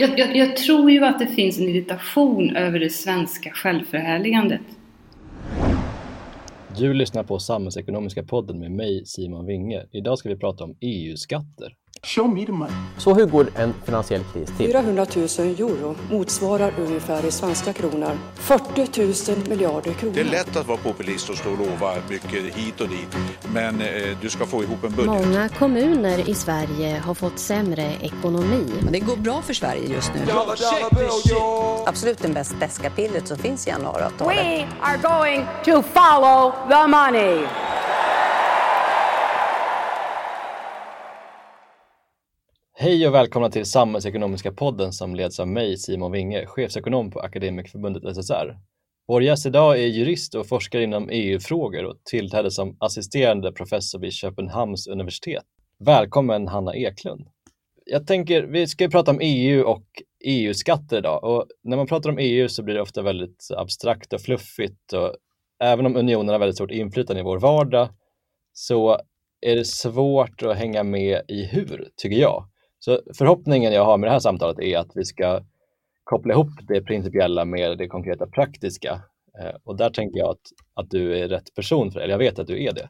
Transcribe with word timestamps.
jag, 0.00 0.18
jag, 0.18 0.36
jag 0.36 0.56
tror 0.56 0.90
ju 0.90 1.04
att 1.04 1.18
det 1.18 1.26
finns 1.26 1.58
en 1.58 1.68
irritation 1.68 2.56
över 2.56 2.80
det 2.80 2.90
svenska 2.90 3.50
självförhärligandet. 3.50 4.60
Du 6.78 6.94
lyssnar 6.94 7.24
på 7.24 7.38
Samhällsekonomiska 7.38 8.22
podden 8.22 8.58
med 8.58 8.70
mig 8.70 9.06
Simon 9.06 9.46
Winge. 9.46 9.86
Idag 9.92 10.18
ska 10.18 10.28
vi 10.28 10.36
prata 10.36 10.64
om 10.64 10.76
EU-skatter. 10.80 11.74
Show 12.02 12.28
me 12.28 12.46
the 12.46 12.52
money. 12.52 12.74
Så 12.98 13.14
hur 13.14 13.26
går 13.26 13.46
en 13.56 13.74
finansiell 13.84 14.22
kris 14.32 14.48
till? 14.56 14.66
400 14.66 15.06
000 15.16 15.24
euro 15.24 15.96
motsvarar 16.10 16.72
ungefär 16.78 17.26
i 17.26 17.30
svenska 17.30 17.72
kronor 17.72 18.18
40 18.34 19.32
000 19.36 19.48
miljarder 19.48 19.92
kronor. 19.92 20.14
Det 20.14 20.20
är 20.20 20.24
lätt 20.24 20.56
att 20.56 20.66
vara 20.66 20.78
populist 20.78 21.30
och 21.30 21.36
stå 21.36 21.50
och 21.50 21.58
lova 21.58 21.94
mycket 22.08 22.54
hit 22.54 22.80
och 22.80 22.88
dit, 22.88 23.16
men 23.54 23.80
eh, 23.80 24.18
du 24.20 24.30
ska 24.30 24.46
få 24.46 24.62
ihop 24.62 24.84
en 24.84 24.90
budget. 24.90 25.06
Många 25.06 25.48
kommuner 25.48 26.28
i 26.28 26.34
Sverige 26.34 27.02
har 27.04 27.14
fått 27.14 27.38
sämre 27.38 27.92
ekonomi. 28.00 28.66
Men 28.82 28.92
det 28.92 29.00
går 29.00 29.16
bra 29.16 29.42
för 29.42 29.54
Sverige 29.54 29.94
just 29.94 30.12
nu. 30.14 30.20
Absolut 31.86 32.18
det 32.18 32.28
bäst 32.28 32.54
beska 32.60 32.90
pillret 32.90 33.28
som 33.28 33.38
finns 33.38 33.66
i 33.66 33.70
januariavtalet. 33.70 34.36
We 34.36 34.66
are 34.80 34.96
going 34.96 35.46
to 35.64 35.82
follow 35.82 36.52
the 36.68 36.86
money. 36.86 37.46
Hej 42.82 43.08
och 43.08 43.14
välkomna 43.14 43.50
till 43.50 43.66
Samhällsekonomiska 43.66 44.52
podden 44.52 44.92
som 44.92 45.14
leds 45.14 45.40
av 45.40 45.48
mig, 45.48 45.76
Simon 45.76 46.12
Winge, 46.12 46.46
chefsekonom 46.46 47.10
på 47.10 47.20
Akademikerförbundet 47.20 48.16
SSR. 48.16 48.58
Vår 49.08 49.22
gäst 49.22 49.46
idag 49.46 49.78
är 49.78 49.86
jurist 49.86 50.34
och 50.34 50.46
forskare 50.46 50.82
inom 50.82 51.08
EU-frågor 51.10 51.84
och 51.84 52.04
tillträdde 52.04 52.50
som 52.50 52.76
assisterande 52.80 53.52
professor 53.52 53.98
vid 53.98 54.12
Köpenhamns 54.12 54.86
universitet. 54.86 55.42
Välkommen 55.78 56.48
Hanna 56.48 56.74
Eklund. 56.74 57.26
Jag 57.84 58.06
tänker, 58.06 58.42
vi 58.42 58.66
ska 58.66 58.84
ju 58.84 58.90
prata 58.90 59.10
om 59.10 59.18
EU 59.22 59.62
och 59.62 59.86
EU-skatter 60.24 60.98
idag 60.98 61.24
och 61.24 61.46
när 61.62 61.76
man 61.76 61.86
pratar 61.86 62.10
om 62.10 62.18
EU 62.18 62.48
så 62.48 62.62
blir 62.62 62.74
det 62.74 62.82
ofta 62.82 63.02
väldigt 63.02 63.48
abstrakt 63.56 64.12
och 64.12 64.20
fluffigt 64.20 64.92
och 64.92 65.16
även 65.62 65.86
om 65.86 65.96
unionen 65.96 66.28
har 66.28 66.38
väldigt 66.38 66.56
stort 66.56 66.70
inflytande 66.70 67.20
i 67.20 67.24
vår 67.24 67.38
vardag 67.38 67.88
så 68.52 68.98
är 69.40 69.56
det 69.56 69.64
svårt 69.64 70.42
att 70.42 70.56
hänga 70.56 70.82
med 70.82 71.22
i 71.28 71.44
hur, 71.44 71.88
tycker 71.96 72.16
jag. 72.16 72.46
Så 72.80 73.00
förhoppningen 73.18 73.72
jag 73.72 73.84
har 73.84 73.98
med 73.98 74.08
det 74.08 74.12
här 74.12 74.20
samtalet 74.20 74.58
är 74.58 74.78
att 74.78 74.90
vi 74.94 75.04
ska 75.04 75.40
koppla 76.04 76.32
ihop 76.32 76.50
det 76.68 76.82
principiella 76.82 77.44
med 77.44 77.78
det 77.78 77.88
konkreta 77.88 78.26
praktiska. 78.26 79.02
Eh, 79.40 79.56
och 79.64 79.76
där 79.76 79.90
tänker 79.90 80.18
jag 80.18 80.30
att, 80.30 80.40
att 80.74 80.90
du 80.90 81.18
är 81.18 81.28
rätt 81.28 81.54
person 81.54 81.92
för 81.92 81.98
det, 81.98 82.04
eller 82.04 82.14
jag 82.14 82.18
vet 82.18 82.38
att 82.38 82.46
du 82.46 82.64
är 82.64 82.72
det. 82.72 82.88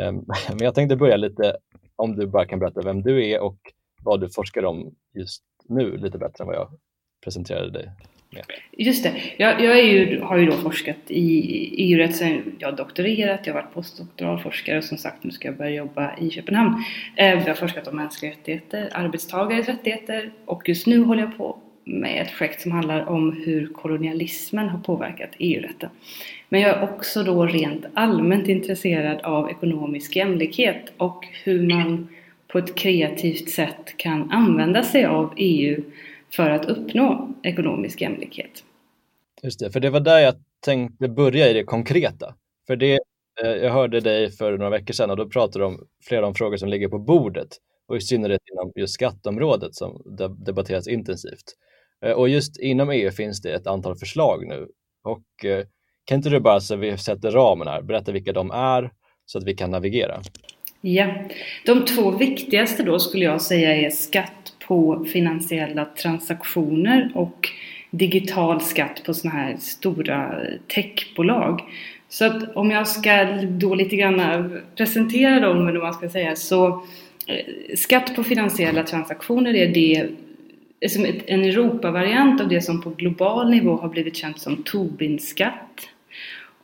Ehm, 0.00 0.14
men 0.48 0.58
jag 0.58 0.74
tänkte 0.74 0.96
börja 0.96 1.16
lite, 1.16 1.56
om 1.96 2.16
du 2.16 2.26
bara 2.26 2.46
kan 2.46 2.58
berätta 2.58 2.82
vem 2.82 3.02
du 3.02 3.30
är 3.30 3.40
och 3.40 3.58
vad 4.04 4.20
du 4.20 4.28
forskar 4.30 4.64
om 4.64 4.94
just 5.14 5.42
nu 5.64 5.96
lite 5.96 6.18
bättre 6.18 6.44
än 6.44 6.46
vad 6.46 6.56
jag 6.56 6.68
presenterade 7.24 7.70
dig 7.70 7.92
med. 8.48 8.86
Just 8.86 9.02
det. 9.02 9.12
Jag, 9.36 9.64
jag 9.64 9.78
är 9.78 9.82
ju, 9.82 10.20
har 10.20 10.38
ju 10.38 10.46
då 10.46 10.52
forskat 10.52 10.96
i 11.06 11.30
EU-rätt 11.76 12.16
sen 12.16 12.42
jag 12.58 12.76
doktorerat, 12.76 13.46
jag 13.46 13.54
har 13.54 13.62
varit 13.62 13.74
postdoktoral 13.74 14.38
forskare 14.38 14.78
och 14.78 14.84
som 14.84 14.98
sagt 14.98 15.24
nu 15.24 15.30
ska 15.30 15.48
jag 15.48 15.56
börja 15.56 15.70
jobba 15.70 16.16
i 16.18 16.30
Köpenhamn. 16.30 16.84
Eh, 17.16 17.30
jag 17.30 17.46
har 17.46 17.54
forskat 17.54 17.88
om 17.88 17.96
mänskliga 17.96 18.32
rättigheter, 18.32 18.88
arbetstagares 18.92 19.66
rättigheter 19.66 20.30
och 20.44 20.68
just 20.68 20.86
nu 20.86 21.02
håller 21.02 21.22
jag 21.22 21.36
på 21.36 21.58
med 21.84 22.22
ett 22.22 22.30
projekt 22.30 22.60
som 22.60 22.72
handlar 22.72 23.08
om 23.08 23.42
hur 23.44 23.66
kolonialismen 23.66 24.68
har 24.68 24.78
påverkat 24.78 25.30
EU-rätten. 25.38 25.90
Men 26.48 26.60
jag 26.60 26.70
är 26.70 26.82
också 26.82 27.22
då 27.22 27.46
rent 27.46 27.86
allmänt 27.94 28.48
intresserad 28.48 29.20
av 29.20 29.50
ekonomisk 29.50 30.16
jämlikhet 30.16 30.92
och 30.96 31.26
hur 31.44 31.68
man 31.68 32.08
på 32.48 32.58
ett 32.58 32.74
kreativt 32.74 33.50
sätt 33.50 33.96
kan 33.96 34.30
använda 34.30 34.82
sig 34.82 35.04
av 35.04 35.34
EU 35.36 35.82
för 36.36 36.50
att 36.50 36.64
uppnå 36.64 37.34
ekonomisk 37.42 38.00
jämlikhet. 38.00 38.64
Just 39.42 39.60
det, 39.60 39.70
för 39.70 39.80
det 39.80 39.90
var 39.90 40.00
där 40.00 40.18
jag 40.18 40.34
tänkte 40.64 41.08
börja 41.08 41.48
i 41.48 41.52
det 41.52 41.64
konkreta. 41.64 42.34
För 42.66 42.76
det, 42.76 42.98
eh, 43.42 43.50
jag 43.50 43.72
hörde 43.72 44.00
dig 44.00 44.30
för 44.30 44.58
några 44.58 44.70
veckor 44.70 44.92
sedan 44.94 45.10
och 45.10 45.16
då 45.16 45.28
pratade 45.28 45.64
du 45.64 45.66
om 45.66 45.86
flera 46.04 46.26
om 46.26 46.34
frågor 46.34 46.56
som 46.56 46.68
ligger 46.68 46.88
på 46.88 46.98
bordet 46.98 47.48
och 47.88 47.96
i 47.96 48.00
synnerhet 48.00 48.40
inom 48.52 48.72
just 48.76 48.94
skatteområdet 48.94 49.74
som 49.74 50.02
debatteras 50.46 50.88
intensivt. 50.88 51.54
Eh, 52.04 52.12
och 52.12 52.28
just 52.28 52.58
inom 52.58 52.90
EU 52.90 53.10
finns 53.10 53.42
det 53.42 53.52
ett 53.52 53.66
antal 53.66 53.96
förslag 53.96 54.46
nu 54.46 54.68
och 55.04 55.44
eh, 55.44 55.64
kan 56.04 56.16
inte 56.16 56.30
du 56.30 56.40
bara 56.40 56.60
så 56.60 56.76
vi 56.76 56.98
sätter 56.98 57.30
ramen 57.30 57.68
här, 57.68 57.82
berätta 57.82 58.12
vilka 58.12 58.32
de 58.32 58.50
är 58.50 58.90
så 59.26 59.38
att 59.38 59.44
vi 59.44 59.54
kan 59.54 59.70
navigera? 59.70 60.22
Ja, 60.80 61.14
de 61.66 61.84
två 61.84 62.10
viktigaste 62.10 62.82
då 62.82 62.98
skulle 62.98 63.24
jag 63.24 63.42
säga 63.42 63.74
är 63.74 63.90
skatt 63.90 64.55
på 64.68 65.04
finansiella 65.12 65.84
transaktioner 65.84 67.10
och 67.14 67.48
digital 67.90 68.60
skatt 68.60 69.02
på 69.06 69.14
sådana 69.14 69.38
här 69.38 69.56
stora 69.58 70.34
techbolag. 70.66 71.62
Så 72.08 72.24
att 72.24 72.56
om 72.56 72.70
jag 72.70 72.88
ska 72.88 73.24
då 73.48 73.74
lite 73.74 73.96
grann 73.96 74.60
presentera 74.76 75.40
dem, 75.40 75.68
eller 75.68 75.80
vad 75.80 75.88
man 75.88 75.94
ska 75.94 76.08
säga, 76.08 76.36
så 76.36 76.66
eh, 77.26 77.76
skatt 77.76 78.16
på 78.16 78.24
finansiella 78.24 78.82
transaktioner 78.82 79.54
är 79.54 79.74
det 79.74 80.10
som 80.88 81.06
en 81.26 81.44
Europavariant 81.44 82.40
av 82.40 82.48
det 82.48 82.60
som 82.60 82.82
på 82.82 82.90
global 82.90 83.50
nivå 83.50 83.76
har 83.76 83.88
blivit 83.88 84.16
känt 84.16 84.40
som 84.40 84.62
Tobin-skatt. 84.62 85.88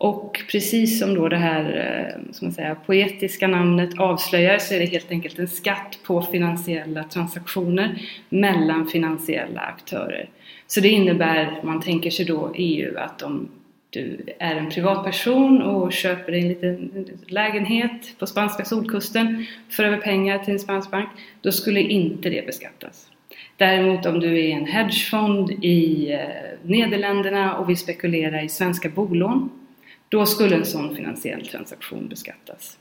Och 0.03 0.41
precis 0.51 0.99
som 0.99 1.15
då 1.15 1.29
det 1.29 1.37
här 1.37 1.65
eh, 1.65 2.33
som 2.33 2.47
man 2.47 2.53
säger, 2.53 2.75
poetiska 2.75 3.49
namnet 3.49 3.99
avslöjar 3.99 4.59
så 4.59 4.75
är 4.75 4.79
det 4.79 4.85
helt 4.85 5.11
enkelt 5.11 5.39
en 5.39 5.49
skatt 5.49 5.99
på 6.07 6.23
finansiella 6.23 7.05
transaktioner 7.05 8.03
mellan 8.29 8.87
finansiella 8.87 9.61
aktörer. 9.61 10.29
Så 10.67 10.81
det 10.81 10.89
innebär, 10.89 11.59
om 11.63 11.69
man 11.69 11.81
tänker 11.81 12.11
sig 12.11 12.25
då 12.25 12.53
EU, 12.55 12.99
att 12.99 13.23
om 13.23 13.49
du 13.91 14.21
är 14.39 14.57
en 14.57 14.71
privatperson 14.71 15.63
och 15.63 15.93
köper 15.93 16.33
en 16.33 16.49
liten 16.49 17.07
lägenhet 17.27 18.19
på 18.19 18.27
spanska 18.27 18.65
solkusten, 18.65 19.47
för 19.71 19.85
över 19.85 19.99
pengar 19.99 20.39
till 20.39 20.53
en 20.53 20.61
spansk 20.61 20.91
bank, 20.91 21.09
då 21.41 21.53
skulle 21.53 21.81
inte 21.81 22.31
det 22.31 22.47
beskattas. 22.47 23.11
Däremot 23.57 24.07
om 24.07 24.21
du 24.21 24.41
är 24.41 24.51
en 24.51 24.67
hedgefond 24.67 25.51
i 25.51 26.13
eh, 26.13 26.19
Nederländerna 26.63 27.57
och 27.57 27.69
vill 27.69 27.77
spekulera 27.77 28.43
i 28.43 28.49
svenska 28.49 28.89
bolån 28.89 29.51
då 30.13 30.27
skulle 30.27 30.57
en 30.57 30.65
sån 30.65 30.97
finansiell 30.97 31.47
transaktion 31.47 32.09
beskattas. 32.09 32.79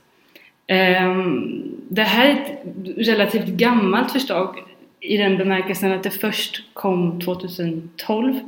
Ehm, 0.66 1.62
det 1.88 2.02
här 2.02 2.28
är 2.28 2.32
ett 2.32 3.08
relativt 3.08 3.46
gammalt 3.46 4.12
förslag 4.12 4.56
i 5.00 5.16
den 5.16 5.38
bemärkelsen 5.38 5.92
att 5.92 6.02
det 6.02 6.10
först 6.10 6.62
kom 6.72 7.20
2012. 7.20 8.40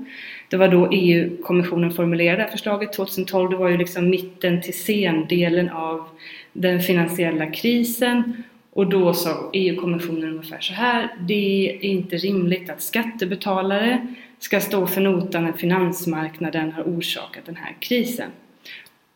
Det 0.51 0.57
var 0.57 0.69
då 0.69 0.89
EU-kommissionen 0.93 1.91
formulerade 1.91 2.49
förslaget. 2.51 2.93
2012 2.93 3.51
det 3.51 3.57
var 3.57 3.69
ju 3.69 3.77
liksom 3.77 4.11
mitten 4.11 4.63
till 4.63 4.75
sendelen 4.75 5.69
av 5.69 6.09
den 6.53 6.81
finansiella 6.81 7.47
krisen 7.47 8.43
och 8.73 8.87
då 8.87 9.15
sa 9.15 9.51
EU-kommissionen 9.53 10.31
ungefär 10.31 10.61
så 10.61 10.73
här. 10.73 11.09
Det 11.21 11.71
är 11.71 11.85
inte 11.85 12.17
rimligt 12.17 12.71
att 12.71 12.83
skattebetalare 12.83 14.07
ska 14.39 14.61
stå 14.61 14.87
för 14.87 15.01
notan 15.01 15.45
när 15.45 15.53
finansmarknaden 15.53 16.73
har 16.73 16.83
orsakat 16.83 17.47
den 17.47 17.57
här 17.57 17.77
krisen. 17.81 18.31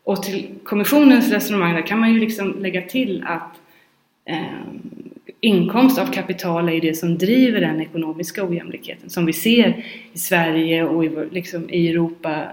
Och 0.09 0.23
till 0.23 0.47
kommissionens 0.63 1.31
resonemang 1.31 1.73
där 1.73 1.87
kan 1.87 1.99
man 1.99 2.13
ju 2.13 2.19
liksom 2.19 2.55
lägga 2.59 2.81
till 2.81 3.23
att 3.27 3.59
eh, 4.25 4.61
inkomst 5.39 5.99
av 5.99 6.05
kapital 6.13 6.69
är 6.69 6.81
det 6.81 6.93
som 6.93 7.17
driver 7.17 7.61
den 7.61 7.81
ekonomiska 7.81 8.43
ojämlikheten 8.43 9.09
som 9.09 9.25
vi 9.25 9.33
ser 9.33 9.85
i 10.13 10.17
Sverige 10.17 10.83
och 10.83 11.05
i, 11.05 11.27
liksom, 11.31 11.69
i 11.69 11.89
Europa 11.89 12.35
eh, 12.35 12.49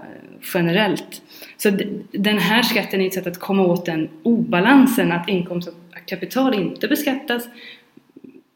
generellt. 0.53 1.21
Så 1.57 1.69
den 2.11 2.37
här 2.37 2.61
skatten 2.61 3.01
är 3.01 3.07
ett 3.07 3.13
sätt 3.13 3.27
att 3.27 3.39
komma 3.39 3.65
åt 3.65 3.85
den 3.85 4.09
obalansen 4.23 5.11
att 5.11 5.29
inkomst 5.29 5.67
av 5.67 5.73
kapital 6.05 6.53
inte 6.53 6.87
beskattas 6.87 7.43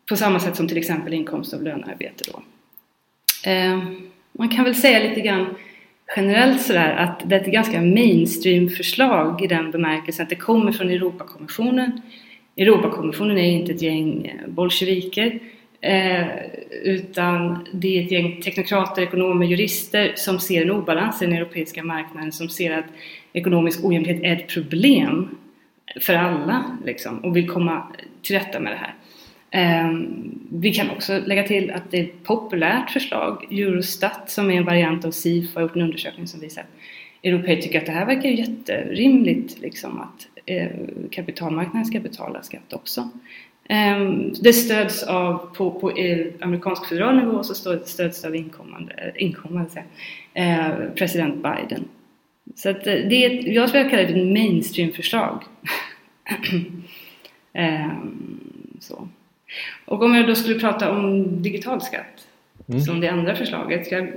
på 0.10 0.16
samma 0.16 0.40
sätt 0.40 0.56
som 0.56 0.68
till 0.68 0.78
exempel 0.78 1.14
inkomst 1.14 1.54
av 1.54 1.64
lönearbete. 1.64 2.24
Då. 2.34 2.44
Eh, 3.50 3.84
man 4.32 4.50
kan 4.50 4.64
väl 4.64 4.76
säga 4.76 5.10
lite 5.10 5.22
grann 5.22 5.56
generellt 6.16 6.62
sådär 6.62 6.96
att 6.96 7.30
det 7.30 7.36
är 7.36 7.40
ett 7.40 7.46
ganska 7.46 7.82
mainstream 7.82 8.70
förslag 8.70 9.44
i 9.44 9.48
den 9.48 9.72
bemärkelsen 9.72 10.24
att 10.24 10.30
det 10.30 10.36
kommer 10.36 10.72
från 10.72 10.90
Europakommissionen. 10.90 12.02
Europakommissionen 12.58 13.38
är 13.38 13.52
inte 13.52 13.72
ett 13.72 13.82
gäng 13.82 14.26
eh, 14.26 14.50
bolsjeviker 14.50 15.40
eh, 15.82 16.28
utan 16.84 17.68
det 17.74 18.00
är 18.00 18.04
ett 18.04 18.12
gäng 18.12 18.42
teknokrater, 18.42 19.02
ekonomer, 19.02 19.46
jurister 19.46 20.14
som 20.16 20.40
ser 20.40 20.62
en 20.62 20.72
obalans 20.72 21.22
i 21.22 21.26
den 21.26 21.36
europeiska 21.36 21.84
marknaden, 21.84 22.32
som 22.32 22.50
ser 22.50 22.78
att 22.78 22.86
ekonomisk 23.34 23.86
ojämlikhet 23.86 24.24
är 24.24 24.34
ett 24.34 24.48
problem 24.48 25.38
för 26.02 26.14
alla 26.14 26.78
liksom, 26.86 27.20
och 27.20 27.36
vill 27.36 27.50
komma 27.50 27.84
till 28.22 28.36
rätta 28.36 28.60
med 28.60 28.72
det 28.74 28.78
här. 28.78 28.94
Ehm, 29.52 30.40
vi 30.52 30.74
kan 30.74 30.90
också 30.90 31.20
lägga 31.26 31.44
till 31.44 31.72
att 31.72 31.92
det 31.92 32.00
är 32.00 32.04
ett 32.04 32.24
populärt 32.24 32.90
förslag. 32.90 33.48
Eurostat 33.52 34.30
som 34.30 34.52
är 34.52 34.58
en 34.58 34.66
variant 34.66 35.06
av 35.06 35.12
SIFO 35.12 35.54
har 35.56 35.62
gjort 35.62 35.76
en 35.76 35.82
undersökning 35.82 36.28
som 36.28 36.40
visar 36.40 36.62
att 36.62 36.68
europeer 37.24 37.62
tycker 37.62 37.80
att 37.80 37.86
det 37.86 37.92
här 37.92 38.06
verkar 38.06 38.30
jätterimligt 38.30 39.60
liksom 39.60 40.02
att 40.02 40.28
eh, 40.46 40.70
kapitalmarknaden 41.12 41.86
ska 41.86 42.00
betala 42.00 42.42
skatt 42.42 42.74
också. 42.74 43.10
Ehm, 43.70 44.34
det 44.42 44.54
stöds 44.54 45.04
av, 45.04 45.56
på, 45.56 45.72
på 45.72 45.90
amerikansk 46.42 46.86
federal 46.86 47.16
nivå 47.16 47.44
så 47.44 47.80
stöds 47.86 48.22
det 48.22 48.28
av 48.28 48.36
inkommande, 48.36 48.94
eh, 48.94 49.24
inkommande 49.24 49.84
eh, 50.34 50.70
president 50.96 51.36
Biden. 51.36 51.86
Så 52.56 52.70
att 52.70 52.84
det 52.84 53.26
är, 53.26 53.54
jag 53.54 53.70
skulle 53.70 53.90
kalla 53.90 54.04
det 54.04 54.10
ett 54.10 54.34
mainstream-förslag. 54.34 55.44
Ehm, 57.54 58.40
så. 58.80 59.08
Och 59.86 60.04
om 60.04 60.16
jag 60.16 60.28
då 60.28 60.36
skulle 60.36 60.60
prata 60.60 60.92
om 60.92 61.42
digital 61.42 61.82
skatt 61.82 62.28
mm. 62.70 62.82
som 62.82 63.00
det 63.00 63.08
andra 63.08 63.36
förslaget. 63.36 63.86
Ska 63.86 63.96
jag... 63.96 64.08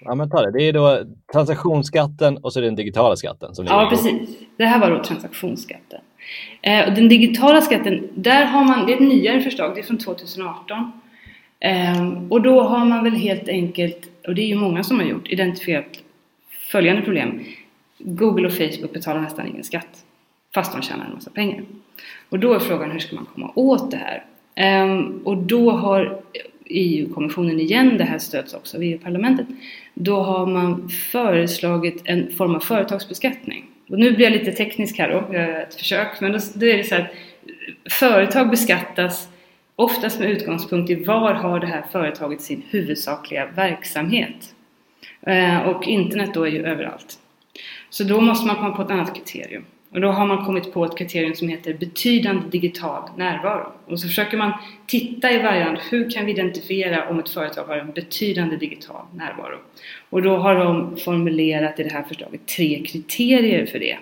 Ja 0.00 0.14
men 0.14 0.30
ta 0.30 0.42
det, 0.42 0.58
det 0.58 0.68
är 0.68 0.72
då 0.72 1.04
transaktionsskatten 1.32 2.36
och 2.36 2.52
så 2.52 2.60
den 2.60 2.74
digitala 2.74 3.16
skatten. 3.16 3.54
Som 3.54 3.66
ja 3.66 3.86
precis, 3.90 4.38
det 4.56 4.64
här 4.64 4.80
var 4.80 4.90
då 4.90 5.04
transaktionsskatten. 5.04 6.00
Eh, 6.62 6.94
den 6.94 7.08
digitala 7.08 7.60
skatten, 7.60 8.08
där 8.14 8.44
har 8.44 8.64
man, 8.64 8.86
det 8.86 8.92
är 8.92 8.94
ett 8.94 9.02
nyare 9.02 9.40
förslag, 9.40 9.74
det 9.74 9.80
är 9.80 9.84
från 9.84 9.98
2018. 9.98 10.92
Eh, 11.60 12.12
och 12.28 12.42
då 12.42 12.62
har 12.62 12.84
man 12.84 13.04
väl 13.04 13.14
helt 13.14 13.48
enkelt, 13.48 14.10
och 14.26 14.34
det 14.34 14.42
är 14.42 14.46
ju 14.46 14.54
många 14.54 14.84
som 14.84 15.00
har 15.00 15.06
gjort, 15.06 15.28
identifierat 15.28 15.98
följande 16.70 17.02
problem. 17.02 17.44
Google 17.98 18.46
och 18.46 18.52
Facebook 18.52 18.92
betalar 18.92 19.20
nästan 19.20 19.46
ingen 19.46 19.64
skatt 19.64 20.04
fast 20.58 20.72
de 20.72 20.82
tjänar 20.82 21.04
en 21.04 21.14
massa 21.14 21.30
pengar. 21.30 21.62
Och 22.28 22.38
då 22.38 22.52
är 22.54 22.58
frågan 22.58 22.90
hur 22.90 22.98
ska 22.98 23.16
man 23.16 23.26
komma 23.34 23.52
åt 23.54 23.90
det 23.90 23.96
här? 23.96 24.24
Um, 24.84 25.20
och 25.24 25.36
då 25.36 25.70
har 25.70 26.20
EU-kommissionen 26.64 27.60
igen, 27.60 27.98
det 27.98 28.04
här 28.04 28.18
stöds 28.18 28.54
också 28.54 28.76
av 28.76 28.82
EU-parlamentet, 28.82 29.46
då 29.94 30.20
har 30.20 30.46
man 30.46 30.88
föreslagit 30.88 32.02
en 32.04 32.30
form 32.32 32.54
av 32.54 32.60
företagsbeskattning. 32.60 33.64
Och 33.88 33.98
nu 33.98 34.12
blir 34.12 34.24
jag 34.24 34.32
lite 34.32 34.52
teknisk 34.52 34.98
här 34.98 35.08
då, 35.08 35.34
jag 35.34 35.48
gör 35.48 35.60
ett 35.60 35.74
försök, 35.74 36.20
men 36.20 36.32
då, 36.32 36.38
då 36.54 36.66
är 36.66 36.76
det 36.76 36.84
så 36.84 36.94
att 36.94 37.06
företag 37.90 38.50
beskattas 38.50 39.28
oftast 39.76 40.20
med 40.20 40.30
utgångspunkt 40.30 40.90
i 40.90 40.94
var 41.04 41.34
har 41.34 41.60
det 41.60 41.66
här 41.66 41.84
företaget 41.92 42.40
sin 42.40 42.62
huvudsakliga 42.70 43.46
verksamhet. 43.46 44.54
Uh, 45.28 45.58
och 45.58 45.88
internet 45.88 46.30
då 46.34 46.42
är 46.42 46.50
ju 46.50 46.66
överallt. 46.66 47.18
Så 47.90 48.04
då 48.04 48.20
måste 48.20 48.46
man 48.46 48.56
komma 48.56 48.76
på 48.76 48.82
ett 48.82 48.90
annat 48.90 49.14
kriterium. 49.14 49.64
Och 49.90 50.00
då 50.00 50.08
har 50.08 50.26
man 50.26 50.44
kommit 50.44 50.72
på 50.72 50.84
ett 50.84 50.98
kriterium 50.98 51.34
som 51.34 51.48
heter 51.48 51.74
betydande 51.74 52.42
digital 52.50 53.10
närvaro. 53.16 53.72
Och 53.86 54.00
så 54.00 54.08
försöker 54.08 54.36
man 54.36 54.52
titta 54.86 55.32
i 55.32 55.42
varje 55.42 55.64
land, 55.64 55.78
hur 55.90 56.10
kan 56.10 56.26
vi 56.26 56.32
identifiera 56.32 57.08
om 57.08 57.18
ett 57.18 57.28
företag 57.28 57.64
har 57.64 57.76
en 57.76 57.92
betydande 57.92 58.56
digital 58.56 59.04
närvaro? 59.14 59.58
Och 60.10 60.22
då 60.22 60.36
har 60.36 60.54
de 60.54 60.96
formulerat 60.96 61.80
i 61.80 61.82
det 61.82 61.92
här 61.92 62.02
förslaget 62.02 62.46
tre 62.46 62.82
kriterier 62.86 63.66
för 63.66 63.78
det. 63.78 63.98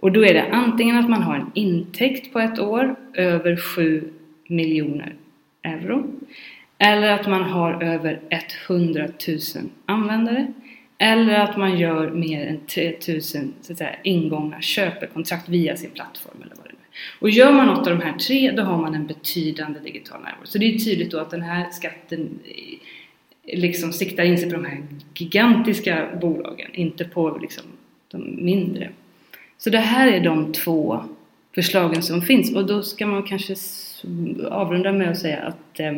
Och 0.00 0.12
då 0.12 0.24
är 0.24 0.34
det 0.34 0.44
antingen 0.52 0.96
att 0.96 1.10
man 1.10 1.22
har 1.22 1.34
en 1.34 1.50
intäkt 1.54 2.32
på 2.32 2.38
ett 2.40 2.58
år 2.58 2.96
över 3.14 3.56
7 3.56 4.12
miljoner 4.48 5.14
euro. 5.62 6.06
Eller 6.78 7.10
att 7.10 7.26
man 7.26 7.42
har 7.42 7.82
över 7.82 8.20
100 8.68 9.08
000 9.28 9.38
användare 9.86 10.52
eller 10.98 11.34
att 11.34 11.56
man 11.56 11.78
gör 11.78 12.10
mer 12.10 12.46
än 12.46 12.60
3000 12.66 13.54
så 13.60 13.72
att 13.72 13.78
säga, 13.78 13.96
ingångna 14.02 14.60
köpekontrakt 14.60 15.48
via 15.48 15.76
sin 15.76 15.90
plattform 15.90 16.36
eller 16.42 16.56
vad 16.56 16.64
det 16.64 16.72
nu 16.72 16.78
är. 16.78 17.22
Och 17.22 17.30
gör 17.30 17.52
man 17.52 17.66
något 17.66 17.86
av 17.86 17.98
de 17.98 18.04
här 18.04 18.18
tre, 18.18 18.50
då 18.50 18.62
har 18.62 18.78
man 18.78 18.94
en 18.94 19.06
betydande 19.06 19.80
digital 19.80 20.20
närvaro. 20.20 20.44
Så 20.46 20.58
det 20.58 20.74
är 20.74 20.78
tydligt 20.78 21.10
då 21.10 21.18
att 21.18 21.30
den 21.30 21.42
här 21.42 21.70
skatten 21.70 22.38
eh, 22.44 23.58
liksom 23.58 23.92
siktar 23.92 24.24
in 24.24 24.38
sig 24.38 24.50
på 24.50 24.56
de 24.56 24.64
här 24.64 24.82
gigantiska 25.14 26.08
bolagen, 26.20 26.70
inte 26.72 27.04
på 27.04 27.38
liksom 27.42 27.64
de 28.08 28.44
mindre. 28.44 28.90
Så 29.58 29.70
det 29.70 29.78
här 29.78 30.08
är 30.08 30.20
de 30.20 30.52
två 30.52 31.04
förslagen 31.54 32.02
som 32.02 32.22
finns 32.22 32.54
och 32.54 32.66
då 32.66 32.82
ska 32.82 33.06
man 33.06 33.22
kanske 33.22 33.54
avrunda 34.50 34.92
med 34.92 35.10
att 35.10 35.18
säga 35.18 35.38
att 35.38 35.80
Eh, 35.80 35.94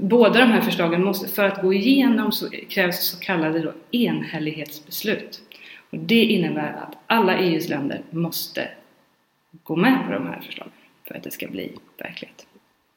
båda 0.00 0.38
de 0.38 0.44
här 0.46 0.60
förslagen 0.60 1.04
måste, 1.04 1.28
för 1.28 1.44
att 1.44 1.62
gå 1.62 1.74
igenom 1.74 2.32
så 2.32 2.50
krävs 2.50 3.06
så 3.06 3.18
kallade 3.18 3.60
då 3.60 3.72
enhällighetsbeslut. 3.90 5.42
Och 5.90 5.98
det 5.98 6.24
innebär 6.24 6.72
att 6.72 6.96
alla 7.06 7.38
EUs 7.38 7.68
länder 7.68 8.02
måste 8.10 8.68
gå 9.62 9.76
med 9.76 10.06
på 10.06 10.12
de 10.12 10.26
här 10.26 10.40
förslagen 10.40 10.72
för 11.04 11.14
att 11.14 11.22
det 11.22 11.30
ska 11.30 11.48
bli 11.48 11.72
verklighet. 11.98 12.46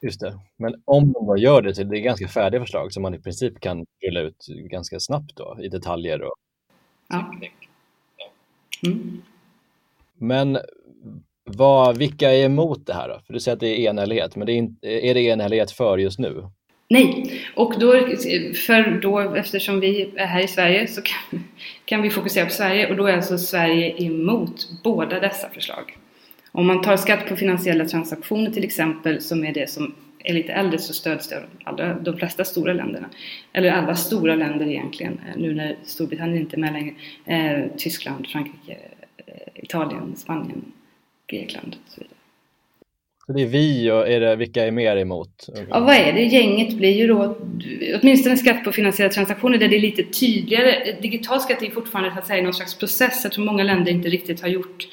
Just 0.00 0.20
det, 0.20 0.38
men 0.56 0.82
om 0.84 1.12
de 1.12 1.26
då 1.26 1.36
gör 1.36 1.62
det 1.62 1.84
det 1.84 1.98
är 1.98 2.00
ganska 2.00 2.28
färdiga 2.28 2.60
förslag 2.60 2.92
som 2.92 3.02
man 3.02 3.14
i 3.14 3.18
princip 3.18 3.60
kan 3.60 3.86
rulla 4.02 4.20
ut 4.20 4.46
ganska 4.48 5.00
snabbt 5.00 5.36
då 5.36 5.58
i 5.62 5.68
detaljer. 5.68 6.22
Och... 6.22 6.34
Ja. 7.08 7.34
Mm. 8.86 9.22
Men 10.14 10.58
vad, 11.56 11.98
vilka 11.98 12.30
är 12.32 12.44
emot 12.44 12.86
det 12.86 12.94
här 12.94 13.08
då? 13.08 13.20
För 13.26 13.32
du 13.32 13.40
säger 13.40 13.56
att 13.56 13.60
det 13.60 13.80
är 13.80 13.90
enhällighet, 13.90 14.36
men 14.36 14.46
det 14.46 14.52
är, 14.52 14.56
in, 14.56 14.76
är 14.82 15.14
det 15.14 15.20
enhällighet 15.20 15.70
för 15.70 15.98
just 15.98 16.18
nu? 16.18 16.44
Nej, 16.90 17.40
och 17.54 17.74
då, 17.80 17.92
för 18.66 19.00
då, 19.00 19.34
eftersom 19.34 19.80
vi 19.80 20.10
är 20.16 20.26
här 20.26 20.44
i 20.44 20.48
Sverige 20.48 20.86
så 20.86 21.02
kan, 21.02 21.44
kan 21.84 22.02
vi 22.02 22.10
fokusera 22.10 22.44
på 22.44 22.50
Sverige 22.50 22.90
och 22.90 22.96
då 22.96 23.06
är 23.06 23.16
alltså 23.16 23.38
Sverige 23.38 24.02
emot 24.02 24.68
båda 24.84 25.20
dessa 25.20 25.48
förslag. 25.48 25.96
Om 26.52 26.66
man 26.66 26.82
tar 26.82 26.96
skatt 26.96 27.28
på 27.28 27.36
finansiella 27.36 27.84
transaktioner 27.84 28.50
till 28.50 28.64
exempel, 28.64 29.20
som 29.20 29.44
är 29.44 29.52
det 29.52 29.70
som 29.70 29.94
är 30.24 30.34
lite 30.34 30.52
äldre, 30.52 30.78
så 30.78 30.92
stöds 30.92 31.28
det 31.28 31.42
av 31.64 32.02
de 32.02 32.16
flesta 32.16 32.44
stora 32.44 32.72
länderna. 32.72 33.08
Eller 33.52 33.70
alla 33.70 33.94
stora 33.94 34.34
länder 34.34 34.66
egentligen, 34.66 35.12
eh, 35.12 35.40
nu 35.40 35.54
när 35.54 35.76
Storbritannien 35.84 36.38
inte 36.38 36.56
är 36.56 36.60
med 36.60 36.72
längre. 36.72 36.94
Eh, 37.24 37.64
Tyskland, 37.76 38.26
Frankrike, 38.26 38.78
eh, 39.26 39.62
Italien, 39.62 40.16
Spanien, 40.16 40.72
Grekland 41.28 41.76
och 41.84 41.92
så 41.92 42.00
vidare. 42.00 42.14
Så 43.26 43.32
det 43.32 43.42
är 43.42 43.46
vi 43.46 43.90
och 43.90 44.08
är 44.08 44.20
det, 44.20 44.36
vilka 44.36 44.66
är 44.66 44.70
mer 44.70 44.96
emot? 44.96 45.46
Ja, 45.70 45.80
vad 45.80 45.94
är 45.94 46.12
det? 46.12 46.22
Gänget 46.22 46.76
blir 46.76 46.96
ju 46.96 47.06
då 47.06 47.36
åtminstone 48.00 48.36
skatt 48.36 48.64
på 48.64 48.72
finansiella 48.72 49.12
transaktioner 49.12 49.58
där 49.58 49.68
det 49.68 49.76
är 49.76 49.80
lite 49.80 50.02
tydligare. 50.02 50.96
Digital 51.02 51.40
skatt 51.40 51.62
är 51.62 51.70
fortfarande 51.70 52.12
så 52.12 52.18
att 52.18 52.26
säga 52.26 52.42
någon 52.42 52.54
slags 52.54 52.78
process. 52.78 53.22
Tror 53.22 53.44
många 53.44 53.64
länder 53.64 53.92
inte 53.92 54.08
riktigt 54.08 54.40
har 54.40 54.48
gjort 54.48 54.88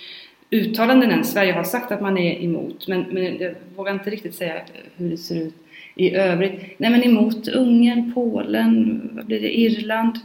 uttalanden 0.50 1.12
än. 1.12 1.24
Sverige 1.24 1.54
har 1.54 1.64
sagt 1.64 1.92
att 1.92 2.02
man 2.02 2.18
är 2.18 2.44
emot 2.44 2.88
men, 2.88 3.02
men 3.02 3.38
jag 3.40 3.56
vågar 3.76 3.94
inte 3.94 4.10
riktigt 4.10 4.36
säga 4.36 4.62
hur 4.96 5.10
det 5.10 5.18
ser 5.18 5.36
ut 5.36 5.56
i 5.96 6.16
övrigt. 6.16 6.62
Nej 6.78 6.92
men 6.92 7.04
emot 7.04 7.48
Ungern, 7.48 8.14
Polen, 8.14 9.02
vad 9.16 9.26
blir 9.26 9.42
det, 9.42 9.60
Irland? 9.60 10.16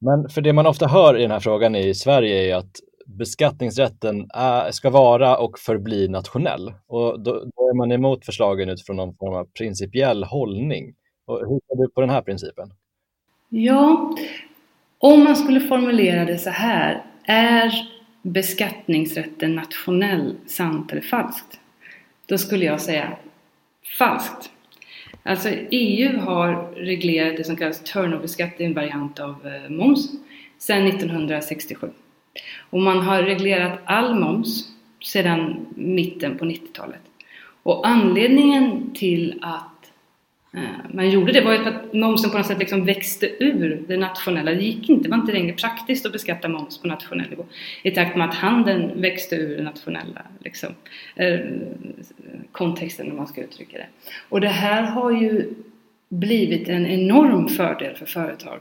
Men 0.00 0.28
för 0.28 0.40
det 0.40 0.52
man 0.52 0.66
ofta 0.66 0.86
hör 0.86 1.18
i 1.18 1.22
den 1.22 1.30
här 1.30 1.40
frågan 1.40 1.76
i 1.76 1.94
Sverige 1.94 2.50
är 2.50 2.56
att 2.56 2.72
beskattningsrätten 3.06 4.26
är, 4.34 4.70
ska 4.70 4.90
vara 4.90 5.36
och 5.36 5.58
förbli 5.58 6.08
nationell. 6.08 6.72
Och 6.86 7.20
då, 7.20 7.32
då, 7.32 7.68
är 7.70 7.76
man 7.76 7.92
emot 7.92 8.24
förslagen 8.24 8.68
utifrån 8.68 8.96
någon 8.96 9.14
form 9.14 9.34
av 9.34 9.44
principiell 9.44 10.24
hållning. 10.24 10.94
Och 11.26 11.38
hur 11.38 11.60
ser 11.68 11.82
du 11.82 11.88
på 11.88 12.00
den 12.00 12.10
här 12.10 12.22
principen? 12.22 12.70
Ja, 13.48 14.16
om 14.98 15.24
man 15.24 15.36
skulle 15.36 15.60
formulera 15.60 16.24
det 16.24 16.38
så 16.38 16.50
här. 16.50 17.04
Är 17.24 17.72
beskattningsrätten 18.22 19.54
nationell, 19.54 20.36
sant 20.46 20.92
eller 20.92 21.02
falskt? 21.02 21.60
Då 22.26 22.38
skulle 22.38 22.64
jag 22.64 22.80
säga 22.80 23.16
falskt. 23.98 24.50
Alltså 25.22 25.48
EU 25.70 26.18
har 26.18 26.74
reglerat 26.74 27.36
det 27.36 27.44
som 27.44 27.56
kallas 27.56 27.80
turnoverskatt, 27.80 28.60
en 28.60 28.74
variant 28.74 29.20
av 29.20 29.46
eh, 29.46 29.70
moms, 29.70 30.10
sedan 30.58 30.86
1967. 30.86 31.90
Och 32.70 32.80
man 32.80 32.98
har 32.98 33.22
reglerat 33.22 33.78
all 33.84 34.14
moms 34.14 34.68
sedan 35.04 35.66
mitten 35.74 36.38
på 36.38 36.44
90-talet. 36.44 37.00
Och 37.62 37.86
anledningen 37.86 38.94
till 38.94 39.38
att 39.42 39.92
eh, 40.54 40.94
man 40.94 41.10
gjorde 41.10 41.32
det 41.32 41.40
var 41.40 41.52
ju 41.52 41.58
att 41.58 41.92
momsen 41.92 42.30
på 42.30 42.38
något 42.38 42.46
sätt 42.46 42.58
liksom 42.58 42.84
växte 42.84 43.44
ur 43.44 43.84
det 43.88 43.96
nationella. 43.96 44.50
Det 44.50 44.62
gick 44.62 44.88
inte, 44.88 45.04
det 45.04 45.10
var 45.10 45.18
inte 45.18 45.32
längre 45.32 45.56
praktiskt 45.56 46.06
att 46.06 46.12
beskatta 46.12 46.48
moms 46.48 46.78
på 46.78 46.88
nationell 46.88 47.30
nivå. 47.30 47.44
I 47.82 47.90
takt 47.90 48.16
med 48.16 48.28
att 48.28 48.34
handeln 48.34 49.00
växte 49.00 49.36
ur 49.36 49.56
den 49.56 49.64
nationella 49.64 50.22
liksom, 50.40 50.74
eh, 51.16 51.40
kontexten 52.52 53.10
om 53.10 53.16
man 53.16 53.26
ska 53.26 53.40
uttrycka 53.40 53.78
det. 53.78 53.86
Och 54.28 54.40
det 54.40 54.48
här 54.48 54.82
har 54.82 55.10
ju 55.10 55.54
blivit 56.08 56.68
en 56.68 56.86
enorm 56.86 57.48
fördel 57.48 57.96
för 57.96 58.06
företag 58.06 58.60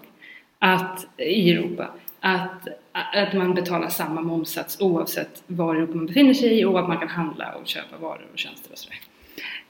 att, 0.60 1.08
i 1.18 1.52
Europa 1.52 1.90
att, 2.20 2.68
att 2.92 3.34
man 3.34 3.54
betalar 3.54 3.90
samma 3.90 4.22
momssats 4.22 4.82
oavsett 4.82 5.44
var 5.48 5.76
i 5.76 5.78
Europa 5.78 5.96
man 5.96 6.06
befinner 6.06 6.34
sig 6.34 6.60
i 6.60 6.66
och 6.66 6.80
att 6.80 6.88
man 6.88 6.98
kan 6.98 7.10
handla 7.10 7.54
och 7.54 7.68
köpa 7.68 7.98
varor 7.98 8.28
och 8.34 8.40
tjänster 8.40 8.72
och 8.72 8.78
sådär. 8.78 9.00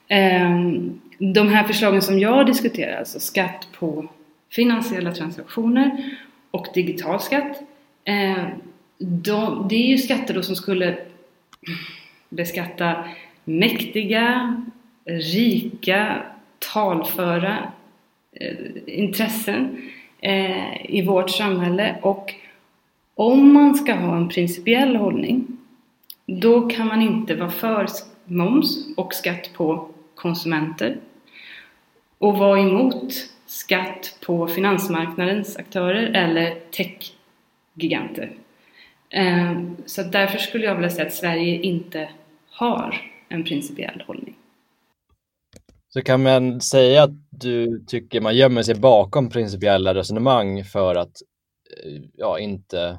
Ehm, 0.08 1.00
de 1.18 1.48
här 1.48 1.64
förslagen 1.64 2.02
som 2.02 2.18
jag 2.18 2.46
diskuterar, 2.46 2.98
alltså 2.98 3.20
skatt 3.20 3.68
på 3.78 4.08
finansiella 4.50 5.12
transaktioner 5.12 6.16
och 6.50 6.66
digital 6.74 7.20
skatt, 7.20 7.62
ehm, 8.04 8.46
de, 8.98 9.66
det 9.68 9.74
är 9.74 9.86
ju 9.86 9.98
skatter 9.98 10.34
då 10.34 10.42
som 10.42 10.56
skulle 10.56 10.98
beskatta 12.28 13.04
mäktiga, 13.44 14.56
rika, 15.04 16.22
talföra 16.72 17.72
eh, 18.32 18.56
intressen 18.86 19.90
eh, 20.20 20.90
i 20.90 21.02
vårt 21.06 21.30
samhälle 21.30 21.96
och 22.02 22.34
om 23.22 23.52
man 23.52 23.74
ska 23.74 23.94
ha 23.94 24.16
en 24.16 24.28
principiell 24.28 24.96
hållning 24.96 25.46
då 26.26 26.68
kan 26.68 26.86
man 26.86 27.02
inte 27.02 27.34
vara 27.34 27.50
för 27.50 27.86
moms 28.24 28.96
och 28.96 29.14
skatt 29.14 29.50
på 29.54 29.88
konsumenter 30.14 31.00
och 32.18 32.38
vara 32.38 32.60
emot 32.60 33.14
skatt 33.46 34.18
på 34.26 34.46
finansmarknadens 34.46 35.56
aktörer 35.56 36.02
eller 36.02 36.58
techgiganter. 36.70 38.32
Eh, 39.10 39.62
så 39.86 40.02
därför 40.02 40.38
skulle 40.38 40.64
jag 40.64 40.74
vilja 40.74 40.90
säga 40.90 41.06
att 41.06 41.14
Sverige 41.14 41.60
inte 41.62 42.10
har 42.50 43.10
en 43.28 43.44
principiell 43.44 44.04
hållning. 44.06 44.34
Så 45.88 46.02
kan 46.02 46.22
man 46.22 46.60
säga 46.60 47.02
att 47.02 47.30
du 47.30 47.84
tycker 47.86 48.20
man 48.20 48.36
gömmer 48.36 48.62
sig 48.62 48.74
bakom 48.74 49.30
principiella 49.30 49.94
resonemang 49.94 50.64
för 50.64 50.94
att 50.94 51.16
eh, 51.84 52.02
ja, 52.14 52.38
inte 52.38 52.98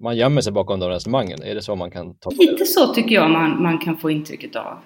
man 0.00 0.16
gömmer 0.16 0.40
sig 0.40 0.52
bakom 0.52 0.80
de 0.80 0.90
resonemangen, 0.90 1.42
är 1.42 1.54
det 1.54 1.62
så 1.62 1.76
man 1.76 1.90
kan 1.90 2.14
ta? 2.14 2.30
Lite 2.30 2.64
så 2.64 2.94
tycker 2.94 3.14
jag 3.14 3.30
man, 3.30 3.62
man 3.62 3.78
kan 3.78 3.96
få 3.96 4.10
intrycket 4.10 4.56
av. 4.56 4.78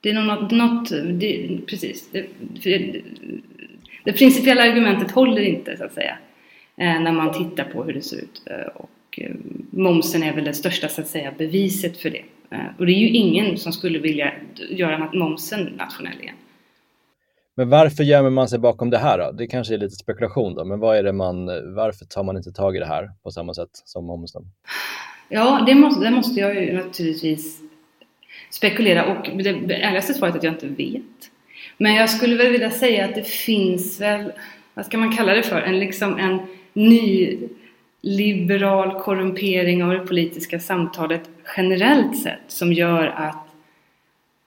Det 0.00 0.10
är 0.10 0.14
något, 0.14 0.50
något 0.50 0.90
det, 1.20 1.58
precis, 1.66 2.08
det, 2.12 2.26
det, 2.62 3.02
det, 4.04 4.12
principiella 4.12 4.62
argumentet 4.62 5.10
håller 5.10 5.42
inte 5.42 5.76
så 5.76 5.84
att 5.84 5.92
säga 5.92 6.18
eh, 6.76 7.00
när 7.00 7.12
man 7.12 7.32
tittar 7.32 7.64
på 7.64 7.84
hur 7.84 7.92
det 7.92 8.02
ser 8.02 8.16
ut 8.16 8.42
eh, 8.46 8.72
och 8.74 9.18
eh, 9.18 9.34
momsen 9.70 10.22
är 10.22 10.34
väl 10.34 10.44
det 10.44 10.54
största 10.54 10.88
så 10.88 11.00
att 11.00 11.08
säga 11.08 11.32
beviset 11.38 11.96
för 11.96 12.10
det. 12.10 12.22
Och 12.78 12.86
det 12.86 12.92
är 12.92 12.98
ju 12.98 13.08
ingen 13.08 13.58
som 13.58 13.72
skulle 13.72 13.98
vilja 13.98 14.32
göra 14.70 15.10
momsen 15.12 15.64
nationell 15.76 16.20
igen. 16.20 16.34
Men 17.54 17.68
varför 17.68 18.04
gömmer 18.04 18.30
man 18.30 18.48
sig 18.48 18.58
bakom 18.58 18.90
det 18.90 18.98
här 18.98 19.18
då? 19.18 19.32
Det 19.32 19.46
kanske 19.46 19.74
är 19.74 19.78
lite 19.78 19.96
spekulation 19.96 20.54
då, 20.54 20.64
men 20.64 20.80
vad 20.80 20.96
är 20.96 21.02
det 21.02 21.12
man, 21.12 21.46
varför 21.74 22.04
tar 22.04 22.22
man 22.22 22.36
inte 22.36 22.52
tag 22.52 22.76
i 22.76 22.78
det 22.78 22.86
här 22.86 23.10
på 23.22 23.30
samma 23.30 23.54
sätt 23.54 23.70
som 23.72 24.04
momsen? 24.04 24.42
Ja, 25.28 25.62
det 25.66 25.74
måste, 25.74 26.04
det 26.04 26.10
måste 26.10 26.40
jag 26.40 26.54
ju 26.54 26.72
naturligtvis 26.72 27.60
spekulera 28.50 29.04
och 29.04 29.30
det 29.36 29.82
ärligaste 29.82 30.14
svaret 30.14 30.34
är 30.34 30.38
att 30.38 30.44
jag 30.44 30.52
inte 30.52 30.66
vet. 30.66 31.30
Men 31.78 31.94
jag 31.94 32.10
skulle 32.10 32.36
väl 32.36 32.52
vilja 32.52 32.70
säga 32.70 33.04
att 33.04 33.14
det 33.14 33.26
finns 33.26 34.00
väl, 34.00 34.32
vad 34.74 34.86
ska 34.86 34.98
man 34.98 35.16
kalla 35.16 35.34
det 35.34 35.42
för, 35.42 35.60
en 35.60 35.78
liksom 35.78 36.18
en 36.18 36.38
ny 36.72 37.38
liberal 38.00 39.00
korrumpering 39.00 39.84
av 39.84 39.90
det 39.90 40.06
politiska 40.06 40.60
samtalet 40.60 41.30
generellt 41.56 42.22
sett 42.22 42.40
som 42.48 42.72
gör 42.72 43.06
att 43.06 43.46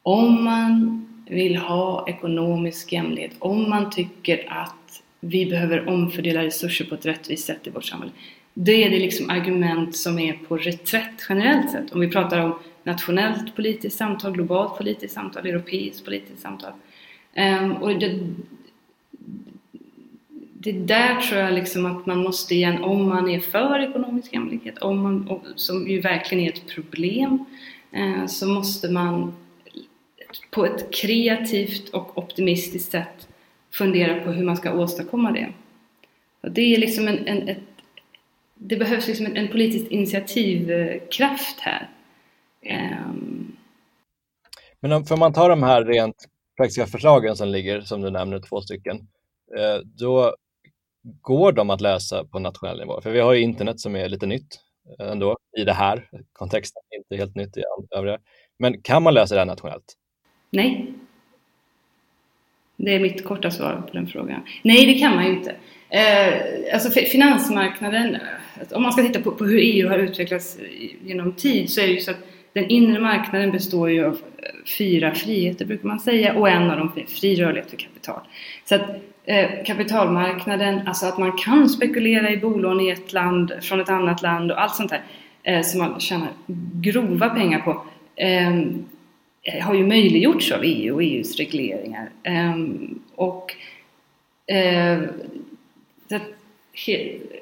om 0.04 0.44
man 0.44 1.02
vill 1.28 1.56
ha 1.56 2.08
ekonomisk 2.08 2.94
jämlikhet, 2.94 3.32
om 3.40 3.70
man 3.70 3.90
tycker 3.90 4.54
att 4.54 5.02
vi 5.20 5.46
behöver 5.46 5.90
omfördela 5.90 6.44
resurser 6.44 6.86
på 6.86 6.96
ett 6.96 7.06
rättvist 7.06 7.46
sätt 7.46 7.68
i 7.68 7.70
vårt 7.70 7.86
samhälle, 7.86 8.12
då 8.54 8.72
är 8.72 8.90
det 8.90 9.00
liksom 9.00 9.30
argument 9.30 9.96
som 9.96 10.20
är 10.20 10.34
på 10.34 10.58
reträtt 10.58 11.26
generellt 11.30 11.72
sett. 11.72 11.92
Om 11.92 12.00
vi 12.00 12.12
pratar 12.12 12.40
om 12.40 12.60
nationellt 12.84 13.56
politiskt 13.56 13.98
samtal, 13.98 14.32
globalt 14.32 14.78
politiskt 14.78 15.14
samtal, 15.14 15.46
europeiskt 15.46 16.06
politiskt 16.06 16.42
samtal. 16.42 16.72
Um, 17.38 17.72
och 17.72 18.00
det, 18.00 18.20
det 20.54 20.72
där 20.72 21.22
tror 21.22 21.42
jag 21.42 21.54
liksom 21.54 21.86
att 21.86 22.06
man 22.06 22.18
måste 22.18 22.56
igen, 22.56 22.84
om 22.84 23.10
man 23.10 23.30
är 23.30 23.40
för 23.40 23.80
ekonomisk 23.80 24.34
jämlikhet, 24.34 24.78
om 24.78 25.00
man, 25.00 25.40
som 25.56 25.88
ju 25.88 26.02
verkligen 26.02 26.44
är 26.44 26.54
ett 26.54 26.68
problem, 26.68 27.46
uh, 27.98 28.26
så 28.28 28.48
måste 28.48 28.92
man 28.92 29.34
på 30.52 30.66
ett 30.66 30.94
kreativt 30.94 31.90
och 31.90 32.18
optimistiskt 32.18 32.92
sätt 32.92 33.28
fundera 33.72 34.24
på 34.24 34.32
hur 34.32 34.46
man 34.46 34.58
ska 34.58 34.74
åstadkomma 34.74 35.32
det. 35.32 35.54
Och 36.42 36.52
det 36.52 36.62
är 36.62 36.78
liksom 36.78 37.08
en, 37.08 37.28
en 37.28 37.50
ett, 37.50 37.58
det 38.56 38.78
behövs 38.78 39.08
liksom 39.08 39.26
en, 39.26 39.38
en 39.38 39.48
politisk 39.48 39.92
initiativkraft 39.92 41.60
här. 41.60 41.90
Um. 43.10 43.58
Men 44.80 44.92
om, 44.92 45.06
för 45.06 45.18
man 45.18 45.34
tar 45.34 45.50
de 45.50 45.64
här 45.64 45.86
rent 45.86 46.26
praktiska 46.58 46.88
förslagen 46.88 47.36
som 47.36 47.48
ligger, 47.48 47.82
som 47.82 48.02
du 48.02 48.10
nämner, 48.10 48.40
två 48.40 48.62
stycken, 48.62 49.08
eh, 49.58 49.78
då 49.84 50.36
går 51.22 51.52
de 51.52 51.70
att 51.70 51.82
lösa 51.82 52.26
på 52.26 52.40
nationell 52.40 52.80
nivå? 52.80 53.02
För 53.02 53.12
vi 53.12 53.20
har 53.20 53.34
ju 53.34 53.42
internet 53.42 53.80
som 53.80 53.96
är 53.96 54.10
lite 54.10 54.26
nytt 54.26 54.60
eh, 55.00 55.12
ändå 55.12 55.38
i 55.58 55.64
det 55.64 55.74
här 55.74 56.10
kontexten, 56.34 56.82
inte 56.96 57.16
helt 57.16 57.36
nytt 57.36 57.58
i 57.58 57.64
övriga. 57.96 58.20
Men 58.60 58.82
kan 58.82 59.04
man 59.04 59.14
lösa 59.14 59.36
det 59.36 59.42
här 59.42 59.46
nationellt? 59.46 59.96
Nej. 60.56 60.86
Det 62.78 62.96
är 62.96 63.00
mitt 63.00 63.24
korta 63.24 63.52
svar 63.52 63.84
på 63.88 63.94
den 63.94 64.08
frågan. 64.08 64.42
Nej, 64.62 64.86
det 64.86 64.94
kan 64.94 65.16
man 65.16 65.26
ju 65.26 65.32
inte. 65.32 65.56
Eh, 65.90 66.74
alltså 66.74 66.90
finansmarknaden, 66.90 68.16
eh, 68.16 68.22
om 68.72 68.84
man 68.84 68.92
ska 68.92 69.04
titta 69.04 69.22
på, 69.22 69.32
på, 69.32 69.46
hur 69.46 69.60
EU 69.60 69.90
har 69.90 69.98
utvecklats 69.98 70.60
eh, 70.60 71.08
genom 71.08 71.34
tid 71.34 71.70
så 71.70 71.82
är 71.82 71.88
det 71.88 71.94
ju 71.94 72.00
så 72.00 72.12
att 72.12 72.28
den 72.54 72.70
inre 72.70 73.00
marknaden 73.00 73.52
består 73.52 73.90
ju 73.90 74.06
av 74.06 74.14
eh, 74.14 74.20
fyra 74.78 75.16
friheter 75.16 75.66
brukar 75.66 75.88
man 75.88 76.00
säga 76.00 76.34
och 76.34 76.50
en 76.50 76.72
av 76.72 76.78
dem 76.78 76.92
är 76.96 77.06
fri 77.06 77.36
rörlighet 77.36 77.70
för 77.70 77.78
kapital. 77.78 78.22
Så 78.66 78.76
att 78.76 78.82
eh, 79.26 79.50
kapitalmarknaden, 79.66 80.88
alltså 80.88 81.06
att 81.06 81.18
man 81.18 81.38
kan 81.38 81.70
spekulera 81.70 82.30
i 82.30 82.38
bolån 82.38 82.82
i 82.82 82.90
ett 82.90 83.14
land 83.14 83.54
från 83.62 83.82
ett 83.82 83.90
annat 83.90 84.22
land 84.22 84.52
och 84.52 84.62
allt 84.62 84.76
sånt 84.76 84.90
där 84.90 85.02
eh, 85.44 85.62
som 85.62 85.80
man 85.80 86.00
tjänar 86.00 86.30
grova 86.74 87.30
pengar 87.30 87.60
på. 87.60 87.82
Har 89.62 89.74
ju 89.74 89.88
möjliggjorts 89.88 90.52
av 90.52 90.62
EU 90.64 90.96
och 90.96 91.04
EUs 91.04 91.36
regleringar. 91.36 92.10
Ehm, 92.24 93.00
och, 93.16 93.56
eh, 94.48 95.00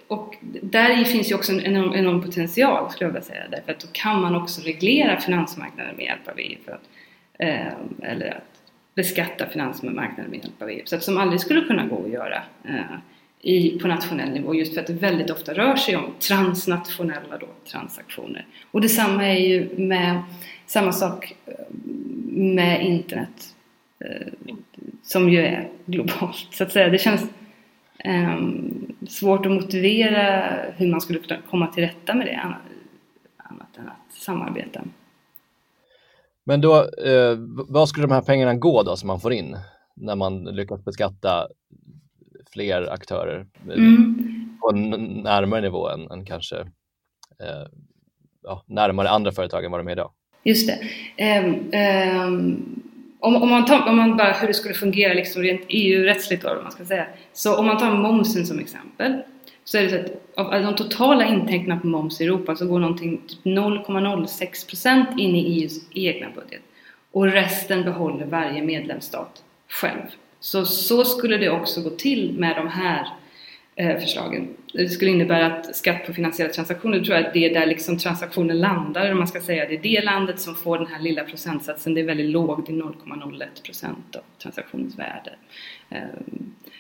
och 0.08 0.36
där 0.62 1.04
finns 1.04 1.32
ju 1.32 1.36
också 1.36 1.52
en 1.52 1.62
enorm, 1.62 1.94
enorm, 1.94 2.22
potential 2.22 2.92
skulle 2.92 3.08
jag 3.08 3.14
vilja 3.14 3.28
säga 3.28 3.44
därför 3.52 3.72
att 3.72 3.80
då 3.80 3.88
kan 3.92 4.22
man 4.22 4.36
också 4.36 4.62
reglera 4.62 5.20
finansmarknaden 5.20 5.96
med 5.96 6.06
hjälp 6.06 6.28
av 6.28 6.40
EU 6.40 6.58
för 6.66 6.72
att, 6.72 6.90
ehm, 7.40 8.02
eller 8.02 8.28
att 8.28 8.62
beskatta 8.96 9.50
finansmarknaden 9.50 10.32
med 10.32 10.40
hjälp 10.40 10.62
av 10.62 10.70
EU. 10.70 10.82
Så 10.86 10.96
att 10.96 11.04
som 11.04 11.18
aldrig 11.18 11.42
skulle 11.42 11.62
kunna 11.62 11.86
gå 11.86 12.04
att 12.06 12.12
göra 12.12 12.42
eh, 12.64 12.98
i, 13.42 13.80
på 13.80 13.88
nationell 13.88 14.30
nivå 14.30 14.56
just 14.56 14.74
för 14.74 14.82
att 14.82 14.88
det 14.88 14.94
väldigt 14.94 15.30
ofta 15.30 15.54
rör 15.54 15.76
sig 15.76 15.96
om 15.96 16.14
transnationella 16.20 17.38
då, 17.40 17.48
transaktioner. 17.72 18.46
Och 18.72 18.82
detsamma 18.82 19.26
är 19.28 19.40
ju 19.40 19.70
med 19.78 20.24
samma 20.74 20.92
sak 20.92 21.36
eh, 21.46 21.54
med 22.26 22.86
internet 22.86 23.56
eh, 24.00 24.34
som 25.04 25.30
ju 25.30 25.40
är 25.40 25.70
globalt 25.86 26.48
så 26.52 26.64
att 26.64 26.72
säga. 26.72 26.90
Det 26.90 26.98
känns 26.98 27.22
um, 28.06 28.96
svårt 29.08 29.46
att 29.46 29.52
motivera 29.52 30.50
hur 30.76 30.92
man 30.92 31.02
skulle 31.02 31.20
kunna 31.20 31.42
komma 31.50 31.68
till 31.68 31.84
rätta 31.84 32.14
med 32.16 32.28
det 32.28 32.36
annat, 32.36 32.62
annat 33.38 33.78
än 33.78 33.88
att 33.88 34.14
samarbeta. 34.14 34.82
Men 36.44 36.62
då, 36.62 36.76
eh, 37.06 37.38
vad 37.48 37.90
skulle 37.90 38.08
de 38.08 38.14
här 38.14 38.22
pengarna 38.22 38.54
gå 38.54 38.84
då 38.84 38.96
som 38.96 39.08
man 39.08 39.20
får 39.20 39.34
in 39.34 39.58
när 39.96 40.16
man 40.16 40.44
lyckas 40.44 40.86
beskatta 40.86 41.48
fler 42.54 42.94
aktörer 42.94 43.48
mm. 43.64 44.58
på 44.62 44.70
en 44.70 44.90
närmare 45.24 45.62
nivå 45.62 45.90
än, 45.90 46.12
än 46.12 46.26
kanske 46.26 46.60
eh, 47.40 47.68
ja, 48.44 48.64
närmare 48.68 49.10
andra 49.10 49.32
företag 49.32 49.66
än 49.66 49.72
vad 49.72 49.80
de 49.80 49.88
är 49.88 49.92
idag? 49.92 50.12
Just 50.44 50.68
det. 50.68 50.80
Um, 51.40 51.72
um, 51.74 52.80
om, 53.20 53.36
om, 53.36 53.50
man 53.50 53.66
tar, 53.66 53.90
om 53.90 53.98
man 53.98 54.18
bara 54.18 54.32
hur 54.32 54.48
det 54.48 54.54
skulle 54.54 54.74
fungera 54.74 55.14
liksom 55.14 55.42
rent 55.42 55.62
EU-rättsligt 55.68 56.44
då, 56.44 56.62
man 56.64 56.72
ska 56.72 56.86
säga. 56.86 57.06
Så 57.34 57.58
om 57.58 57.66
man 57.66 57.78
tar 57.78 57.92
momsen 57.92 58.46
som 58.46 58.60
exempel 58.60 59.22
så 59.64 59.78
är 59.78 59.82
det 59.82 59.90
så 59.90 59.96
att 60.42 60.54
av 60.54 60.64
de 60.64 60.76
totala 60.76 61.28
intäkterna 61.28 61.80
på 61.80 61.88
moms 61.88 62.22
i 62.22 62.24
Europa 62.24 62.56
så 62.56 62.68
går 62.68 62.80
någonting 62.80 63.22
typ 63.28 63.44
0,06% 63.44 65.18
in 65.18 65.36
i 65.36 65.62
EUs 65.62 65.80
egna 65.94 66.28
budget 66.36 66.62
och 67.12 67.26
resten 67.26 67.84
behåller 67.84 68.26
varje 68.26 68.62
medlemsstat 68.62 69.44
själv. 69.68 70.02
Så, 70.40 70.66
så 70.66 71.06
skulle 71.06 71.38
det 71.38 71.50
också 71.50 71.82
gå 71.82 71.90
till 71.90 72.34
med 72.40 72.56
de 72.56 72.68
här 72.68 73.00
eh, 73.02 73.08
Eh, 73.76 74.00
förslagen. 74.00 74.48
Det 74.74 74.90
skulle 74.90 75.12
innebära 75.12 75.46
att 75.46 75.76
skatt 75.76 76.06
på 76.08 76.14
finansiella 76.14 76.54
transaktioner, 76.54 77.00
tror 77.00 77.18
jag 77.18 77.26
att 77.26 77.34
det 77.34 77.46
är 77.46 77.54
där 77.54 77.66
liksom 77.66 77.98
transaktionen 77.98 78.60
landar, 78.60 79.12
om 79.12 79.18
man 79.18 79.28
ska 79.28 79.42
säga. 79.42 79.66
Det 79.68 79.76
är 79.76 79.82
det 79.82 80.02
landet 80.02 80.40
som 80.40 80.56
får 80.56 80.78
den 80.78 80.88
här 80.88 81.02
lilla 81.02 81.24
procentsatsen. 81.24 81.94
Det 81.94 82.02
är 82.02 82.06
väldigt 82.06 82.30
lågt, 82.30 82.68
det 82.68 82.74
är 82.74 82.78
0,01% 82.78 83.88
av 84.16 84.22
transaktionens 84.42 85.00
värde. 85.00 85.36
Eh, 85.90 86.02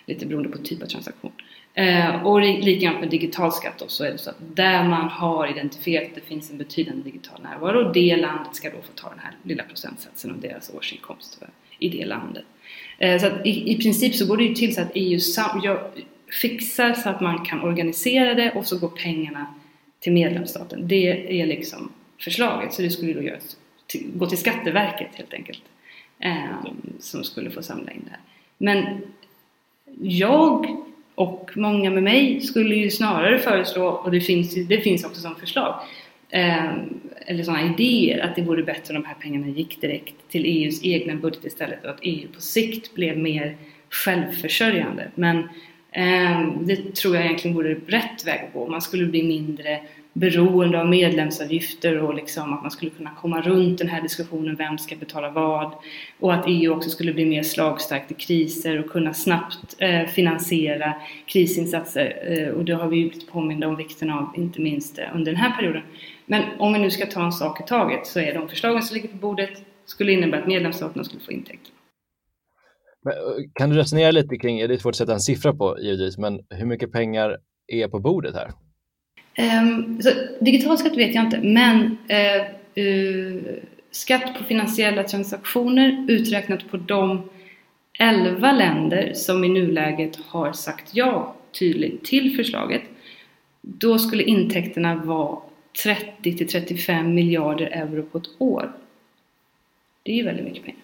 lite 0.05 0.25
beroende 0.25 0.49
på 0.49 0.57
typ 0.57 0.83
av 0.83 0.85
transaktion. 0.85 1.31
Eh, 1.73 2.25
och 2.25 2.41
likadant 2.41 2.99
med 2.99 3.09
digital 3.09 3.51
skatt 3.51 3.79
då, 3.79 3.85
så 3.87 4.03
är 4.03 4.11
det 4.11 4.17
så 4.17 4.29
att 4.29 4.55
där 4.55 4.83
man 4.83 5.09
har 5.09 5.47
identifierat 5.47 6.07
att 6.07 6.15
det 6.15 6.21
finns 6.21 6.51
en 6.51 6.57
betydande 6.57 7.03
digital 7.03 7.41
närvaro, 7.41 7.91
det 7.91 8.15
landet 8.15 8.55
ska 8.55 8.69
då 8.69 8.81
få 8.81 8.93
ta 8.95 9.09
den 9.09 9.19
här 9.19 9.31
lilla 9.43 9.63
procentsatsen 9.63 10.31
av 10.31 10.39
deras 10.39 10.73
årsinkomst 10.73 11.43
i 11.79 11.89
det 11.89 12.05
landet. 12.05 12.43
Så 13.21 13.27
att 13.27 13.45
i, 13.45 13.71
i 13.71 13.77
princip 13.77 14.15
så 14.15 14.25
går 14.25 14.37
det 14.37 14.43
ju 14.43 14.53
till 14.53 14.75
så 14.75 14.81
att 14.81 14.91
EU 14.93 15.19
fixar 16.41 16.93
så 16.93 17.09
att 17.09 17.21
man 17.21 17.45
kan 17.45 17.61
organisera 17.61 18.33
det 18.33 18.51
och 18.51 18.65
så 18.65 18.79
går 18.79 18.89
pengarna 18.89 19.45
till 19.99 20.13
medlemsstaten. 20.13 20.87
Det 20.87 21.41
är 21.41 21.45
liksom 21.45 21.91
förslaget, 22.19 22.73
så 22.73 22.81
det 22.81 22.89
skulle 22.89 23.13
då 23.13 23.21
göras, 23.21 23.57
till, 23.87 24.11
gå 24.13 24.25
till 24.25 24.37
Skatteverket 24.37 25.15
helt 25.15 25.33
enkelt. 25.33 25.63
Eh, 26.19 26.71
som 26.99 27.23
skulle 27.23 27.51
få 27.51 27.63
samla 27.63 27.91
in 27.91 28.01
det 28.03 28.11
här. 28.11 28.19
Men 28.57 29.01
jag 30.01 30.77
och 31.15 31.51
många 31.55 31.89
med 31.89 32.03
mig 32.03 32.41
skulle 32.41 32.75
ju 32.75 32.89
snarare 32.89 33.39
föreslå, 33.39 33.87
och 33.87 34.11
det 34.11 34.21
finns, 34.21 34.67
det 34.67 34.81
finns 34.81 35.03
också 35.03 35.21
som 35.21 35.35
förslag, 35.35 35.79
eh, 36.29 36.73
eller 37.25 37.43
sådana 37.43 37.73
idéer 37.73 38.19
att 38.19 38.35
det 38.35 38.41
vore 38.41 38.63
bättre 38.63 38.95
om 38.95 39.01
de 39.01 39.07
här 39.07 39.15
pengarna 39.15 39.47
gick 39.47 39.81
direkt 39.81 40.29
till 40.29 40.45
EUs 40.45 40.83
egna 40.83 41.15
budget 41.15 41.45
istället 41.45 41.83
och 41.83 41.89
att 41.89 41.99
EU 42.01 42.27
på 42.33 42.41
sikt 42.41 42.93
blev 42.93 43.17
mer 43.17 43.57
självförsörjande. 43.89 45.11
Men 45.15 45.49
Ehm, 45.93 46.65
det 46.67 46.95
tror 46.95 47.15
jag 47.15 47.25
egentligen 47.25 47.55
vore 47.55 47.73
rätt 47.73 48.27
väg 48.27 48.41
att 48.47 48.53
gå. 48.53 48.67
Man 48.67 48.81
skulle 48.81 49.05
bli 49.05 49.23
mindre 49.23 49.79
beroende 50.13 50.79
av 50.79 50.87
medlemsavgifter 50.87 51.97
och 51.97 52.13
liksom 52.13 52.53
att 52.53 52.61
man 52.61 52.71
skulle 52.71 52.91
kunna 52.91 53.09
komma 53.21 53.41
runt 53.41 53.77
den 53.77 53.89
här 53.89 54.01
diskussionen, 54.01 54.55
vem 54.55 54.77
ska 54.77 54.95
betala 54.95 55.29
vad? 55.29 55.71
Och 56.19 56.33
att 56.33 56.45
EU 56.47 56.73
också 56.73 56.89
skulle 56.89 57.13
bli 57.13 57.25
mer 57.25 57.43
slagstarkt 57.43 58.11
i 58.11 58.13
kriser 58.13 58.79
och 58.79 58.91
kunna 58.91 59.13
snabbt 59.13 59.75
eh, 59.77 60.05
finansiera 60.05 60.93
krisinsatser. 61.25 62.13
Eh, 62.27 62.47
och 62.53 62.65
det 62.65 62.73
har 62.73 62.87
vi 62.87 62.97
ju 62.97 63.09
blivit 63.09 63.31
påminda 63.31 63.67
om 63.67 63.75
vikten 63.75 64.09
av, 64.09 64.33
inte 64.37 64.61
minst 64.61 64.99
eh, 64.99 65.05
under 65.13 65.31
den 65.31 65.41
här 65.41 65.57
perioden. 65.57 65.81
Men 66.25 66.43
om 66.59 66.73
vi 66.73 66.79
nu 66.79 66.91
ska 66.91 67.05
ta 67.05 67.25
en 67.25 67.31
sak 67.31 67.61
i 67.61 67.63
taget 67.63 68.07
så 68.07 68.19
är 68.19 68.33
de 68.33 68.49
förslagen 68.49 68.83
som 68.83 68.95
ligger 68.95 69.09
på 69.09 69.17
bordet 69.17 69.61
skulle 69.85 70.11
innebära 70.11 70.41
att 70.41 70.47
medlemsstaterna 70.47 71.03
skulle 71.03 71.21
få 71.21 71.31
intäkter. 71.31 71.72
Men, 73.03 73.13
eh, 73.13 73.49
kan 73.53 73.69
du 73.69 73.75
resonera 73.75 74.11
lite 74.11 74.37
kring, 74.37 74.57
det 74.57 74.73
är 74.73 74.77
svårt 74.77 74.91
att 74.91 74.95
sätta 74.95 75.13
en 75.13 75.19
siffra 75.19 75.53
på 75.53 75.77
givetvis, 75.79 76.17
men 76.17 76.39
hur 76.49 76.65
mycket 76.65 76.91
pengar 76.91 77.37
är 77.67 77.87
på 77.87 77.99
bordet 77.99 78.35
här? 78.35 78.51
Um, 79.37 80.01
så, 80.01 80.09
digital 80.39 80.77
skatt 80.77 80.97
vet 80.97 81.15
jag 81.15 81.25
inte, 81.25 81.39
men 81.41 81.81
uh, 81.85 82.83
uh, 82.83 83.41
skatt 83.91 84.37
på 84.37 84.43
finansiella 84.43 85.03
transaktioner 85.03 86.05
uträknat 86.07 86.71
på 86.71 86.77
de 86.77 87.29
11 87.99 88.51
länder 88.51 89.13
som 89.13 89.43
i 89.43 89.49
nuläget 89.49 90.15
har 90.15 90.53
sagt 90.53 90.95
ja 90.95 91.35
tydligt 91.59 92.05
till 92.05 92.35
förslaget. 92.35 92.81
Då 93.61 93.99
skulle 93.99 94.23
intäkterna 94.23 94.95
vara 94.95 95.39
30 95.83 96.37
till 96.37 96.47
35 96.47 97.13
miljarder 97.13 97.65
euro 97.65 98.03
på 98.03 98.17
ett 98.17 98.29
år. 98.37 98.71
Det 100.03 100.11
är 100.11 100.15
ju 100.15 100.23
väldigt 100.23 100.45
mycket 100.45 100.63
pengar. 100.63 100.81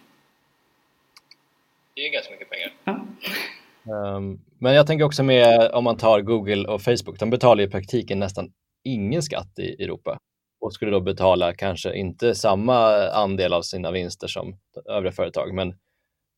Det 1.99 2.07
är 2.07 2.11
ganska 2.13 2.31
mycket 2.31 2.49
pengar. 2.49 2.71
Ja. 2.83 4.15
Um, 4.15 4.39
men 4.59 4.73
jag 4.73 4.87
tänker 4.87 5.05
också 5.05 5.23
med 5.23 5.71
om 5.73 5.83
man 5.83 5.97
tar 5.97 6.21
Google 6.21 6.67
och 6.67 6.81
Facebook, 6.81 7.19
de 7.19 7.29
betalar 7.29 7.63
i 7.63 7.67
praktiken 7.67 8.19
nästan 8.19 8.51
ingen 8.83 9.21
skatt 9.21 9.59
i 9.59 9.83
Europa 9.83 10.17
och 10.61 10.73
skulle 10.73 10.91
då 10.91 10.99
betala 10.99 11.53
kanske 11.53 11.95
inte 11.95 12.35
samma 12.35 13.07
andel 13.09 13.53
av 13.53 13.61
sina 13.61 13.91
vinster 13.91 14.27
som 14.27 14.55
övriga 14.89 15.11
företag, 15.11 15.53
men 15.53 15.73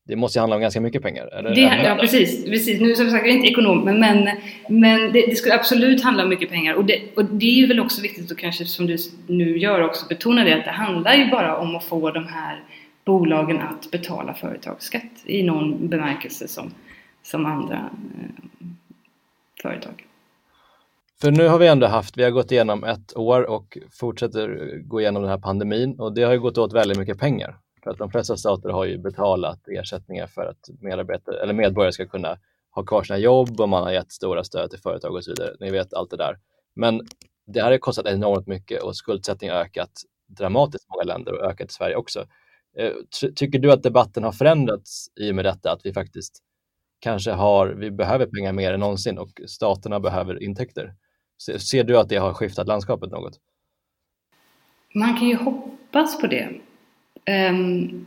det 0.08 0.16
måste 0.16 0.38
ju 0.38 0.40
handla 0.40 0.56
om 0.56 0.62
ganska 0.62 0.80
mycket 0.80 1.02
pengar. 1.02 1.26
Eller? 1.26 1.54
Det, 1.54 1.60
ja, 1.60 1.96
precis, 2.00 2.44
precis. 2.44 2.80
Nu 2.80 2.94
som 2.94 3.10
sagt, 3.10 3.26
jag 3.26 3.34
är 3.34 3.36
inte 3.36 3.48
ekonom, 3.48 3.84
men, 3.84 4.00
men, 4.00 4.28
men 4.68 5.12
det, 5.12 5.26
det, 5.26 5.36
skulle 5.36 5.54
absolut 5.54 6.02
handla 6.02 6.22
om 6.22 6.28
mycket 6.28 6.50
pengar. 6.50 6.74
Och 6.74 6.84
det, 6.84 7.00
och 7.16 7.24
det 7.24 7.46
är 7.46 7.54
ju 7.54 7.66
väl 7.66 7.80
också 7.80 8.02
viktigt 8.02 8.32
att 8.32 8.38
kanske, 8.38 8.64
som 8.64 8.86
du 8.86 8.96
nu 9.26 9.58
gör, 9.58 9.82
också 9.82 10.06
betona 10.08 10.44
det 10.44 10.58
att 10.58 10.64
det 10.64 10.70
handlar 10.70 11.14
ju 11.14 11.30
bara 11.30 11.56
om 11.56 11.76
att 11.76 11.84
få 11.84 12.10
de 12.10 12.26
här 12.26 12.64
bolagen 13.04 13.60
att 13.60 13.90
betala 13.90 14.34
företagsskatt 14.34 15.24
i 15.24 15.42
någon 15.42 15.88
bemärkelse 15.88 16.48
som, 16.48 16.74
som 17.22 17.46
andra 17.46 17.76
eh, 17.76 18.66
företag. 19.62 20.06
För 21.20 21.30
nu 21.30 21.48
har 21.48 21.58
vi 21.58 21.66
ändå 21.66 21.86
haft, 21.86 22.16
vi 22.16 22.24
har 22.24 22.30
gått 22.30 22.52
igenom 22.52 22.84
ett 22.84 23.16
år 23.16 23.50
och 23.50 23.78
fortsätter 23.90 24.78
gå 24.84 25.00
igenom 25.00 25.22
den 25.22 25.30
här 25.30 25.38
pandemin 25.38 26.00
och 26.00 26.14
det 26.14 26.22
har 26.22 26.32
ju 26.32 26.40
gått 26.40 26.58
åt 26.58 26.72
väldigt 26.72 26.98
mycket 26.98 27.18
pengar. 27.18 27.58
För 27.82 27.90
att 27.90 27.98
de 27.98 28.10
flesta 28.10 28.36
stater 28.36 28.68
har 28.68 28.84
ju 28.84 28.98
betalat 28.98 29.68
ersättningar 29.68 30.26
för 30.26 30.42
att 30.42 30.70
medarbetare, 30.80 31.42
eller 31.42 31.52
medborgare 31.52 31.92
ska 31.92 32.06
kunna 32.06 32.38
ha 32.70 32.84
kvar 32.84 33.02
sina 33.02 33.18
jobb 33.18 33.60
och 33.60 33.68
man 33.68 33.82
har 33.82 33.92
gett 33.92 34.12
stora 34.12 34.44
stöd 34.44 34.70
till 34.70 34.78
företag 34.78 35.14
och 35.14 35.24
så 35.24 35.30
vidare. 35.30 35.54
Ni 35.60 35.70
vet 35.70 35.94
allt 35.94 36.10
det 36.10 36.16
där. 36.16 36.38
Men 36.74 37.00
det 37.46 37.62
här 37.62 37.70
har 37.70 37.78
kostat 37.78 38.06
enormt 38.06 38.46
mycket 38.46 38.82
och 38.82 38.96
skuldsättningen 38.96 39.56
har 39.56 39.62
ökat 39.62 39.92
dramatiskt 40.26 40.84
i 40.84 40.88
många 40.90 41.14
länder 41.14 41.32
och 41.32 41.50
ökat 41.50 41.70
i 41.70 41.72
Sverige 41.72 41.96
också. 41.96 42.26
Eh, 42.78 42.92
tycker 43.34 43.58
du 43.58 43.72
att 43.72 43.82
debatten 43.82 44.24
har 44.24 44.32
förändrats 44.32 45.06
i 45.20 45.30
och 45.30 45.34
med 45.34 45.44
detta, 45.44 45.72
att 45.72 45.80
vi 45.86 45.92
faktiskt 45.92 46.42
kanske 47.00 47.30
har, 47.30 47.66
vi 47.68 47.90
behöver 47.90 48.26
pengar 48.26 48.52
mer 48.52 48.72
än 48.72 48.80
någonsin 48.80 49.18
och 49.18 49.40
staterna 49.46 50.00
behöver 50.00 50.42
intäkter? 50.42 50.94
Ser 51.58 51.84
du 51.84 51.98
att 51.98 52.08
det 52.08 52.16
har 52.16 52.34
skiftat 52.34 52.66
landskapet 52.66 53.10
något? 53.10 53.40
Man 54.94 55.18
kan 55.18 55.28
ju 55.28 55.36
hoppas 55.36 56.20
på 56.20 56.26
det. 56.26 56.48
Um, 57.50 58.06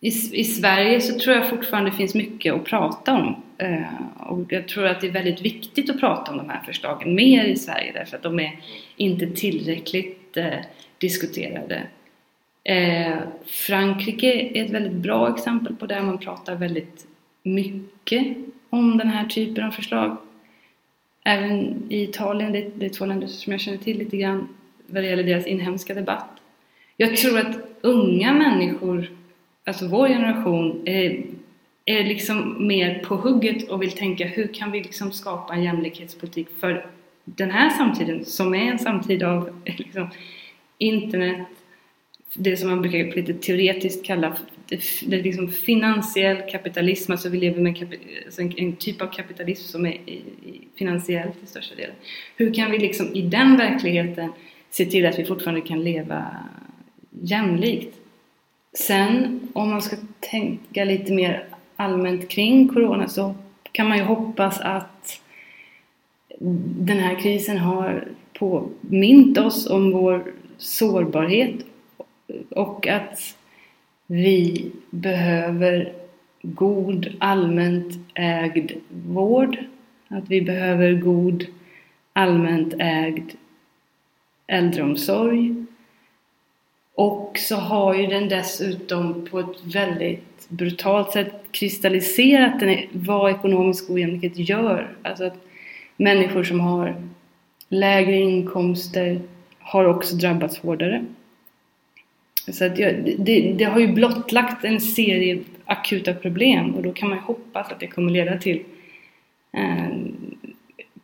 i, 0.00 0.08
I 0.32 0.44
Sverige 0.44 1.00
så 1.00 1.18
tror 1.18 1.36
jag 1.36 1.48
fortfarande 1.48 1.90
det 1.90 1.96
finns 1.96 2.14
mycket 2.14 2.54
att 2.54 2.64
prata 2.64 3.14
om. 3.14 3.42
Uh, 3.62 4.28
och 4.30 4.52
jag 4.52 4.68
tror 4.68 4.86
att 4.86 5.00
det 5.00 5.06
är 5.06 5.12
väldigt 5.12 5.42
viktigt 5.42 5.90
att 5.90 6.00
prata 6.00 6.32
om 6.32 6.38
de 6.38 6.48
här 6.50 6.62
förslagen 6.66 7.14
mer 7.14 7.44
i 7.44 7.56
Sverige 7.56 7.92
därför 7.92 8.16
att 8.16 8.22
de 8.22 8.40
är 8.40 8.60
inte 8.96 9.26
tillräckligt 9.26 10.15
diskuterade. 10.98 11.82
Eh, 12.64 13.18
Frankrike 13.44 14.50
är 14.54 14.64
ett 14.64 14.70
väldigt 14.70 14.92
bra 14.92 15.34
exempel 15.34 15.76
på 15.76 15.86
det. 15.86 16.02
Man 16.02 16.18
pratar 16.18 16.54
väldigt 16.54 17.06
mycket 17.42 18.36
om 18.70 18.98
den 18.98 19.08
här 19.08 19.26
typen 19.26 19.64
av 19.64 19.70
förslag. 19.70 20.16
Även 21.24 21.82
i 21.88 22.02
Italien, 22.02 22.52
det, 22.52 22.70
det 22.74 22.86
är 22.86 22.90
två 22.90 23.06
länder 23.06 23.26
som 23.26 23.52
jag 23.52 23.60
känner 23.60 23.78
till 23.78 23.98
lite 23.98 24.16
grann 24.16 24.48
vad 24.86 25.02
det 25.02 25.08
gäller 25.08 25.22
deras 25.22 25.46
inhemska 25.46 25.94
debatt. 25.94 26.28
Jag 26.96 27.16
tror 27.16 27.38
att 27.38 27.56
unga 27.80 28.32
människor, 28.32 29.10
alltså 29.64 29.88
vår 29.88 30.08
generation, 30.08 30.82
är, 30.84 31.24
är 31.84 32.04
liksom 32.04 32.66
mer 32.66 32.98
på 32.98 33.16
hugget 33.16 33.68
och 33.68 33.82
vill 33.82 33.92
tänka 33.92 34.26
hur 34.26 34.54
kan 34.54 34.72
vi 34.72 34.82
liksom 34.82 35.12
skapa 35.12 35.54
en 35.54 35.62
jämlikhetspolitik 35.62 36.48
för 36.60 36.86
den 37.28 37.50
här 37.50 37.70
samtiden 37.70 38.24
som 38.24 38.54
är 38.54 38.70
en 38.70 38.78
samtid 38.78 39.22
av 39.22 39.50
liksom, 39.64 40.08
internet, 40.78 41.46
det 42.34 42.56
som 42.56 42.70
man 42.70 42.82
brukar 42.82 43.16
lite 43.16 43.34
teoretiskt 43.34 44.06
kalla 44.06 44.36
det, 44.68 44.80
det 45.06 45.22
liksom 45.22 45.48
finansiell 45.48 46.50
kapitalism, 46.50 47.12
alltså 47.12 47.28
vi 47.28 47.38
lever 47.38 47.62
med 47.62 47.96
alltså 48.24 48.42
en, 48.42 48.58
en, 48.58 48.76
typ 48.76 49.02
av 49.02 49.06
kapitalism 49.06 49.64
som 49.64 49.86
är 49.86 49.92
i, 49.92 50.22
i, 50.44 50.68
finansiell 50.76 51.32
till 51.32 51.48
största 51.48 51.74
delen. 51.74 51.94
Hur 52.36 52.54
kan 52.54 52.70
vi 52.70 52.78
liksom 52.78 53.14
i 53.14 53.22
den 53.22 53.56
verkligheten 53.56 54.32
se 54.70 54.84
till 54.84 55.06
att 55.06 55.18
vi 55.18 55.24
fortfarande 55.24 55.60
kan 55.60 55.84
leva 55.84 56.26
jämlikt? 57.10 57.96
Sen 58.78 59.40
om 59.52 59.70
man 59.70 59.82
ska 59.82 59.96
tänka 60.20 60.84
lite 60.84 61.12
mer 61.12 61.46
allmänt 61.76 62.28
kring 62.28 62.68
Corona 62.68 63.08
så 63.08 63.34
kan 63.72 63.88
man 63.88 63.98
ju 63.98 64.04
hoppas 64.04 64.60
att 64.60 65.20
den 66.38 66.98
här 66.98 67.14
krisen 67.14 67.58
har 67.58 68.08
påmint 68.32 69.38
oss 69.38 69.66
om 69.70 69.92
vår 69.92 70.32
sårbarhet 70.58 71.54
och 72.50 72.86
att 72.86 73.36
vi 74.06 74.70
behöver 74.90 75.92
god 76.42 77.16
allmänt 77.18 77.94
ägd 78.14 78.72
vård. 78.88 79.58
Att 80.08 80.28
vi 80.28 80.42
behöver 80.42 80.92
god 80.92 81.46
allmänt 82.12 82.74
ägd 82.78 83.30
äldreomsorg. 84.46 85.54
Och 86.94 87.38
så 87.38 87.56
har 87.56 87.94
ju 87.94 88.06
den 88.06 88.28
dessutom 88.28 89.26
på 89.30 89.38
ett 89.38 89.64
väldigt 89.74 90.48
brutalt 90.48 91.12
sätt 91.12 91.32
kristalliserat 91.50 92.60
den, 92.60 92.76
vad 92.92 93.30
ekonomisk 93.30 93.90
ojämlikhet 93.90 94.48
gör. 94.48 94.96
Alltså 95.02 95.24
att 95.24 95.46
människor 95.96 96.44
som 96.44 96.60
har 96.60 97.02
lägre 97.68 98.16
inkomster 98.16 99.20
har 99.58 99.84
också 99.84 100.16
drabbats 100.16 100.58
hårdare. 100.58 101.04
Så 102.52 102.64
att 102.64 102.78
jag, 102.78 103.14
det, 103.18 103.52
det, 103.52 103.64
har 103.64 103.80
ju 103.80 103.92
blottlagt 103.92 104.64
en 104.64 104.80
serie 104.80 105.42
akuta 105.64 106.14
problem 106.14 106.74
och 106.74 106.82
då 106.82 106.92
kan 106.92 107.08
man 107.08 107.18
hoppas 107.18 107.72
att 107.72 107.80
det 107.80 107.86
kommer 107.86 108.12
leda 108.12 108.38
till 108.38 108.64
eh, 109.52 109.96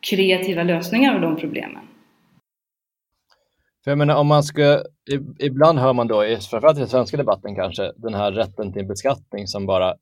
kreativa 0.01 0.63
lösningar 0.63 1.15
av 1.15 1.21
de 1.21 1.37
problemen. 1.37 1.83
För 3.85 3.91
jag 3.91 3.99
menar 3.99 4.17
om 4.17 4.27
man 4.27 4.43
ska, 4.43 4.83
ibland 5.39 5.79
hör 5.79 5.93
man 5.93 6.07
då, 6.07 6.23
framförallt 6.51 6.77
i 6.77 6.81
den 6.81 6.89
svenska 6.89 7.17
debatten 7.17 7.55
kanske, 7.55 7.93
den 7.97 8.15
här 8.15 8.33
rätten 8.33 8.73
till 8.73 8.87
beskattning 8.87 9.47
som 9.47 9.67
bara, 9.67 9.95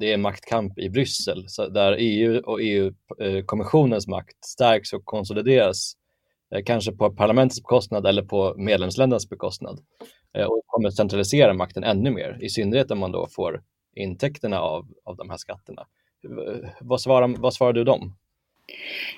det 0.00 0.12
är 0.12 0.16
maktkamp 0.16 0.78
i 0.78 0.90
Bryssel, 0.90 1.44
så 1.48 1.68
där 1.68 1.96
EU 1.98 2.42
och 2.44 2.62
EU-kommissionens 2.62 4.06
makt 4.06 4.44
stärks 4.44 4.92
och 4.92 5.04
konsolideras, 5.04 5.92
eh, 6.54 6.62
kanske 6.64 6.92
på 6.92 7.10
parlamentets 7.10 7.62
bekostnad 7.62 8.06
eller 8.06 8.22
på 8.22 8.54
medlemsländernas 8.56 9.28
bekostnad. 9.28 9.80
Eh, 10.36 10.44
och 10.44 10.62
kommer 10.66 10.90
centralisera 10.90 11.54
makten 11.54 11.84
ännu 11.84 12.10
mer, 12.10 12.38
i 12.40 12.48
synnerhet 12.48 12.90
om 12.90 12.98
man 12.98 13.12
då 13.12 13.26
får 13.30 13.62
intäkterna 13.96 14.60
av, 14.60 14.86
av 15.04 15.16
de 15.16 15.30
här 15.30 15.36
skatterna. 15.36 15.86
Vad 16.80 17.00
svarar, 17.00 17.34
vad 17.38 17.54
svarar 17.54 17.72
du 17.72 17.84
dem? 17.84 18.14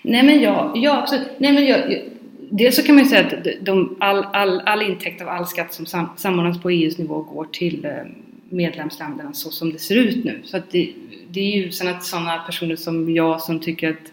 Nej 0.02 0.22
men 0.22 0.40
ja, 0.40 0.72
jag 0.74 0.98
absolut. 0.98 1.28
Nej, 1.38 1.52
men 1.52 1.66
jag, 1.66 2.02
dels 2.50 2.76
så 2.76 2.82
kan 2.82 2.94
man 2.94 3.04
ju 3.04 3.10
säga 3.10 3.26
att 3.26 3.46
de, 3.60 3.96
all, 4.00 4.24
all, 4.24 4.60
all 4.60 4.82
intäkt 4.82 5.22
av 5.22 5.28
all 5.28 5.46
skatt 5.46 5.72
som 5.74 5.86
sam, 5.86 6.08
samordnas 6.16 6.62
på 6.62 6.70
EUs 6.70 6.98
nivå 6.98 7.22
går 7.22 7.44
till 7.44 7.84
eh, 7.84 7.90
medlemsländerna 8.50 9.32
så 9.32 9.50
som 9.50 9.72
det 9.72 9.78
ser 9.78 9.96
ut 9.96 10.24
nu. 10.24 10.40
Så 10.44 10.56
att 10.56 10.70
det, 10.70 10.92
det 11.28 11.40
är 11.40 11.56
ju 11.56 11.70
sen 11.70 11.88
att 11.88 12.04
sådana 12.04 12.38
personer 12.38 12.76
som 12.76 13.14
jag 13.14 13.40
som 13.40 13.60
tycker 13.60 13.90
att 13.90 14.12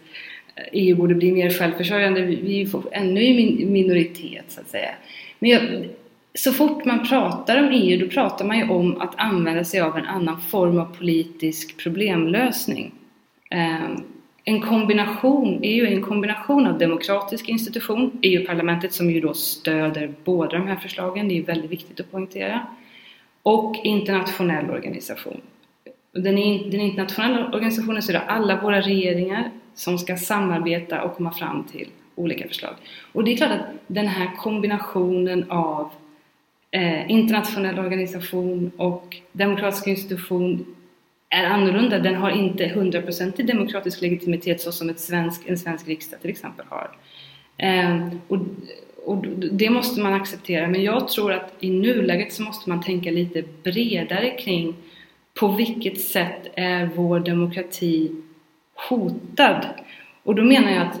EU 0.72 0.96
borde 0.96 1.14
bli 1.14 1.32
mer 1.32 1.50
självförsörjande. 1.50 2.22
Vi 2.22 2.62
är 2.62 2.68
ännu 2.92 3.22
i 3.22 3.66
minoritet 3.66 4.44
så 4.48 4.60
att 4.60 4.68
säga. 4.68 4.90
Men 5.38 5.50
jag, 5.50 5.88
så 6.34 6.52
fort 6.52 6.84
man 6.84 7.08
pratar 7.08 7.62
om 7.62 7.70
EU 7.72 8.00
då 8.00 8.10
pratar 8.10 8.44
man 8.44 8.58
ju 8.58 8.68
om 8.68 9.00
att 9.00 9.14
använda 9.16 9.64
sig 9.64 9.80
av 9.80 9.98
en 9.98 10.06
annan 10.06 10.40
form 10.40 10.78
av 10.78 10.96
politisk 10.96 11.76
problemlösning. 11.82 12.92
Ehm, 13.50 14.02
en 14.44 14.60
kombination, 14.60 15.60
EU 15.62 15.86
är 15.86 15.90
en 15.90 16.02
kombination 16.02 16.66
av 16.66 16.78
demokratisk 16.78 17.48
institution, 17.48 18.18
EU-parlamentet 18.22 18.92
som 18.92 19.10
ju 19.10 19.20
då 19.20 19.34
stöder 19.34 20.14
båda 20.24 20.58
de 20.58 20.66
här 20.66 20.76
förslagen, 20.76 21.28
det 21.28 21.34
är 21.34 21.36
ju 21.36 21.42
väldigt 21.42 21.70
viktigt 21.70 22.00
att 22.00 22.10
poängtera, 22.10 22.66
och 23.48 23.76
internationell 23.84 24.70
organisation. 24.70 25.40
Den, 26.12 26.34
den 26.70 26.80
internationella 26.80 27.46
organisationen 27.46 28.02
så 28.02 28.12
är 28.12 28.12
det 28.12 28.20
alla 28.20 28.60
våra 28.60 28.80
regeringar 28.80 29.50
som 29.74 29.98
ska 29.98 30.16
samarbeta 30.16 31.02
och 31.02 31.16
komma 31.16 31.32
fram 31.32 31.64
till 31.64 31.88
olika 32.14 32.48
förslag. 32.48 32.74
Och 33.12 33.24
det 33.24 33.32
är 33.32 33.36
klart 33.36 33.50
att 33.50 33.66
den 33.86 34.06
här 34.06 34.36
kombinationen 34.36 35.50
av 35.50 35.90
eh, 36.70 37.10
internationell 37.10 37.78
organisation 37.78 38.70
och 38.76 39.16
demokratisk 39.32 39.86
institution 39.86 40.74
är 41.28 41.44
annorlunda. 41.44 41.98
Den 41.98 42.14
har 42.14 42.30
inte 42.30 42.68
hundraprocentig 42.68 43.46
demokratisk 43.46 44.00
legitimitet 44.00 44.60
så 44.60 44.72
som 44.72 44.90
ett 44.90 45.00
svensk, 45.00 45.48
en 45.48 45.58
svensk 45.58 45.88
riksdag 45.88 46.20
till 46.20 46.30
exempel 46.30 46.66
har. 46.68 46.90
Eh, 47.56 48.08
och, 48.28 48.38
och 49.08 49.24
det 49.52 49.70
måste 49.70 50.00
man 50.00 50.14
acceptera. 50.14 50.68
Men 50.68 50.82
jag 50.82 51.08
tror 51.08 51.32
att 51.32 51.52
i 51.60 51.70
nuläget 51.70 52.32
så 52.32 52.42
måste 52.42 52.68
man 52.68 52.82
tänka 52.82 53.10
lite 53.10 53.44
bredare 53.62 54.30
kring 54.30 54.74
på 55.34 55.48
vilket 55.48 56.00
sätt 56.00 56.46
är 56.54 56.90
vår 56.94 57.20
demokrati 57.20 58.10
hotad? 58.88 59.66
Och 60.22 60.34
då 60.34 60.44
menar 60.44 60.70
jag 60.70 60.82
att 60.82 61.00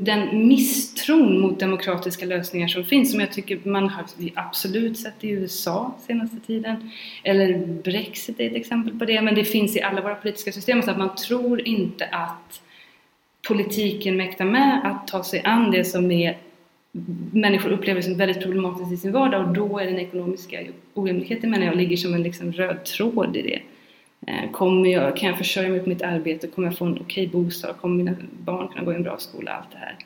den 0.00 0.48
misstron 0.48 1.40
mot 1.40 1.60
demokratiska 1.60 2.26
lösningar 2.26 2.68
som 2.68 2.84
finns, 2.84 3.10
som 3.10 3.20
jag 3.20 3.32
tycker 3.32 3.60
man 3.64 3.88
har 3.88 4.04
absolut 4.34 4.98
sett 4.98 5.24
i 5.24 5.28
USA 5.28 5.94
senaste 6.06 6.36
tiden, 6.46 6.90
eller 7.22 7.66
Brexit 7.82 8.40
är 8.40 8.46
ett 8.46 8.56
exempel 8.56 8.98
på 8.98 9.04
det, 9.04 9.22
men 9.22 9.34
det 9.34 9.44
finns 9.44 9.76
i 9.76 9.82
alla 9.82 10.00
våra 10.00 10.14
politiska 10.14 10.52
system, 10.52 10.82
så 10.82 10.90
att 10.90 10.98
man 10.98 11.16
tror 11.16 11.68
inte 11.68 12.06
att 12.06 12.62
politiken 13.48 14.16
mäktar 14.16 14.44
med 14.44 14.80
att 14.84 15.08
ta 15.08 15.24
sig 15.24 15.42
an 15.44 15.70
det 15.70 15.84
som 15.84 16.10
är 16.10 16.36
människor 17.32 17.70
upplever 17.70 18.00
som 18.00 18.16
väldigt 18.16 18.42
problematiskt 18.42 18.92
i 18.92 18.96
sin 18.96 19.12
vardag 19.12 19.46
och 19.46 19.54
då 19.54 19.78
är 19.78 19.86
den 19.86 19.98
ekonomiska 19.98 20.60
ojämlikheten 20.94 21.50
menar 21.50 21.66
jag 21.66 21.76
ligger 21.76 21.96
som 21.96 22.14
en 22.14 22.22
liksom 22.22 22.52
röd 22.52 22.84
tråd 22.84 23.36
i 23.36 23.42
det. 23.42 23.60
Eh, 24.26 24.50
kommer 24.50 24.90
jag, 24.90 25.16
kan 25.16 25.28
jag 25.28 25.38
försörja 25.38 25.68
mig 25.68 25.80
på 25.80 25.88
mitt 25.88 26.02
arbete? 26.02 26.46
Kommer 26.46 26.68
jag 26.68 26.78
få 26.78 26.84
en 26.84 26.98
okej 27.00 27.28
bostad? 27.28 27.76
Kommer 27.80 27.96
mina 27.96 28.16
barn 28.44 28.68
kunna 28.68 28.84
gå 28.84 28.92
i 28.92 28.96
en 28.96 29.02
bra 29.02 29.18
skola? 29.18 29.50
Allt 29.50 29.72
det 29.72 29.78
här. 29.78 29.96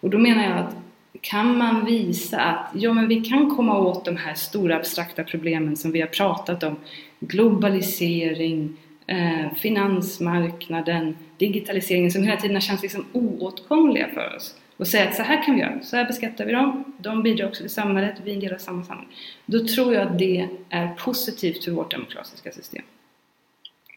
Och 0.00 0.10
då 0.10 0.18
menar 0.18 0.44
jag 0.44 0.58
att 0.58 0.76
kan 1.20 1.58
man 1.58 1.84
visa 1.84 2.40
att 2.40 2.70
ja, 2.74 2.92
men 2.92 3.08
vi 3.08 3.20
kan 3.20 3.56
komma 3.56 3.78
åt 3.78 4.04
de 4.04 4.16
här 4.16 4.34
stora 4.34 4.76
abstrakta 4.76 5.24
problemen 5.24 5.76
som 5.76 5.92
vi 5.92 6.00
har 6.00 6.08
pratat 6.08 6.62
om, 6.62 6.76
globalisering, 7.20 8.76
eh, 9.06 9.54
finansmarknaden, 9.56 11.16
digitaliseringen 11.38 12.10
som 12.10 12.22
hela 12.22 12.40
tiden 12.40 12.56
har 12.56 12.60
känts 12.60 12.82
liksom 12.82 13.04
oåtkomliga 13.12 14.08
för 14.14 14.36
oss 14.36 14.54
och 14.76 14.88
säga 14.88 15.08
att 15.08 15.14
så 15.14 15.22
här 15.22 15.42
kan 15.44 15.54
vi 15.54 15.60
göra, 15.60 15.82
så 15.82 15.96
här 15.96 16.04
beskattar 16.04 16.44
vi 16.44 16.52
dem, 16.52 16.84
de 16.98 17.22
bidrar 17.22 17.48
också 17.48 17.62
till 17.62 17.70
samhället, 17.70 18.14
vi 18.24 18.30
är 18.30 18.34
en 18.34 18.40
del 18.40 18.54
av 18.54 18.58
samma 18.58 18.84
samhälle. 18.84 19.08
Då 19.46 19.66
tror 19.66 19.94
jag 19.94 20.02
att 20.02 20.18
det 20.18 20.48
är 20.68 20.94
positivt 20.94 21.64
för 21.64 21.70
vårt 21.70 21.90
demokratiska 21.90 22.52
system. 22.52 22.82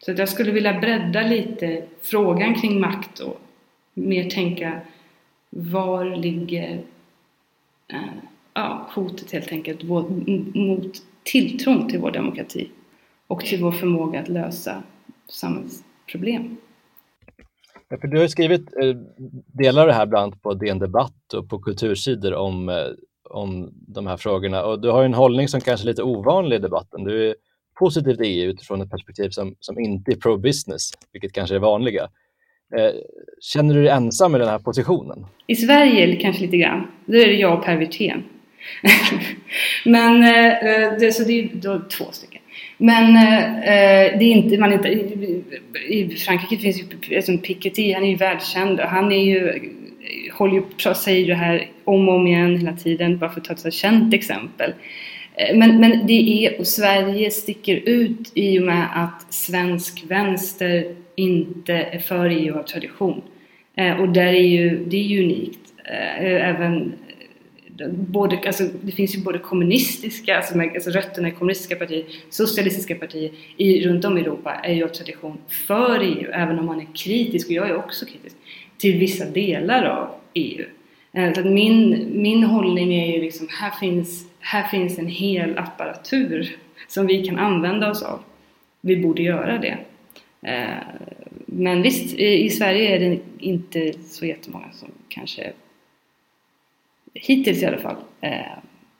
Så 0.02 0.12
att 0.12 0.18
jag 0.18 0.28
skulle 0.28 0.52
vilja 0.52 0.80
bredda 0.80 1.22
lite 1.22 1.84
frågan 2.02 2.54
kring 2.54 2.80
makt 2.80 3.18
och 3.18 3.40
mer 3.94 4.30
tänka 4.30 4.80
var 5.50 6.16
ligger 6.16 6.82
eh, 7.88 8.00
ja, 8.54 8.90
hotet 8.94 9.32
helt 9.32 9.52
enkelt 9.52 9.82
mot 10.54 11.02
tilltron 11.22 11.88
till 11.88 12.00
vår 12.00 12.10
demokrati 12.10 12.68
och 13.26 13.40
till 13.40 13.62
vår 13.62 13.72
förmåga 13.72 14.20
att 14.20 14.28
lösa 14.28 14.82
samhällsproblem. 15.28 16.56
För 17.98 18.08
du 18.08 18.20
har 18.20 18.26
skrivit 18.26 18.76
eh, 18.82 18.96
delar 19.46 19.82
av 19.82 19.88
det 19.88 19.94
här 19.94 20.06
bland 20.06 20.22
annat 20.22 20.42
på 20.42 20.54
DN 20.54 20.78
Debatt 20.78 21.34
och 21.34 21.48
på 21.48 21.58
kultursidor 21.58 22.34
om, 22.34 22.68
eh, 22.68 22.86
om 23.30 23.70
de 23.72 24.06
här 24.06 24.16
frågorna 24.16 24.64
och 24.64 24.80
du 24.80 24.90
har 24.90 25.04
en 25.04 25.14
hållning 25.14 25.48
som 25.48 25.60
kanske 25.60 25.84
är 25.84 25.86
lite 25.86 26.02
ovanlig 26.02 26.56
i 26.56 26.58
debatten. 26.58 27.04
Du 27.04 27.30
är 27.30 27.34
positiv 27.78 28.14
till 28.14 28.24
EU 28.24 28.50
utifrån 28.50 28.82
ett 28.82 28.90
perspektiv 28.90 29.30
som, 29.30 29.54
som 29.60 29.78
inte 29.78 30.12
är 30.12 30.16
pro-business, 30.16 30.90
vilket 31.12 31.32
kanske 31.32 31.54
är 31.54 31.58
vanliga. 31.58 32.02
Eh, 32.76 32.90
känner 33.40 33.74
du 33.74 33.82
dig 33.82 33.90
ensam 33.90 34.34
i 34.34 34.38
den 34.38 34.48
här 34.48 34.58
positionen? 34.58 35.26
I 35.46 35.56
Sverige 35.56 36.16
kanske 36.16 36.42
lite 36.42 36.56
grann. 36.56 36.86
Då 37.06 37.16
är 37.16 37.26
det 37.26 37.34
jag 37.34 37.58
och 37.58 37.64
Per 37.64 37.76
Wirtén. 37.76 38.22
Men 39.84 40.20
det, 41.00 41.12
så 41.12 41.24
det 41.24 41.32
är 41.32 41.50
då 41.54 41.80
två 41.98 42.04
stycken. 42.12 42.39
Men 42.82 43.16
eh, 43.16 43.58
eh, 43.58 44.18
det 44.18 44.24
är 44.24 44.32
inte, 44.32 44.58
man 44.58 44.72
inte, 44.72 44.88
i, 44.88 45.42
i 45.88 46.16
Frankrike 46.16 46.56
finns 46.56 46.80
ju 46.80 47.16
alltså 47.16 47.38
Piketty, 47.38 47.92
han 47.92 48.04
är 48.04 48.08
ju 48.08 48.16
världskänd 48.16 48.80
och 48.80 48.86
han 48.86 49.12
är 49.12 49.24
ju, 49.24 49.70
håller 50.32 50.54
ju, 50.54 50.94
säger 50.94 51.26
det 51.26 51.34
här 51.34 51.68
om 51.84 52.08
och 52.08 52.14
om 52.14 52.26
igen 52.26 52.56
hela 52.56 52.76
tiden, 52.76 53.18
bara 53.18 53.30
för 53.30 53.40
att 53.40 53.46
ta 53.46 53.52
ett 53.52 53.60
så 53.60 53.70
känt 53.70 54.14
exempel. 54.14 54.72
Eh, 55.34 55.56
men, 55.56 55.80
men 55.80 56.06
det 56.06 56.46
är, 56.46 56.60
och 56.60 56.66
Sverige 56.66 57.30
sticker 57.30 57.76
ut 57.76 58.32
i 58.34 58.58
och 58.58 58.62
med 58.62 58.86
att 58.94 59.34
svensk 59.34 60.04
vänster 60.08 60.94
inte 61.14 61.74
är 61.74 61.98
för 61.98 62.30
EU 62.30 62.58
av 62.58 62.62
tradition. 62.62 63.22
Eh, 63.76 64.00
och 64.00 64.08
där 64.08 64.26
är 64.26 64.48
ju, 64.48 64.84
det 64.84 64.96
är 64.96 65.04
ju 65.04 65.24
unikt. 65.24 65.60
Eh, 65.84 66.24
eh 66.24 66.48
även 66.48 66.92
både, 67.88 68.38
alltså, 68.46 68.64
det 68.82 68.92
finns 68.92 69.16
ju 69.16 69.20
både 69.20 69.38
kommunistiska, 69.38 70.36
alltså, 70.36 70.56
med, 70.56 70.70
alltså 70.74 70.90
rötterna 70.90 71.28
i 71.28 71.30
kommunistiska 71.30 71.76
partier, 71.76 72.04
socialistiska 72.30 72.94
partier 72.94 73.30
i, 73.56 73.88
runt 73.88 74.04
om 74.04 74.18
i 74.18 74.20
Europa 74.20 74.54
är 74.54 74.74
ju 74.74 74.84
av 74.84 74.88
tradition 74.88 75.38
för 75.48 76.00
EU, 76.00 76.30
även 76.32 76.58
om 76.58 76.66
man 76.66 76.80
är 76.80 76.86
kritisk, 76.94 77.46
och 77.46 77.52
jag 77.52 77.68
är 77.68 77.76
också 77.76 78.06
kritisk, 78.06 78.36
till 78.78 78.98
vissa 78.98 79.24
delar 79.24 79.84
av 79.84 80.08
EU. 80.34 80.64
Eh, 81.12 81.32
så 81.32 81.40
att 81.40 81.46
min, 81.46 82.08
min 82.22 82.44
hållning 82.44 82.94
är 82.94 83.16
ju 83.16 83.22
liksom, 83.22 83.48
här 83.50 83.70
finns, 83.70 84.26
här 84.40 84.68
finns 84.68 84.98
en 84.98 85.08
hel 85.08 85.58
apparatur 85.58 86.56
som 86.88 87.06
vi 87.06 87.26
kan 87.26 87.38
använda 87.38 87.90
oss 87.90 88.02
av. 88.02 88.20
Vi 88.80 88.96
borde 88.96 89.22
göra 89.22 89.58
det. 89.58 89.78
Eh, 90.42 90.78
men 91.46 91.82
visst, 91.82 92.14
i 92.14 92.50
Sverige 92.50 92.96
är 92.96 93.00
det 93.00 93.18
inte 93.38 93.92
så 94.02 94.26
jättemånga 94.26 94.72
som 94.72 94.88
kanske 95.08 95.52
hittills 97.14 97.62
i 97.62 97.66
alla 97.66 97.78
fall, 97.78 97.96
eh, 98.20 98.40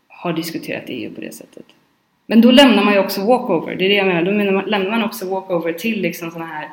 har 0.08 0.32
diskuterat 0.32 0.84
EU 0.86 1.14
på 1.14 1.20
det 1.20 1.34
sättet. 1.34 1.64
Men 2.26 2.40
då 2.40 2.50
lämnar 2.50 2.84
man 2.84 2.94
ju 2.94 3.00
också 3.00 3.26
walkover, 3.26 3.74
det 3.74 3.84
är 3.84 3.88
det 3.88 3.94
jag 3.94 4.06
menar, 4.06 4.22
då 4.22 4.32
menar 4.32 4.66
lämnar 4.66 4.90
man 4.90 5.02
också 5.02 5.30
walkover 5.30 5.72
till 5.72 6.00
liksom 6.02 6.30
sådana 6.30 6.50
här 6.50 6.68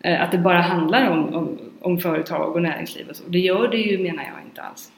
eh, 0.00 0.22
att 0.22 0.32
det 0.32 0.38
bara 0.38 0.60
handlar 0.60 1.10
om, 1.10 1.34
om, 1.34 1.58
om, 1.80 1.98
företag 1.98 2.56
och 2.56 2.62
näringsliv 2.62 3.08
och 3.08 3.16
så. 3.16 3.24
Det 3.28 3.38
gör 3.38 3.68
det 3.68 3.76
ju 3.76 3.98
menar 3.98 4.22
jag 4.22 4.34
inte 4.44 4.62
alls. 4.62 4.92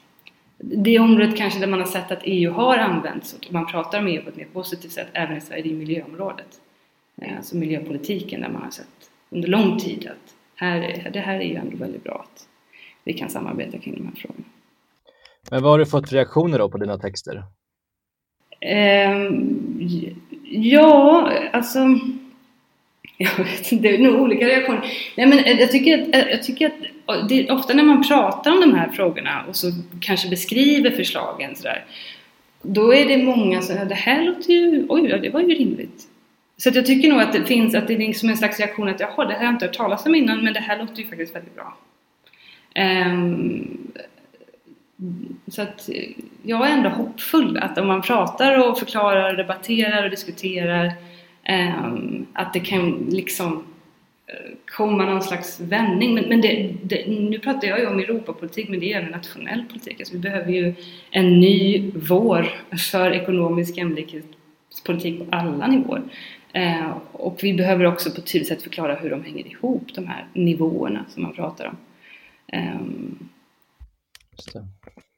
Det 0.57 0.99
området 0.99 1.37
kanske 1.37 1.59
där 1.59 1.67
man 1.67 1.79
har 1.79 1.87
sett 1.87 2.11
att 2.11 2.21
EU 2.23 2.51
har 2.51 2.77
använts 2.77 3.33
och 3.33 3.53
man 3.53 3.65
pratar 3.65 3.99
om 3.99 4.07
EU 4.07 4.21
på 4.21 4.29
ett 4.29 4.35
mer 4.35 4.47
positivt 4.53 4.91
sätt 4.91 5.07
även 5.13 5.37
i 5.37 5.41
Sverige, 5.41 5.63
det 5.63 5.69
är 5.69 5.73
miljöområdet. 5.73 6.59
Eh, 7.21 7.37
alltså 7.37 7.57
miljöpolitiken 7.57 8.41
där 8.41 8.49
man 8.49 8.61
har 8.61 8.71
sett 8.71 9.09
under 9.29 9.47
lång 9.47 9.79
tid 9.79 10.07
att 10.07 10.33
här, 10.55 11.09
det 11.13 11.19
här 11.19 11.35
är 11.35 11.47
ju 11.47 11.55
ändå 11.55 11.77
väldigt 11.77 12.03
bra 12.03 12.25
att 12.29 12.47
vi 13.03 13.13
kan 13.13 13.29
samarbeta 13.29 13.77
kring 13.77 13.93
de 13.93 14.05
här 14.05 14.15
frågorna. 14.15 14.45
Men 15.51 15.63
vad 15.63 15.71
har 15.71 15.79
du 15.79 15.85
fått 15.85 16.09
för 16.09 16.15
reaktioner 16.15 16.59
då 16.59 16.69
på 16.69 16.77
dina 16.77 16.97
texter? 16.97 17.43
Eh, 18.59 19.29
ja, 20.49 21.31
alltså... 21.53 21.79
Jag 23.17 23.37
vet 23.37 23.71
inte, 23.71 23.87
det 23.87 23.95
är 23.95 23.99
nog 23.99 24.21
olika 24.21 24.45
reaktioner. 24.45 24.81
Nej, 25.17 25.27
men 25.27 25.59
jag 25.59 25.71
tycker 25.71 26.01
att, 26.01 26.29
jag 26.31 26.43
tycker 26.43 26.65
att 27.05 27.29
det, 27.29 27.51
ofta 27.51 27.73
när 27.73 27.83
man 27.83 28.03
pratar 28.03 28.51
om 28.51 28.61
de 28.61 28.73
här 28.73 28.89
frågorna 28.89 29.45
och 29.49 29.55
så 29.55 29.71
kanske 30.01 30.29
beskriver 30.29 30.91
förslagen 30.91 31.55
sådär, 31.55 31.85
då 32.61 32.93
är 32.93 33.07
det 33.07 33.17
många 33.17 33.61
som 33.61 33.67
säger 33.67 33.85
det 33.85 33.95
här 33.95 34.23
låter 34.23 34.53
ju, 34.53 34.85
oj, 34.89 35.09
ja, 35.09 35.17
det 35.17 35.29
var 35.29 35.41
ju 35.41 35.47
rimligt. 35.47 36.03
Så 36.57 36.69
att 36.69 36.75
jag 36.75 36.85
tycker 36.85 37.09
nog 37.09 37.21
att 37.21 37.33
det 37.33 37.45
finns, 37.45 37.75
att 37.75 37.87
det 37.87 37.93
är 37.93 37.97
liksom 37.97 38.29
en 38.29 38.37
slags 38.37 38.59
reaktion 38.59 38.87
att 38.87 38.99
jaha, 38.99 39.25
det 39.25 39.33
här 39.33 39.37
har 39.37 39.45
jag 39.45 39.53
inte 39.53 39.65
hört 39.65 39.77
talas 39.77 40.05
om 40.05 40.15
innan, 40.15 40.43
men 40.43 40.53
det 40.53 40.59
här 40.59 40.79
låter 40.79 41.01
ju 41.01 41.07
faktiskt 41.07 41.35
väldigt 41.35 41.55
bra. 41.55 41.77
Um, 42.75 43.91
så 45.47 45.61
att 45.61 45.89
eh, 45.89 46.11
jag 46.43 46.69
är 46.69 46.73
ändå 46.73 46.89
hoppfull 46.89 47.57
att 47.57 47.77
om 47.77 47.87
man 47.87 48.01
pratar 48.01 48.69
och 48.69 48.79
förklarar 48.79 49.31
och 49.31 49.37
debatterar 49.37 50.03
och 50.03 50.09
diskuterar 50.09 50.93
ehm, 51.43 52.25
att 52.33 52.53
det 52.53 52.59
kan 52.59 53.07
liksom 53.09 53.63
eh, 54.27 54.57
komma 54.65 55.05
någon 55.05 55.21
slags 55.21 55.59
vändning. 55.59 56.13
Men, 56.13 56.29
men 56.29 56.41
det, 56.41 56.75
det, 56.83 57.07
nu 57.07 57.39
pratar 57.39 57.67
jag 57.67 57.79
ju 57.79 57.87
om 57.87 57.99
Europapolitik 57.99 58.69
men 58.69 58.79
det 58.79 58.93
är 58.93 58.97
även 58.97 59.11
nationell 59.11 59.63
politik. 59.69 59.99
Alltså 59.99 60.13
vi 60.13 60.19
behöver 60.19 60.51
ju 60.51 60.73
en 61.09 61.39
ny 61.39 61.91
vår 61.95 62.49
för 62.91 63.11
ekonomisk 63.11 63.77
jämlikhetspolitik 63.77 65.19
på 65.19 65.35
alla 65.35 65.67
nivåer. 65.67 66.01
Eh, 66.53 66.97
och 67.11 67.39
vi 67.43 67.53
behöver 67.53 67.85
också 67.85 68.11
på 68.11 68.17
ett 68.17 68.31
tydligt 68.31 68.47
sätt 68.47 68.63
förklara 68.63 68.95
hur 68.95 69.09
de 69.09 69.23
hänger 69.23 69.47
ihop, 69.47 69.93
de 69.95 70.07
här 70.07 70.25
nivåerna 70.33 71.05
som 71.09 71.23
man 71.23 71.33
pratar 71.33 71.65
om. 71.65 71.77
Um... 72.53 73.29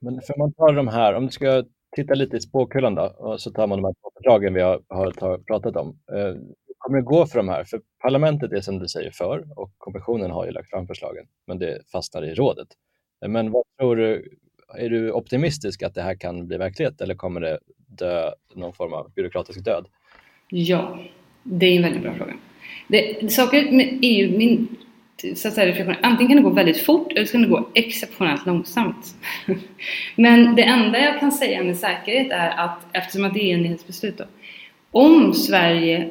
Men 0.01 0.21
för 0.21 0.38
man 0.38 0.53
tar 0.53 0.73
de 0.73 0.88
här, 0.88 1.13
om 1.13 1.25
du 1.25 1.31
ska 1.31 1.63
titta 1.95 2.13
lite 2.13 2.38
i 2.38 2.39
spåkulan 2.39 2.95
då, 2.95 3.03
och 3.03 3.41
så 3.41 3.51
tar 3.51 3.67
man 3.67 3.81
de 3.81 3.86
här 3.86 3.93
två 3.93 4.12
förslagen 4.17 4.53
vi 4.53 4.62
har, 4.62 4.81
har 4.88 5.38
pratat 5.38 5.75
om. 5.75 5.88
Eh, 5.88 6.36
kommer 6.77 6.97
det 6.97 7.03
gå 7.03 7.25
för 7.25 7.39
de 7.39 7.49
här? 7.49 7.63
För 7.63 7.81
parlamentet 8.01 8.51
är 8.51 8.62
som 8.62 8.79
du 8.79 8.88
säger 8.88 9.12
för 9.12 9.43
och 9.55 9.71
kommissionen 9.77 10.31
har 10.31 10.45
ju 10.45 10.51
lagt 10.51 10.69
fram 10.69 10.88
förslagen, 10.88 11.25
men 11.47 11.60
det 11.60 11.81
fastnar 11.91 12.23
i 12.23 12.33
rådet. 12.33 12.67
Men 13.27 13.51
vad 13.51 13.63
tror 13.79 13.95
du, 13.95 14.38
är 14.77 14.89
du 14.89 15.12
optimistisk 15.12 15.83
att 15.83 15.93
det 15.93 16.01
här 16.01 16.15
kan 16.15 16.47
bli 16.47 16.57
verklighet 16.57 17.01
eller 17.01 17.15
kommer 17.15 17.41
det 17.41 17.60
dö 17.88 18.31
någon 18.55 18.73
form 18.73 18.93
av 18.93 19.12
byråkratisk 19.15 19.65
död? 19.65 19.88
Ja, 20.49 20.99
det 21.43 21.65
är 21.65 21.75
en 21.75 21.81
väldigt 21.81 22.01
bra 22.01 22.13
fråga. 22.13 22.33
Det, 22.88 23.31
saker 23.31 23.71
med 23.71 23.99
EU, 24.01 24.38
min 24.38 24.76
så 25.36 25.47
att 25.47 25.53
säga, 25.53 25.67
reflektion, 25.67 25.95
antingen 26.01 26.27
kan 26.27 26.38
det 26.38 26.49
gå 26.49 26.56
väldigt 26.56 26.86
fort 26.86 27.12
eller 27.12 27.25
så 27.25 27.32
kan 27.32 27.41
det 27.41 27.47
gå 27.47 27.69
exceptionellt 27.73 28.45
långsamt. 28.45 29.15
Men 30.15 30.56
det 30.56 30.63
enda 30.63 30.99
jag 30.99 31.19
kan 31.19 31.32
säga 31.32 31.63
med 31.63 31.77
säkerhet 31.77 32.32
är 32.32 32.49
att 32.49 32.86
eftersom 32.91 33.25
att 33.25 33.34
det 33.34 33.43
är 33.43 33.53
enighetsbeslut 33.53 34.17
då, 34.17 34.25
om 34.91 35.34
Sverige 35.34 36.10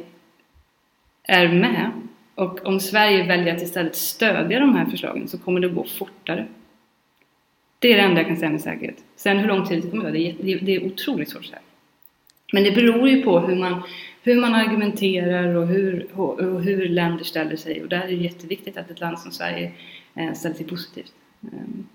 är 1.23 1.49
med 1.49 1.91
och 2.35 2.67
om 2.67 2.81
Sverige 2.81 3.27
väljer 3.27 3.55
att 3.55 3.63
istället 3.63 3.97
stödja 3.97 4.61
de 4.61 4.75
här 4.75 4.87
förslagen 4.87 5.29
så 5.29 5.39
kommer 5.39 5.61
det 5.61 5.69
gå 5.69 5.85
fortare. 5.85 6.47
Det 7.79 7.93
är 7.93 7.97
det 7.97 8.03
enda 8.03 8.21
jag 8.21 8.27
kan 8.27 8.37
säga 8.37 8.51
med 8.51 8.61
säkerhet. 8.61 9.05
Sen 9.17 9.39
hur 9.39 9.49
lång 9.49 9.67
tid 9.67 9.83
det 9.83 9.91
kommer 9.91 10.05
att 10.05 10.11
ta, 10.11 10.19
det 10.19 10.53
är, 10.53 10.59
det 10.61 10.75
är 10.75 10.87
otroligt 10.87 11.31
svårt 11.31 11.43
att 11.43 11.49
säga. 11.49 11.61
Men 12.53 12.65
det 12.65 12.73
beror 12.73 13.09
ju 13.09 13.23
på 13.23 13.41
hur 13.41 13.57
man, 13.57 13.83
hur 14.27 14.41
man 14.41 14.55
argumenterar 14.55 15.55
och 15.55 15.67
hur, 15.67 16.21
och 16.21 16.63
hur 16.63 16.89
länder 16.89 17.25
ställer 17.25 17.57
sig. 17.57 17.83
Och 17.83 17.89
där 17.89 18.01
är 18.01 18.07
det 18.07 18.15
jätteviktigt 18.15 18.77
att 18.77 18.91
ett 18.91 19.01
land 19.01 19.19
som 19.19 19.33
Sverige 19.33 19.73
eh, 20.17 20.33
ställer 20.33 20.55
sig 20.55 20.67
positivt. 20.67 21.13
Ehm. 21.43 21.87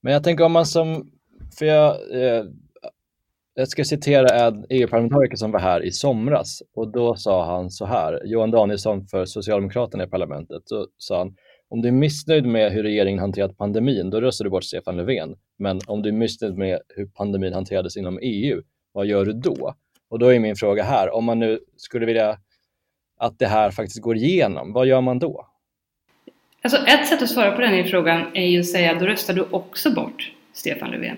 Men 0.00 0.12
jag 0.12 0.24
tänker 0.24 0.44
om 0.44 0.52
man 0.52 0.66
som, 0.66 1.10
för 1.58 1.66
jag, 1.66 1.96
eh, 2.12 2.44
jag 3.54 3.68
ska 3.68 3.84
citera 3.84 4.46
en 4.46 4.66
EU-parlamentariker 4.70 5.36
som 5.36 5.50
var 5.50 5.60
här 5.60 5.84
i 5.84 5.90
somras 5.90 6.62
och 6.74 6.92
då 6.92 7.14
sa 7.16 7.46
han 7.54 7.70
så 7.70 7.86
här, 7.86 8.22
Johan 8.24 8.50
Danielsson 8.50 9.06
för 9.06 9.24
Socialdemokraterna 9.24 10.04
i 10.04 10.06
parlamentet, 10.06 10.62
då 10.70 10.86
sa 10.98 11.18
han 11.18 11.36
om 11.68 11.82
du 11.82 11.88
är 11.88 11.92
missnöjd 11.92 12.46
med 12.46 12.72
hur 12.72 12.82
regeringen 12.82 13.18
hanterat 13.18 13.56
pandemin, 13.56 14.10
då 14.10 14.20
röstar 14.20 14.44
du 14.44 14.50
bort 14.50 14.64
Stefan 14.64 14.96
Löfven. 14.96 15.34
Men 15.58 15.80
om 15.86 16.02
du 16.02 16.08
är 16.08 16.12
missnöjd 16.12 16.58
med 16.58 16.80
hur 16.88 17.06
pandemin 17.06 17.52
hanterades 17.52 17.96
inom 17.96 18.18
EU, 18.22 18.62
vad 18.92 19.06
gör 19.06 19.24
du 19.24 19.32
då? 19.32 19.74
Och 20.10 20.18
då 20.18 20.26
är 20.26 20.38
min 20.38 20.56
fråga 20.56 20.82
här, 20.82 21.14
om 21.14 21.24
man 21.24 21.38
nu 21.38 21.58
skulle 21.76 22.06
vilja 22.06 22.38
att 23.18 23.38
det 23.38 23.46
här 23.46 23.70
faktiskt 23.70 24.00
går 24.00 24.16
igenom, 24.16 24.72
vad 24.72 24.86
gör 24.86 25.00
man 25.00 25.18
då? 25.18 25.46
Alltså 26.62 26.86
ett 26.86 27.08
sätt 27.08 27.22
att 27.22 27.30
svara 27.30 27.52
på 27.52 27.60
den 27.60 27.74
här 27.74 27.84
frågan 27.84 28.26
är 28.34 28.46
ju 28.46 28.60
att 28.60 28.66
säga, 28.66 28.94
då 28.94 29.06
röstar 29.06 29.34
du 29.34 29.46
också 29.50 29.94
bort 29.94 30.32
Stefan 30.52 30.90
Löfven. 30.90 31.16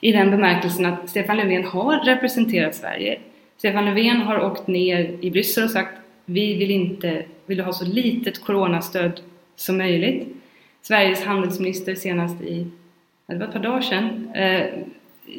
I 0.00 0.12
den 0.12 0.30
bemärkelsen 0.30 0.86
att 0.86 1.08
Stefan 1.08 1.36
Löfven 1.36 1.64
har 1.64 2.04
representerat 2.04 2.74
Sverige. 2.74 3.20
Stefan 3.56 3.84
Löfven 3.84 4.20
har 4.20 4.44
åkt 4.44 4.66
ner 4.66 5.18
i 5.20 5.30
Bryssel 5.30 5.64
och 5.64 5.70
sagt, 5.70 5.98
vi 6.24 6.56
vill 6.56 6.70
inte, 6.70 7.24
vill 7.46 7.60
ha 7.60 7.72
så 7.72 7.84
litet 7.84 8.44
coronastöd 8.44 9.20
som 9.56 9.76
möjligt. 9.76 10.28
Sveriges 10.82 11.24
handelsminister 11.24 11.94
senast 11.94 12.42
i, 12.42 12.66
det 13.26 13.36
var 13.36 13.46
ett 13.46 13.52
par 13.52 13.60
dagar 13.60 13.80
sedan, 13.80 14.32
eh, 14.34 14.66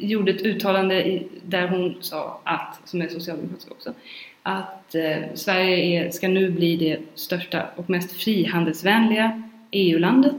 gjorde 0.00 0.32
ett 0.32 0.42
uttalande 0.42 1.08
i, 1.08 1.26
där 1.42 1.68
hon 1.68 1.94
sa 2.00 2.40
att, 2.44 2.80
som 2.84 3.02
är 3.02 3.08
socialdemokratisk 3.08 3.70
också, 3.70 3.94
att 4.42 4.94
eh, 4.94 5.34
Sverige 5.34 5.76
är, 5.76 6.10
ska 6.10 6.28
nu 6.28 6.50
bli 6.50 6.76
det 6.76 6.98
största 7.14 7.66
och 7.76 7.90
mest 7.90 8.12
frihandelsvänliga 8.12 9.42
EU-landet. 9.70 10.36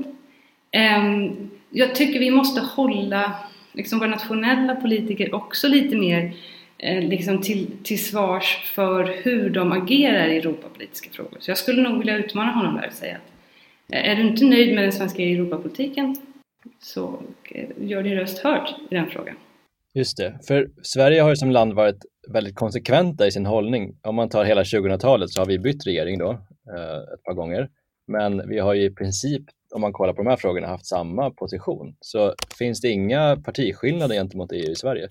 Eh, 0.71 1.31
jag 1.69 1.95
tycker 1.95 2.19
vi 2.19 2.31
måste 2.31 2.61
hålla 2.61 3.33
liksom 3.73 3.99
våra 3.99 4.09
nationella 4.09 4.75
politiker 4.75 5.35
också 5.35 5.67
lite 5.67 5.95
mer 5.95 6.33
eh, 6.77 7.01
liksom 7.03 7.41
till, 7.41 7.67
till 7.83 8.05
svars 8.05 8.71
för 8.75 9.23
hur 9.23 9.49
de 9.49 9.71
agerar 9.71 10.27
i 10.27 10.37
Europapolitiska 10.37 11.09
frågor. 11.11 11.37
Så 11.39 11.51
jag 11.51 11.57
skulle 11.57 11.81
nog 11.81 11.97
vilja 11.97 12.17
utmana 12.17 12.51
honom 12.51 12.75
där 12.75 12.87
och 12.87 12.93
säga 12.93 13.15
att 13.15 13.31
eh, 13.93 14.09
är 14.09 14.15
du 14.15 14.21
inte 14.21 14.45
nöjd 14.45 14.75
med 14.75 14.83
den 14.83 14.91
svenska 14.91 15.23
Europapolitiken 15.23 16.15
så 16.79 17.19
eh, 17.43 17.69
gör 17.79 18.03
din 18.03 18.15
röst 18.15 18.39
hörd 18.39 18.69
i 18.89 18.95
den 18.95 19.09
frågan. 19.09 19.35
Just 19.95 20.17
det, 20.17 20.39
för 20.47 20.67
Sverige 20.81 21.21
har 21.21 21.29
ju 21.29 21.35
som 21.35 21.51
land 21.51 21.73
varit 21.73 22.05
väldigt 22.33 22.55
konsekventa 22.55 23.27
i 23.27 23.31
sin 23.31 23.45
hållning. 23.45 23.95
Om 24.01 24.15
man 24.15 24.29
tar 24.29 24.45
hela 24.45 24.63
2000-talet 24.63 25.29
så 25.29 25.41
har 25.41 25.45
vi 25.45 25.59
bytt 25.59 25.87
regering 25.87 26.19
då 26.19 26.31
eh, 26.31 27.13
ett 27.13 27.23
par 27.23 27.33
gånger. 27.33 27.69
Men 28.07 28.49
vi 28.49 28.59
har 28.59 28.73
ju 28.73 28.83
i 28.83 28.89
princip, 28.89 29.43
om 29.75 29.81
man 29.81 29.93
kollar 29.93 30.13
på 30.13 30.23
de 30.23 30.29
här 30.29 30.37
frågorna, 30.37 30.67
haft 30.67 30.85
samma 30.85 31.31
position. 31.31 31.95
Så 31.99 32.33
finns 32.57 32.81
det 32.81 32.89
inga 32.89 33.37
partiskillnader 33.45 34.15
gentemot 34.15 34.51
EU 34.51 34.71
i 34.71 34.75
Sverige? 34.75 35.07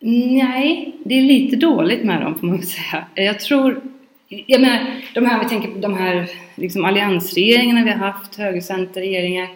Nej, 0.00 0.96
det 1.04 1.14
är 1.14 1.22
lite 1.22 1.56
dåligt 1.56 2.04
med 2.04 2.20
dem 2.20 2.38
får 2.38 2.46
man 2.46 2.62
säga. 2.62 3.06
Jag 3.14 3.40
tror 3.40 3.82
jag 4.28 4.60
menar, 4.60 5.02
de 5.14 5.26
här, 5.26 5.42
vi 5.42 5.48
tänker 5.48 5.68
på 5.68 5.78
de 5.78 5.94
här 5.94 6.30
liksom 6.54 6.84
alliansregeringarna 6.84 7.84
vi 7.84 7.90
har 7.90 7.98
haft, 7.98 8.36
högercenterregeringar, 8.36 9.48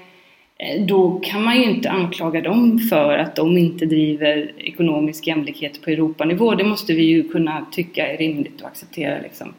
Eh, 0.63 0.83
då 0.83 1.21
kan 1.21 1.45
man 1.45 1.57
ju 1.57 1.65
inte 1.65 1.91
anklaga 1.91 2.41
dem 2.41 2.79
för 2.79 3.19
att 3.19 3.37
de 3.37 3.59
inte 3.59 3.87
driver 3.87 4.53
ekonomisk 4.59 5.27
jämlikhet 5.27 5.83
på 5.83 5.91
Europanivå. 5.91 6.55
Det 6.55 6.65
måste 6.65 6.93
vi 6.93 7.03
ju 7.03 7.29
kunna 7.29 7.67
tycka 7.73 8.07
är 8.07 8.19
rimligt 8.19 8.61
och 8.61 8.69
acceptera. 8.69 9.21
Liksom. 9.21 9.55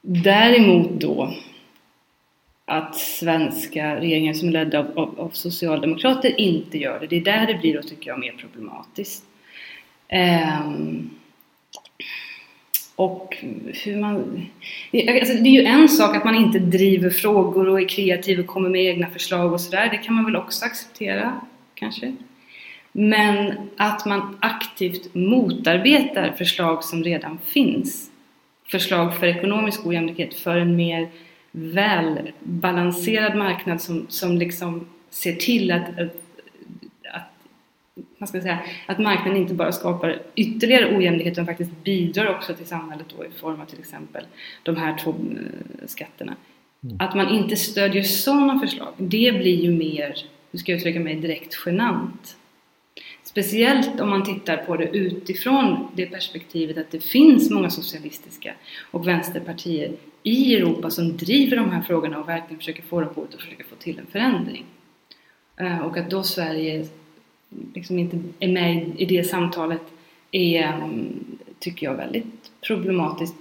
Däremot 0.00 0.90
då 0.90 1.34
att 2.64 2.96
svenska 2.96 3.96
regeringar 3.96 4.32
som 4.32 4.48
är 4.48 4.52
ledda 4.52 4.78
av, 4.78 4.98
av, 4.98 5.20
av, 5.20 5.30
socialdemokrater 5.30 6.40
inte 6.40 6.78
gör 6.78 7.00
det. 7.00 7.06
Det 7.06 7.16
är 7.16 7.24
där 7.24 7.46
det 7.46 7.54
blir 7.54 7.74
då, 7.74 7.82
tycker 7.82 8.10
jag, 8.10 8.20
mer 8.20 8.32
problematiskt. 8.32 9.24
Um, 10.64 11.10
och 12.96 13.36
hur 13.84 13.96
man... 13.96 14.46
Alltså 14.92 15.34
det 15.34 15.48
är 15.48 15.60
ju 15.60 15.64
en 15.64 15.88
sak 15.88 16.16
att 16.16 16.24
man 16.24 16.34
inte 16.34 16.58
driver 16.58 17.10
frågor 17.10 17.68
och 17.68 17.80
är 17.80 17.88
kreativ 17.88 18.40
och 18.40 18.46
kommer 18.46 18.68
med 18.68 18.84
egna 18.84 19.10
förslag 19.10 19.52
och 19.52 19.60
sådär. 19.60 19.88
Det 19.90 19.96
kan 19.96 20.14
man 20.14 20.24
väl 20.24 20.36
också 20.36 20.64
acceptera, 20.64 21.40
kanske. 21.74 22.16
Men 22.92 23.54
att 23.76 24.06
man 24.06 24.38
aktivt 24.40 25.14
motarbetar 25.14 26.34
förslag 26.38 26.84
som 26.84 27.04
redan 27.04 27.38
finns. 27.46 28.10
Förslag 28.70 29.16
för 29.16 29.26
ekonomisk 29.26 29.86
ojämlikhet, 29.86 30.34
för 30.34 30.56
en 30.56 30.76
mer 30.76 31.08
välbalanserad 31.50 33.36
marknad 33.36 33.80
som, 33.80 34.06
som 34.08 34.38
liksom 34.38 34.86
ser 35.10 35.32
till 35.32 35.72
att, 35.72 35.98
att 35.98 36.21
man 38.18 38.26
ska 38.28 38.40
säga, 38.40 38.58
att 38.86 38.98
marknaden 38.98 39.36
inte 39.36 39.54
bara 39.54 39.72
skapar 39.72 40.22
ytterligare 40.34 40.96
ojämlikhet 40.96 41.32
utan 41.32 41.46
faktiskt 41.46 41.84
bidrar 41.84 42.34
också 42.36 42.54
till 42.54 42.66
samhället 42.66 43.06
då 43.16 43.24
i 43.24 43.30
form 43.30 43.60
av 43.60 43.66
till 43.66 43.78
exempel 43.78 44.24
de 44.62 44.76
här 44.76 44.98
två 44.98 45.10
eh, 45.10 45.86
skatterna. 45.86 46.36
Mm. 46.84 46.96
Att 47.00 47.14
man 47.14 47.28
inte 47.28 47.56
stödjer 47.56 48.02
sådana 48.02 48.60
förslag, 48.60 48.92
det 48.96 49.32
blir 49.38 49.62
ju 49.62 49.70
mer, 49.70 50.26
hur 50.50 50.58
ska 50.58 50.72
jag 50.72 50.78
uttrycka 50.78 51.00
mig, 51.00 51.14
direkt 51.16 51.62
genant. 51.66 52.36
Speciellt 53.22 54.00
om 54.00 54.10
man 54.10 54.24
tittar 54.24 54.56
på 54.56 54.76
det 54.76 54.96
utifrån 54.96 55.88
det 55.94 56.06
perspektivet 56.06 56.78
att 56.78 56.90
det 56.90 57.00
finns 57.00 57.50
många 57.50 57.70
socialistiska 57.70 58.54
och 58.90 59.08
vänsterpartier 59.08 59.92
i 60.22 60.56
Europa 60.56 60.90
som 60.90 61.16
driver 61.16 61.56
de 61.56 61.70
här 61.70 61.82
frågorna 61.82 62.20
och 62.20 62.28
verkligen 62.28 62.58
försöker 62.58 62.82
få 62.82 63.00
dem 63.00 63.14
på 63.14 63.20
och 63.20 63.40
försöker 63.40 63.64
få 63.64 63.76
till 63.76 63.98
en 63.98 64.06
förändring. 64.06 64.64
Eh, 65.56 65.78
och 65.78 65.96
att 65.96 66.10
då 66.10 66.22
Sverige 66.22 66.86
liksom 67.74 67.98
inte 67.98 68.18
är 68.38 68.48
med 68.48 68.92
i 68.96 69.04
det 69.04 69.24
samtalet 69.24 69.82
är, 70.32 70.62
ehm, 70.62 71.24
tycker 71.58 71.86
jag, 71.86 71.94
väldigt 71.94 72.50
problematiskt. 72.66 73.34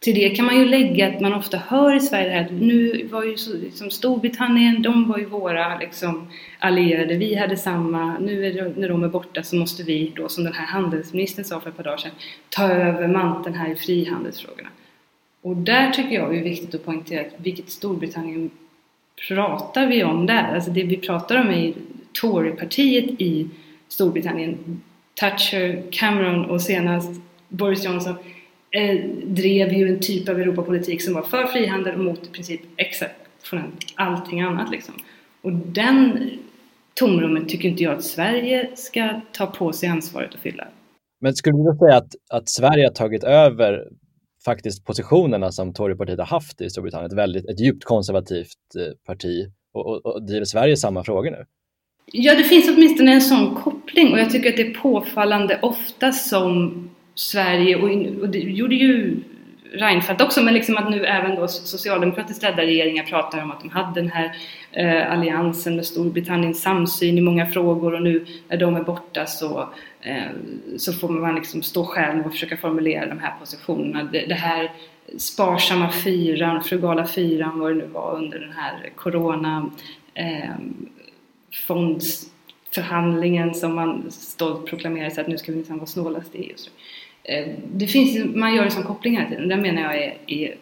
Till 0.00 0.14
det 0.14 0.30
kan 0.30 0.44
man 0.44 0.56
ju 0.56 0.64
lägga 0.64 1.08
att 1.08 1.20
man 1.20 1.34
ofta 1.34 1.56
hör 1.56 1.96
i 1.96 2.00
Sverige 2.00 2.40
att 2.40 2.52
nu 2.52 3.08
var 3.10 3.24
ju 3.24 3.36
så, 3.36 3.56
liksom 3.56 3.90
Storbritannien, 3.90 4.82
de 4.82 5.08
var 5.08 5.18
ju 5.18 5.24
våra 5.24 5.78
liksom, 5.78 6.28
allierade, 6.58 7.16
vi 7.16 7.34
hade 7.34 7.56
samma, 7.56 8.18
nu 8.18 8.46
är 8.46 8.54
det, 8.54 8.76
när 8.76 8.88
de 8.88 9.04
är 9.04 9.08
borta 9.08 9.42
så 9.42 9.56
måste 9.56 9.82
vi 9.82 10.12
då, 10.16 10.28
som 10.28 10.44
den 10.44 10.52
här 10.52 10.66
handelsministern 10.66 11.44
sa 11.44 11.60
för 11.60 11.70
ett 11.70 11.76
par 11.76 11.84
dagar 11.84 11.96
sedan, 11.96 12.10
ta 12.48 12.68
över 12.68 13.08
manteln 13.08 13.54
här 13.54 13.70
i 13.72 13.76
frihandelsfrågorna. 13.76 14.68
Och 15.42 15.56
där 15.56 15.90
tycker 15.90 16.14
jag 16.14 16.36
är 16.36 16.42
viktigt 16.42 16.74
att 16.74 16.84
poängtera 16.84 17.20
att 17.20 17.34
vilket 17.36 17.70
Storbritannien 17.70 18.50
pratar 19.28 19.86
vi 19.86 20.04
om 20.04 20.26
där? 20.26 20.54
Alltså 20.54 20.70
det 20.70 20.82
vi 20.82 20.96
pratar 20.96 21.40
om 21.40 21.50
är 21.50 21.72
Torypartiet 22.12 23.20
i 23.20 23.48
Storbritannien. 23.88 24.82
Thatcher, 25.14 25.82
Cameron 25.90 26.44
och 26.44 26.62
senast 26.62 27.20
Boris 27.48 27.84
Johnson 27.84 28.14
eh, 28.70 29.04
drev 29.24 29.72
ju 29.72 29.88
en 29.88 30.00
typ 30.00 30.28
av 30.28 30.40
Europapolitik 30.40 31.02
som 31.02 31.14
var 31.14 31.22
för 31.22 31.46
frihandel 31.46 31.94
och 31.94 32.04
mot 32.04 32.26
i 32.26 32.30
princip 32.30 32.60
exceptionellt 32.76 33.74
allting 33.94 34.40
annat 34.40 34.70
liksom. 34.70 34.94
Och 35.42 35.52
den 35.52 36.30
tomrummet 36.94 37.48
tycker 37.48 37.68
inte 37.68 37.82
jag 37.82 37.94
att 37.94 38.04
Sverige 38.04 38.70
ska 38.74 39.20
ta 39.32 39.46
på 39.46 39.72
sig 39.72 39.88
ansvaret 39.88 40.34
att 40.34 40.40
fylla. 40.40 40.68
Men 41.20 41.34
skulle 41.34 41.56
du 41.56 41.78
säga 41.78 41.96
att, 41.96 42.12
att 42.30 42.48
Sverige 42.48 42.84
har 42.86 42.92
tagit 42.92 43.24
över 43.24 43.88
faktiskt 44.44 44.84
positionerna 44.84 45.52
som 45.52 45.72
Torypartiet 45.74 46.18
har 46.18 46.26
haft 46.26 46.60
i 46.60 46.70
Storbritannien, 46.70 47.10
ett, 47.10 47.18
väldigt, 47.18 47.50
ett 47.50 47.60
djupt 47.60 47.84
konservativt 47.84 48.76
eh, 48.78 48.94
parti 49.06 49.46
och, 49.72 49.86
och, 49.86 50.06
och 50.06 50.26
driver 50.26 50.44
Sverige 50.44 50.76
samma 50.76 51.04
frågor 51.04 51.30
nu? 51.30 51.44
Ja, 52.12 52.34
det 52.34 52.44
finns 52.44 52.68
åtminstone 52.68 53.12
en 53.12 53.20
sån 53.20 53.54
koppling 53.54 54.12
och 54.12 54.18
jag 54.18 54.30
tycker 54.30 54.50
att 54.50 54.56
det 54.56 54.66
är 54.66 54.74
påfallande 54.74 55.58
ofta 55.62 56.12
som 56.12 56.90
Sverige, 57.14 57.76
och, 57.76 58.22
och 58.22 58.28
det 58.28 58.38
gjorde 58.38 58.74
ju 58.74 59.16
Reinfeldt 59.72 60.22
också, 60.22 60.42
men 60.42 60.54
liksom 60.54 60.76
att 60.76 60.90
nu 60.90 61.06
även 61.06 61.36
då 61.36 61.48
socialdemokratiskt 61.48 62.42
ledda 62.42 62.62
regeringar 62.62 63.04
pratar 63.04 63.42
om 63.42 63.50
att 63.50 63.60
de 63.60 63.70
hade 63.70 64.00
den 64.00 64.10
här 64.10 64.36
eh, 64.72 65.12
alliansen 65.12 65.76
med 65.76 65.86
Storbritannien, 65.86 66.54
samsyn 66.54 67.18
i 67.18 67.20
många 67.20 67.46
frågor 67.46 67.94
och 67.94 68.02
nu 68.02 68.26
när 68.48 68.56
de 68.56 68.76
är 68.76 68.82
borta 68.82 69.26
så, 69.26 69.68
eh, 70.02 70.30
så 70.76 70.92
får 70.92 71.08
man 71.08 71.34
liksom 71.34 71.62
stå 71.62 71.84
själv 71.84 72.26
och 72.26 72.32
försöka 72.32 72.56
formulera 72.56 73.06
de 73.06 73.18
här 73.18 73.34
positionerna. 73.40 74.08
Det, 74.12 74.26
det 74.26 74.34
här 74.34 74.70
sparsamma 75.18 75.92
fyran, 75.92 76.62
frugala 76.62 77.06
fyran, 77.06 77.58
vad 77.58 77.70
det 77.70 77.74
nu 77.74 77.86
var 77.86 78.16
under 78.16 78.38
den 78.38 78.52
här 78.52 78.90
corona 78.96 79.70
eh, 80.14 80.54
fondförhandlingen 81.52 83.54
som 83.54 83.74
man 83.74 84.10
stolt 84.10 84.66
proklamerar 84.66 85.10
sig 85.10 85.22
att 85.22 85.28
nu 85.28 85.38
ska 85.38 85.52
vi 85.52 85.56
minsann 85.56 85.78
vara 85.78 85.86
snålast 85.86 86.34
i 86.34 86.38
EU. 86.38 86.56
Eh, 87.24 87.48
det 87.72 87.86
finns, 87.86 88.34
man 88.34 88.54
gör 88.54 88.64
en 88.64 88.70
sån 88.70 88.82
koppling 88.82 89.16
hela 89.16 89.28
tiden. 89.28 89.48
Den 89.48 89.62
menar 89.62 89.82
jag 89.82 90.02
är, 90.02 90.16
är 90.26 90.56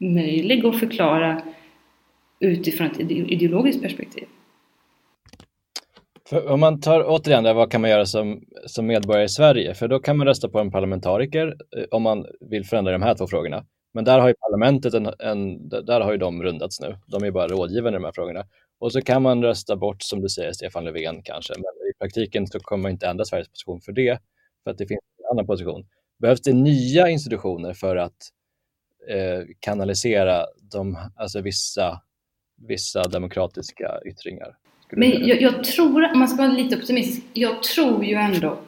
omöjlig 0.00 0.66
att 0.66 0.80
förklara 0.80 1.42
utifrån 2.40 2.86
ett 2.86 3.10
ideologiskt 3.10 3.82
perspektiv. 3.82 4.24
För 6.28 6.48
om 6.48 6.60
man 6.60 6.80
tar 6.80 7.04
återigen 7.06 7.44
det, 7.44 7.52
vad 7.52 7.70
kan 7.70 7.80
man 7.80 7.90
göra 7.90 8.06
som, 8.06 8.42
som 8.66 8.86
medborgare 8.86 9.24
i 9.24 9.28
Sverige? 9.28 9.74
För 9.74 9.88
då 9.88 9.98
kan 9.98 10.16
man 10.16 10.26
rösta 10.26 10.48
på 10.48 10.58
en 10.58 10.70
parlamentariker 10.70 11.46
eh, 11.46 11.84
om 11.90 12.02
man 12.02 12.26
vill 12.50 12.64
förändra 12.64 12.92
de 12.92 13.02
här 13.02 13.14
två 13.14 13.26
frågorna. 13.26 13.64
Men 13.92 14.04
där 14.04 14.18
har 14.18 14.28
ju 14.28 14.34
parlamentet, 14.34 14.94
en, 14.94 15.10
en, 15.18 15.68
där 15.68 16.00
har 16.00 16.12
ju 16.12 16.18
de 16.18 16.42
rundats 16.42 16.80
nu. 16.80 16.96
De 17.06 17.24
är 17.24 17.30
bara 17.30 17.48
rådgivande 17.48 17.96
i 17.96 18.00
de 18.00 18.04
här 18.04 18.12
frågorna. 18.12 18.44
Och 18.78 18.92
så 18.92 19.00
kan 19.02 19.22
man 19.22 19.42
rösta 19.42 19.76
bort, 19.76 20.02
som 20.02 20.20
du 20.20 20.28
säger, 20.28 20.52
Stefan 20.52 20.84
Löfven 20.84 21.22
kanske. 21.22 21.52
Men 21.56 21.88
i 21.90 21.92
praktiken 21.98 22.46
så 22.46 22.60
kommer 22.60 22.82
man 22.82 22.90
inte 22.90 23.06
ändra 23.06 23.24
Sveriges 23.24 23.48
position 23.48 23.80
för 23.80 23.92
det, 23.92 24.18
för 24.64 24.70
att 24.70 24.78
det 24.78 24.86
finns 24.86 25.00
en 25.18 25.30
annan 25.32 25.46
position. 25.46 25.86
Behövs 26.18 26.40
det 26.40 26.52
nya 26.52 27.08
institutioner 27.08 27.74
för 27.74 27.96
att 27.96 28.16
eh, 29.08 29.44
kanalisera 29.60 30.46
de, 30.72 30.98
alltså 31.16 31.40
vissa, 31.40 32.00
vissa 32.68 33.02
demokratiska 33.02 34.00
yttringar? 34.06 34.56
Men 34.90 35.26
jag, 35.26 35.42
jag, 35.42 35.64
tror, 35.64 36.12
om 36.12 36.18
man 36.18 36.28
ska 36.28 36.42
vara 36.42 36.52
lite 36.52 36.76
optimistisk, 36.76 37.26
jag 37.32 37.62
tror 37.62 38.04
ju 38.04 38.14
ändå 38.14 38.58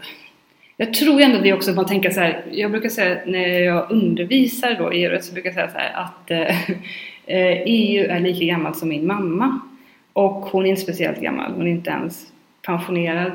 jag 0.83 0.95
tror 0.95 1.21
ändå 1.21 1.39
det 1.39 1.53
också 1.53 1.71
att 1.71 1.77
man 1.77 1.87
tänker 1.87 2.11
så 2.11 2.21
här, 2.21 2.45
jag 2.51 2.71
brukar 2.71 2.89
säga 2.89 3.19
när 3.27 3.49
jag 3.49 3.91
undervisar 3.91 4.77
då 4.79 4.93
i 4.93 5.05
EU 5.05 5.19
så 5.21 5.33
brukar 5.33 5.51
jag 5.51 5.55
säga 5.55 5.71
så 5.71 5.79
här 5.79 5.93
att 5.95 6.31
eh, 6.31 6.71
eh 7.27 7.63
EU 7.67 8.11
är 8.11 8.21
lika 8.21 8.45
gammal 8.45 8.75
som 8.75 8.89
min 8.89 9.07
mamma. 9.07 9.61
Och 10.13 10.47
hon 10.47 10.67
är 10.67 10.71
inte 10.71 10.83
speciellt 10.83 11.21
gammal, 11.21 11.53
hon 11.53 11.67
är 11.67 11.71
inte 11.71 11.91
ens 11.91 12.33
pensionerad. 12.63 13.33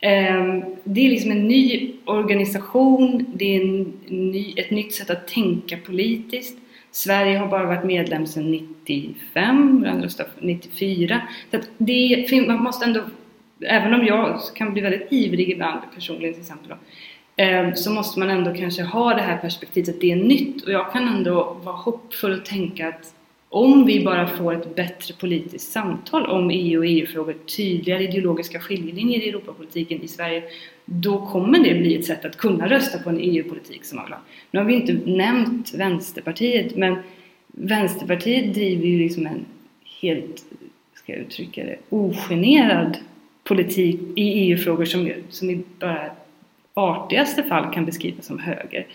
Eh, 0.00 0.64
det 0.84 1.06
är 1.06 1.10
liksom 1.10 1.30
en 1.30 1.48
ny 1.48 1.92
organisation, 2.04 3.26
det 3.34 3.56
är 3.56 3.60
en 3.60 3.92
ny, 4.06 4.54
ett 4.56 4.70
nytt 4.70 4.94
sätt 4.94 5.10
att 5.10 5.28
tänka 5.28 5.76
politiskt. 5.76 6.58
Sverige 6.90 7.38
har 7.38 7.46
bara 7.46 7.66
varit 7.66 7.84
medlem 7.84 8.26
sedan 8.26 8.50
95, 8.50 9.84
röstade 9.84 10.28
94. 10.40 11.20
Så 11.50 11.56
att 11.56 11.68
det, 11.78 12.46
man 12.46 12.62
måste 12.62 12.84
ändå 12.84 13.00
även 13.64 13.94
om 13.94 14.06
jag 14.06 14.40
kan 14.54 14.72
bli 14.72 14.82
väldigt 14.82 15.12
ivrig 15.12 15.50
ibland 15.50 15.80
personligen 15.94 16.34
till 16.34 16.42
exempel 16.42 16.68
då, 16.68 16.76
eh, 17.42 17.74
så 17.74 17.90
måste 17.90 18.18
man 18.18 18.30
ändå 18.30 18.54
kanske 18.54 18.82
ha 18.82 19.14
det 19.14 19.22
här 19.22 19.36
perspektivet 19.36 19.88
att 19.88 20.00
det 20.00 20.12
är 20.12 20.16
nytt 20.16 20.62
och 20.62 20.72
jag 20.72 20.92
kan 20.92 21.08
ändå 21.08 21.56
vara 21.62 21.76
hoppfull 21.76 22.38
och 22.38 22.44
tänka 22.44 22.88
att 22.88 23.14
om 23.48 23.86
vi 23.86 24.04
bara 24.04 24.26
får 24.26 24.54
ett 24.54 24.76
bättre 24.76 25.14
politiskt 25.14 25.72
samtal 25.72 26.26
om 26.26 26.50
EU 26.50 26.78
och 26.78 26.86
EU-frågor, 26.86 27.32
tydligare 27.56 28.04
ideologiska 28.04 28.60
skiljelinjer 28.60 29.20
i 29.20 29.28
Europapolitiken 29.28 30.02
i 30.02 30.08
Sverige, 30.08 30.42
då 30.84 31.26
kommer 31.26 31.58
det 31.58 31.74
bli 31.74 31.96
ett 31.96 32.04
sätt 32.04 32.24
att 32.24 32.36
kunna 32.36 32.70
rösta 32.70 32.98
på 32.98 33.10
en 33.10 33.20
EU-politik 33.20 33.84
som 33.84 33.96
man 33.96 34.04
vill 34.04 34.14
ha. 34.14 34.20
Nu 34.50 34.58
har 34.58 34.66
vi 34.66 34.74
inte 34.74 34.92
nämnt 35.10 35.74
Vänsterpartiet, 35.74 36.76
men 36.76 36.96
Vänsterpartiet 37.46 38.54
driver 38.54 38.86
ju 38.86 38.98
liksom 38.98 39.26
en 39.26 39.44
helt, 40.00 40.44
ska 40.94 41.12
jag 41.12 41.20
uttrycka 41.20 41.64
det, 41.64 41.76
ogenerad 41.90 42.96
politik 43.44 44.00
i 44.16 44.22
EU-frågor 44.22 44.84
som, 44.84 45.10
som 45.30 45.50
i 45.50 45.62
bara 45.78 46.10
artigaste 46.74 47.42
fall 47.42 47.74
kan 47.74 47.84
beskrivas 47.84 48.26
som 48.26 48.38
höger. 48.38 48.86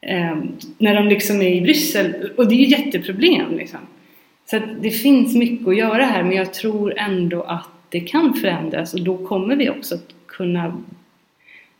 Eh, 0.00 0.36
när 0.78 0.94
de 0.94 1.08
liksom 1.08 1.42
är 1.42 1.54
i 1.54 1.60
Bryssel, 1.60 2.30
och 2.36 2.48
det 2.48 2.54
är 2.54 2.58
ju 2.58 2.66
jätteproblem 2.66 3.56
liksom. 3.56 3.80
Så 4.46 4.60
det 4.80 4.90
finns 4.90 5.34
mycket 5.34 5.68
att 5.68 5.76
göra 5.76 6.04
här 6.04 6.22
men 6.22 6.36
jag 6.36 6.54
tror 6.54 6.98
ändå 6.98 7.42
att 7.42 7.68
det 7.88 8.00
kan 8.00 8.34
förändras 8.34 8.94
och 8.94 9.00
då 9.00 9.26
kommer 9.26 9.56
vi 9.56 9.70
också 9.70 9.94
att 9.94 10.14
kunna 10.26 10.66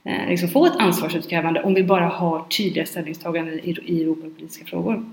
eh, 0.05 0.29
liksom 0.29 0.49
få 0.49 0.67
ett 0.67 0.77
ansvarsutkrävande 0.79 1.63
om 1.63 1.75
vi 1.75 1.83
bara 1.83 2.07
har 2.07 2.45
tydliga 2.45 2.87
ställningstaganden 2.87 3.61
i, 3.61 3.77
i 3.85 4.03
Europapolitiska 4.03 4.65
frågor. 4.65 5.05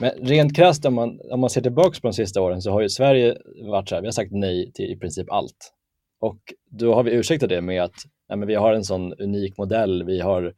Men 0.00 0.10
rent 0.10 0.56
krasst 0.56 0.84
om 0.84 0.94
man, 0.94 1.20
om 1.30 1.40
man 1.40 1.50
ser 1.50 1.60
tillbaka 1.60 2.00
på 2.00 2.08
de 2.08 2.12
sista 2.12 2.42
åren 2.42 2.62
så 2.62 2.70
har 2.70 2.80
ju 2.80 2.88
Sverige 2.88 3.36
varit 3.62 3.88
så 3.88 3.94
här, 3.94 4.02
vi 4.02 4.06
har 4.06 4.12
sagt 4.12 4.32
nej 4.32 4.72
till 4.72 4.92
i 4.92 4.96
princip 4.96 5.30
allt. 5.30 5.72
Och 6.20 6.38
då 6.70 6.94
har 6.94 7.02
vi 7.02 7.10
ursäktat 7.10 7.48
det 7.48 7.60
med 7.60 7.82
att 7.82 7.94
nej, 8.28 8.38
men 8.38 8.48
vi 8.48 8.54
har 8.54 8.72
en 8.72 8.84
sån 8.84 9.12
unik 9.12 9.58
modell, 9.58 10.04
vi 10.04 10.20
har 10.20 10.54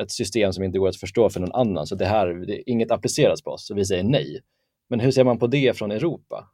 ett 0.00 0.10
system 0.10 0.52
som 0.52 0.64
inte 0.64 0.78
går 0.78 0.88
att 0.88 0.96
förstå 0.96 1.30
för 1.30 1.40
någon 1.40 1.52
annan, 1.52 1.86
så 1.86 1.94
det 1.94 2.04
här, 2.04 2.26
det, 2.46 2.70
inget 2.70 2.90
appliceras 2.90 3.42
på 3.42 3.50
oss, 3.50 3.66
så 3.66 3.74
vi 3.74 3.84
säger 3.84 4.02
nej. 4.02 4.40
Men 4.88 5.00
hur 5.00 5.10
ser 5.10 5.24
man 5.24 5.38
på 5.38 5.46
det 5.46 5.78
från 5.78 5.90
Europa? 5.90 6.48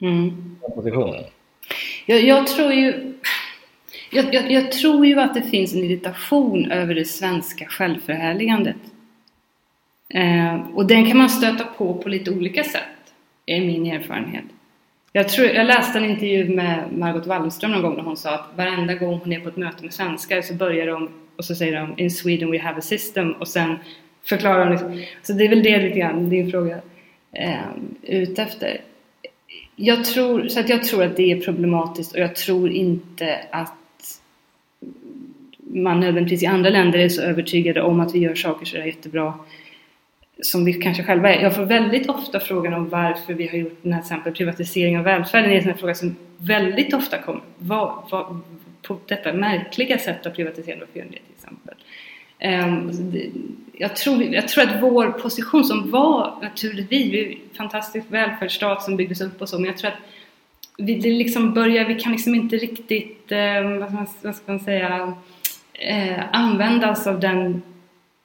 Mm. 0.00 0.56
Jag, 2.06 2.24
jag, 2.24 2.46
tror 2.46 2.72
ju 2.72 3.14
jag, 4.10 4.34
jag, 4.34 4.50
jag, 4.50 4.72
tror 4.72 5.06
ju 5.06 5.20
att 5.20 5.34
det 5.34 5.42
finns 5.42 5.74
en 5.74 5.84
irritation 5.84 6.72
över 6.72 6.94
det 6.94 7.04
svenska 7.04 7.64
självförhärligandet. 7.64 8.76
Eh, 10.14 10.60
och 10.74 10.86
den 10.86 11.06
kan 11.06 11.18
man 11.18 11.30
stöta 11.30 11.64
på 11.64 11.94
på 11.94 12.08
lite 12.08 12.30
olika 12.30 12.64
sätt, 12.64 13.14
är 13.46 13.60
min 13.60 13.86
erfarenhet. 13.86 14.44
Jag, 15.12 15.28
tror, 15.28 15.46
jag 15.46 15.66
läste 15.66 15.98
en 15.98 16.04
intervju 16.04 16.48
med 16.48 16.84
Margot 16.92 17.26
Wallström 17.26 17.72
någon 17.72 17.82
gång 17.82 17.96
när 17.96 18.02
hon 18.02 18.16
sa 18.16 18.34
att 18.34 18.50
varenda 18.56 18.94
gång 18.94 19.18
hon 19.18 19.32
är 19.32 19.40
på 19.40 19.48
ett 19.48 19.56
möte 19.56 19.84
med 19.84 19.94
svenskar 19.94 20.42
så 20.42 20.54
börjar 20.54 20.86
de 20.86 21.08
och 21.36 21.44
så 21.44 21.54
säger 21.54 21.80
de 21.80 21.94
In 21.96 22.10
Sweden 22.10 22.50
we 22.50 22.58
have 22.58 22.78
a 22.78 22.80
system 22.80 23.32
och 23.32 23.48
sen 23.48 23.76
förklarar 24.24 24.64
de 24.64 24.70
liksom. 24.70 25.02
Så 25.22 25.32
det 25.32 25.44
är 25.44 25.48
väl 25.48 25.62
det 25.62 25.78
lite 25.78 25.98
grann 25.98 26.28
din 26.28 26.50
fråga 26.50 26.80
eh, 27.32 27.58
ute 28.02 28.42
efter. 28.42 28.80
Jag 29.76 30.04
tror, 30.04 30.48
så 30.48 30.60
att 30.60 30.68
jag 30.68 30.84
tror 30.84 31.02
att 31.02 31.16
det 31.16 31.32
är 31.32 31.40
problematiskt 31.40 32.12
och 32.12 32.20
jag 32.20 32.36
tror 32.36 32.70
inte 32.70 33.40
att 33.50 33.74
man 35.58 36.00
nödvändigtvis 36.00 36.42
i 36.42 36.46
andra 36.46 36.70
länder 36.70 36.98
är 36.98 37.08
så 37.08 37.22
övertygade 37.22 37.82
om 37.82 38.00
att 38.00 38.14
vi 38.14 38.18
gör 38.18 38.34
saker 38.34 38.66
så 38.66 38.76
är 38.76 38.84
jättebra 38.84 39.34
som 40.42 40.64
vi 40.64 40.72
kanske 40.72 41.04
själva 41.04 41.34
är. 41.34 41.42
Jag 41.42 41.56
får 41.56 41.64
väldigt 41.64 42.08
ofta 42.08 42.40
frågan 42.40 42.74
om 42.74 42.88
varför 42.88 43.34
vi 43.34 43.48
har 43.48 43.58
gjort 43.58 43.78
den 43.82 43.92
här 43.92 44.00
exempel 44.00 44.32
privatisering 44.32 44.98
av 44.98 45.04
välfärden. 45.04 45.50
Det 45.50 45.56
är 45.56 45.68
en 45.68 45.78
fråga 45.78 45.94
som 45.94 46.16
väldigt 46.36 46.94
ofta 46.94 47.18
kommer. 47.18 47.42
Vad, 47.58 48.02
vad, 48.10 48.40
på 48.82 48.98
detta 49.06 49.32
märkliga 49.32 49.98
sätt 49.98 50.26
att 50.26 50.34
privatisera, 50.34 50.82
av 50.82 50.86
till 50.86 51.20
exempel. 51.36 51.74
Ehm, 52.38 52.86
alltså, 52.86 53.02
jag, 53.72 53.96
tror, 53.96 54.22
jag 54.22 54.48
tror 54.48 54.64
att 54.64 54.82
vår 54.82 55.06
position 55.06 55.64
som 55.64 55.90
var 55.90 56.38
naturligtvis, 56.42 57.12
vi 57.12 57.20
är 57.24 57.30
en 57.30 57.56
fantastisk 57.56 58.06
välfärdsstat 58.08 58.82
som 58.82 58.96
byggdes 58.96 59.20
upp 59.20 59.40
och 59.42 59.48
så, 59.48 59.58
men 59.58 59.66
jag 59.66 59.76
tror 59.76 59.90
att 59.90 59.98
vi 60.76 60.94
det 60.94 61.10
liksom 61.10 61.54
börjar, 61.54 61.84
vi 61.84 61.94
kan 61.94 62.12
liksom 62.12 62.34
inte 62.34 62.56
riktigt, 62.56 63.32
ehm, 63.32 63.78
vad, 63.78 64.06
vad, 64.22 64.36
ska 64.36 64.52
man 64.52 64.60
säga, 64.60 65.14
eh, 65.72 66.20
använda 66.32 66.90
oss 66.90 67.06
av 67.06 67.20
den 67.20 67.62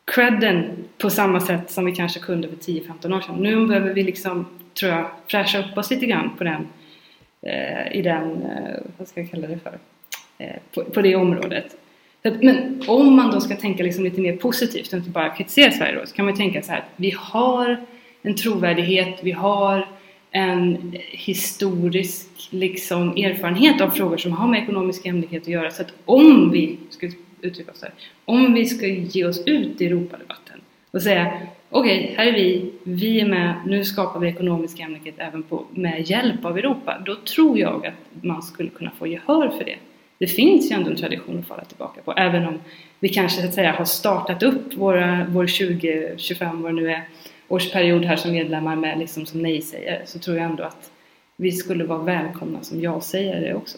credden 0.06 0.86
på 0.98 1.10
samma 1.10 1.40
sätt 1.40 1.72
som 1.72 1.86
vi 1.86 1.92
kanske 1.92 2.20
kunde 2.20 2.48
för 2.48 2.56
10-15 2.56 3.18
år 3.18 3.22
sedan. 3.22 3.36
Nu 3.36 3.68
behöver 3.68 3.94
vi 3.94 4.04
liksom, 4.04 4.46
tror 4.80 4.92
jag, 4.92 5.06
fräscha 5.28 5.60
upp 5.60 5.78
oss 5.78 5.92
lite 5.92 6.06
grann 6.06 6.30
på 6.38 6.44
den, 6.44 6.68
eh, 7.42 7.98
i 7.98 8.02
den, 8.02 8.42
eh, 8.42 8.82
vad 8.98 9.08
ska 9.08 9.22
jag 9.22 9.32
kalla 9.32 9.48
det 9.48 9.60
för, 9.64 9.78
eh, 10.38 10.56
på, 10.74 10.84
på, 10.84 11.02
det 11.02 11.16
området. 11.16 11.78
Men 12.22 12.82
om 12.88 13.16
man 13.16 13.32
då 13.32 13.42
ska 13.42 13.56
tänka 13.56 13.84
liksom 13.84 14.04
lite 14.04 14.22
mer 14.22 14.38
positivt 14.38 14.88
och 14.88 14.98
inte 14.98 15.10
bara 15.10 15.30
kritisera 15.30 15.72
Sverige 15.72 16.00
då, 16.00 16.06
så 16.06 16.16
kan 16.16 16.26
man 16.26 16.36
tänka 16.36 16.62
så 16.62 16.72
här, 16.72 16.84
vi 16.96 17.16
har 17.18 17.86
en 18.22 18.36
trovärdighet, 18.36 19.20
vi 19.24 19.32
har 19.32 19.88
en 20.32 20.96
historisk 21.12 22.28
liksom, 22.50 23.10
erfarenhet 23.10 23.82
av 23.82 23.90
frågor 23.90 24.18
som 24.18 24.32
har 24.32 24.48
med 24.48 24.64
ekonomisk 24.64 25.06
jämlikhet 25.06 25.42
att 25.42 25.48
göra. 25.48 25.72
Så 25.72 25.82
att 25.82 25.94
om 26.06 26.52
vi, 26.52 26.78
skulle 26.90 27.12
uttrycka 27.44 27.72
oss 27.72 27.82
här, 27.82 27.92
om 28.26 28.54
vi 28.54 28.66
ska 28.66 28.88
ge 28.88 29.26
oss 29.26 29.44
ut 29.46 29.82
i 29.82 29.86
Europadebatten 29.86 30.62
och 30.92 31.02
säga 31.02 31.34
okej, 31.70 32.04
okay, 32.04 32.16
här 32.16 32.26
är 32.26 32.32
vi, 32.32 32.72
vi 32.84 33.20
är 33.20 33.26
med, 33.26 33.56
nu 33.66 33.86
skapar 33.86 34.20
vi 34.20 34.28
ekonomisk 34.28 34.80
jämlikhet 34.80 35.16
även 35.18 35.44
på, 35.44 35.66
med 35.72 36.10
hjälp 36.10 36.46
av 36.46 36.58
Europa. 36.58 37.02
Då 37.06 37.16
tror 37.16 37.60
jag 37.60 37.86
att 37.86 38.24
man 38.24 38.42
skulle 38.42 38.70
kunna 38.70 38.92
få 38.92 39.08
gehör 39.08 39.50
för 39.50 39.66
det. 39.66 39.76
det 40.18 40.28
finns 40.28 40.72
ju 40.72 40.76
ändå 40.76 40.90
en 40.90 40.96
tradition 40.96 41.40
att 41.40 41.48
falla 41.48 41.64
tillbaka 41.64 42.02
på. 42.02 42.14
Även 42.14 42.48
om 42.48 42.60
vi 43.00 43.10
kanske 43.10 43.42
så 43.42 43.48
att 43.48 43.54
säga 43.54 43.72
har 43.72 43.86
startat 43.86 44.44
upp 44.44 44.74
våra, 44.74 45.26
vår 45.30 45.48
20, 45.48 46.14
25, 46.18 46.62
vad 46.62 46.72
det 46.72 46.82
nu 46.82 46.92
är, 46.92 47.04
årsperiod 47.48 48.06
här 48.06 48.16
som 48.16 48.32
medlemmar 48.32 48.76
med 48.76 49.00
liksom 49.00 49.26
som 49.26 49.42
nej-sägare 49.42 50.02
så 50.06 50.20
tror 50.20 50.38
jag 50.38 50.46
ändå 50.46 50.64
att 50.64 50.92
vi 51.36 51.52
skulle 51.52 51.84
vara 51.84 52.04
välkomna 52.04 52.62
som 52.62 52.82
ja-sägare 52.82 53.54
också. 53.54 53.78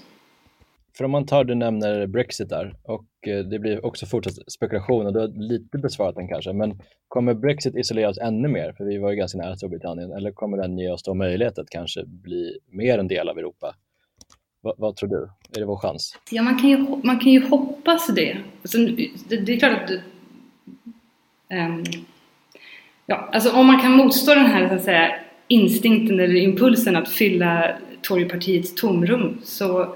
För 0.97 1.03
om 1.03 1.11
man 1.11 1.25
tar, 1.25 1.43
du 1.43 1.55
nämner 1.55 2.07
Brexit 2.07 2.49
där 2.49 2.75
och 2.83 3.05
eh, 3.27 3.39
det 3.39 3.59
blir 3.59 3.85
också 3.85 4.05
fortsatt 4.05 4.51
spekulation 4.51 5.05
och 5.05 5.13
du 5.13 5.19
har 5.19 5.27
lite 5.27 5.77
besvarat 5.77 6.15
den 6.15 6.27
kanske, 6.27 6.53
men 6.53 6.81
kommer 7.07 7.33
Brexit 7.33 7.75
isolera 7.75 8.09
oss 8.09 8.17
ännu 8.17 8.47
mer? 8.47 8.73
För 8.77 8.85
vi 8.85 8.97
var 8.97 9.11
ju 9.11 9.15
ganska 9.17 9.37
nära 9.37 9.55
Storbritannien, 9.55 10.11
eller 10.11 10.31
kommer 10.31 10.57
den 10.57 10.77
ge 10.77 10.89
oss 10.89 11.03
då 11.03 11.13
möjlighet 11.13 11.59
att 11.59 11.69
kanske 11.69 12.05
bli 12.05 12.57
mer 12.71 12.97
en 12.97 13.07
del 13.07 13.29
av 13.29 13.37
Europa? 13.37 13.75
V 14.63 14.71
vad 14.77 14.95
tror 14.95 15.09
du? 15.09 15.29
Är 15.55 15.59
det 15.59 15.65
vår 15.65 15.77
chans? 15.77 16.17
Ja, 16.31 16.41
man 16.41 16.59
kan 16.59 16.69
ju, 16.69 16.77
man 17.03 17.19
kan 17.19 17.31
ju 17.31 17.47
hoppas 17.47 18.07
det. 18.07 18.37
Alltså, 18.61 18.77
det, 19.27 19.37
det 19.37 19.53
är 19.53 19.59
klart 19.59 19.83
att 19.83 19.91
um, 21.49 21.83
ja, 23.05 23.29
alltså 23.31 23.51
om 23.51 23.67
man 23.67 23.81
kan 23.81 23.91
motstå 23.91 24.35
den 24.35 24.45
här 24.45 24.69
så 24.69 24.75
att 24.75 24.83
säga, 24.83 25.15
instinkten 25.47 26.19
eller 26.19 26.35
impulsen 26.35 26.95
att 26.95 27.09
fylla 27.09 27.77
Torypartiets 28.01 28.75
tomrum 28.75 29.39
så 29.43 29.95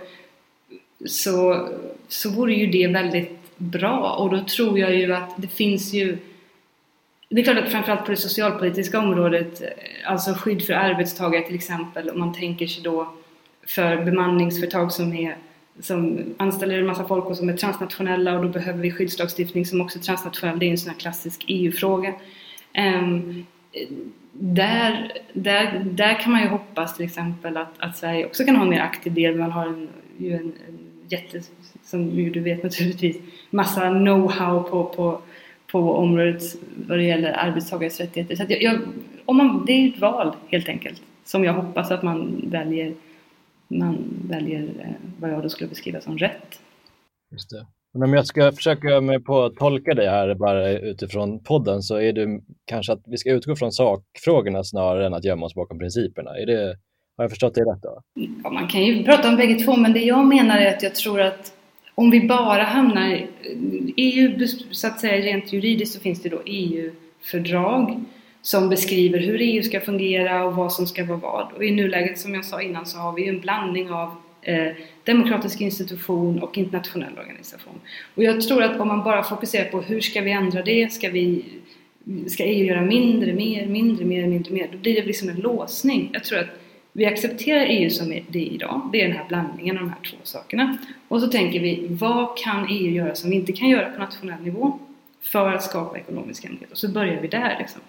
så, 1.05 1.69
så 2.07 2.29
vore 2.29 2.53
ju 2.53 2.67
det 2.67 2.87
väldigt 2.87 3.57
bra 3.57 4.15
och 4.19 4.29
då 4.29 4.43
tror 4.43 4.79
jag 4.79 4.95
ju 4.95 5.13
att 5.13 5.33
det 5.37 5.47
finns 5.47 5.93
ju 5.93 6.17
det 7.29 7.41
är 7.41 7.43
klart 7.43 7.57
att 7.57 7.71
framförallt 7.71 8.05
på 8.05 8.11
det 8.11 8.17
socialpolitiska 8.17 8.99
området, 8.99 9.61
eh, 9.61 10.11
alltså 10.11 10.33
skydd 10.33 10.61
för 10.61 10.73
arbetstagare 10.73 11.45
till 11.45 11.55
exempel, 11.55 12.09
om 12.09 12.19
man 12.19 12.33
tänker 12.33 12.67
sig 12.67 12.83
då 12.83 13.13
för 13.67 14.03
bemanningsföretag 14.03 14.91
som, 14.91 15.13
är, 15.13 15.37
som 15.79 16.23
anställer 16.37 16.79
en 16.79 16.85
massa 16.85 17.07
folk 17.07 17.25
och 17.25 17.37
som 17.37 17.49
är 17.49 17.57
transnationella 17.57 18.35
och 18.35 18.43
då 18.43 18.49
behöver 18.49 18.79
vi 18.79 18.91
skyddslagstiftning 18.91 19.65
som 19.65 19.81
också 19.81 19.99
är 19.99 20.03
transnationell, 20.03 20.59
det 20.59 20.65
är 20.65 20.71
en 20.71 20.77
sån 20.77 20.91
här 20.91 20.99
klassisk 20.99 21.43
EU-fråga. 21.47 22.09
Um, 22.09 22.15
ehm, 22.73 23.45
där, 24.31 25.11
där, 25.33 25.85
där 25.85 26.19
kan 26.19 26.31
man 26.31 26.41
ju 26.41 26.47
hoppas 26.47 26.95
till 26.95 27.05
exempel 27.05 27.57
att, 27.57 27.73
att 27.77 27.97
Sverige 27.97 28.25
också 28.25 28.45
kan 28.45 28.55
ha 28.55 28.63
en 28.63 28.69
mer 28.69 28.81
aktiv 28.81 29.13
del. 29.13 29.35
Man 29.35 29.51
har 29.51 29.65
en, 29.65 29.89
ju 30.17 30.33
en, 30.33 30.53
en 30.67 30.88
jätte, 31.11 31.41
som 31.83 32.15
du 32.15 32.39
vet 32.39 32.63
naturligtvis, 32.63 33.17
massa 33.49 33.81
know-how 33.81 34.63
på, 34.63 34.83
på, 34.85 35.21
på 35.71 35.93
området 35.93 36.43
vad 36.87 36.97
det 36.97 37.03
gäller 37.03 37.31
arbetstagares 37.31 37.99
rättigheter. 37.99 38.35
Så 38.35 38.45
jag, 38.49 38.61
jag, 38.61 38.79
om 39.25 39.37
man, 39.37 39.65
det 39.65 39.71
är 39.71 39.89
ett 39.89 39.99
val 39.99 40.35
helt 40.47 40.69
enkelt 40.69 41.01
som 41.29 41.43
jag 41.43 41.53
hoppas 41.53 41.91
att 41.91 42.03
man 42.03 42.41
väljer, 42.51 42.93
man 43.67 43.97
väljer 44.29 44.63
eh, 44.63 45.09
vad 45.19 45.31
jag 45.31 45.43
då 45.43 45.49
skulle 45.49 45.69
beskriva 45.69 46.01
som 46.01 46.17
rätt. 46.17 46.59
Just 47.31 47.49
det. 47.49 47.65
Men 47.93 48.03
om 48.03 48.13
jag 48.13 48.25
ska 48.25 48.51
försöka 48.51 49.01
mig 49.01 49.19
på 49.23 49.43
att 49.43 49.55
tolka 49.55 49.93
dig 49.93 50.07
här 50.07 50.35
bara 50.35 50.69
utifrån 50.69 51.43
podden 51.43 51.81
så 51.81 51.95
är 51.95 52.13
det 52.13 52.41
kanske 52.65 52.93
att 52.93 53.03
vi 53.07 53.17
ska 53.17 53.31
utgå 53.31 53.55
från 53.55 53.71
sakfrågorna 53.71 54.63
snarare 54.63 55.05
än 55.05 55.13
att 55.13 55.25
gömma 55.25 55.45
oss 55.45 55.55
bakom 55.55 55.79
principerna. 55.79 56.37
Är 56.37 56.45
det, 56.45 56.77
har 57.19 57.23
jag 57.23 57.29
förstått 57.29 57.55
det 57.55 57.61
rätt 57.61 57.83
då? 57.83 58.01
Ja, 58.43 58.49
man 58.49 58.67
kan 58.67 58.85
ju 58.85 59.03
prata 59.03 59.29
om 59.29 59.35
bägge 59.35 59.55
två, 59.55 59.75
men 59.75 59.93
det 59.93 59.99
jag 59.99 60.25
menar 60.25 60.57
är 60.57 60.75
att 60.75 60.83
jag 60.83 60.95
tror 60.95 61.21
att 61.21 61.53
om 61.95 62.09
vi 62.09 62.27
bara 62.27 62.63
hamnar... 62.63 63.27
EU, 63.95 64.47
så 64.71 64.87
att 64.87 64.99
säga 64.99 65.25
rent 65.25 65.53
juridiskt 65.53 65.95
så 65.95 65.99
finns 65.99 66.21
det 66.21 66.29
då 66.29 66.41
EU-fördrag 66.45 68.03
som 68.41 68.69
beskriver 68.69 69.19
hur 69.19 69.41
EU 69.41 69.63
ska 69.63 69.79
fungera 69.79 70.43
och 70.43 70.55
vad 70.55 70.73
som 70.73 70.87
ska 70.87 71.05
vara 71.05 71.17
vad. 71.17 71.51
Och 71.55 71.63
i 71.63 71.71
nuläget, 71.71 72.19
som 72.19 72.33
jag 72.33 72.45
sa 72.45 72.61
innan, 72.61 72.85
så 72.85 72.97
har 72.97 73.13
vi 73.13 73.23
ju 73.23 73.29
en 73.29 73.39
blandning 73.39 73.91
av 73.91 74.15
eh, 74.41 74.71
demokratisk 75.03 75.61
institution 75.61 76.39
och 76.39 76.57
internationell 76.57 77.17
organisation. 77.19 77.79
Och 78.15 78.23
jag 78.23 78.41
tror 78.41 78.63
att 78.63 78.79
om 78.79 78.87
man 78.87 79.03
bara 79.03 79.23
fokuserar 79.23 79.69
på 79.69 79.81
hur 79.81 80.01
ska 80.01 80.21
vi 80.21 80.31
ändra 80.31 80.61
det, 80.61 80.93
ska 80.93 81.09
vi 81.09 81.45
ska 82.27 82.43
EU 82.43 82.65
göra 82.65 82.81
mindre, 82.81 83.33
mer, 83.33 83.65
mindre, 83.65 84.05
mer, 84.05 84.27
mindre, 84.27 84.53
mer, 84.53 84.69
då 84.71 84.77
blir 84.77 84.95
det 84.95 85.07
liksom 85.07 85.29
en 85.29 85.39
låsning. 85.39 86.09
Jag 86.13 86.23
tror 86.23 86.39
att 86.39 86.49
vi 86.99 87.05
accepterar 87.05 87.65
EU 87.69 87.89
som 87.89 88.09
det 88.09 88.39
är 88.39 88.53
idag, 88.53 88.89
det 88.91 89.01
är 89.01 89.07
den 89.07 89.17
här 89.17 89.25
blandningen 89.27 89.77
av 89.77 89.83
de 89.83 89.89
här 89.89 89.99
två 90.09 90.17
sakerna. 90.23 90.77
Och 91.07 91.21
så 91.21 91.27
tänker 91.27 91.59
vi, 91.59 91.87
vad 91.89 92.37
kan 92.37 92.67
EU 92.69 92.91
göra 92.91 93.15
som 93.15 93.29
vi 93.29 93.35
inte 93.35 93.51
kan 93.51 93.69
göra 93.69 93.89
på 93.89 93.99
nationell 93.99 94.41
nivå 94.41 94.79
för 95.21 95.53
att 95.53 95.63
skapa 95.63 95.97
ekonomisk 95.97 96.43
jämlikhet? 96.43 96.71
Och 96.71 96.77
så 96.77 96.89
börjar 96.89 97.21
vi 97.21 97.27
där 97.27 97.55
liksom. 97.59 97.81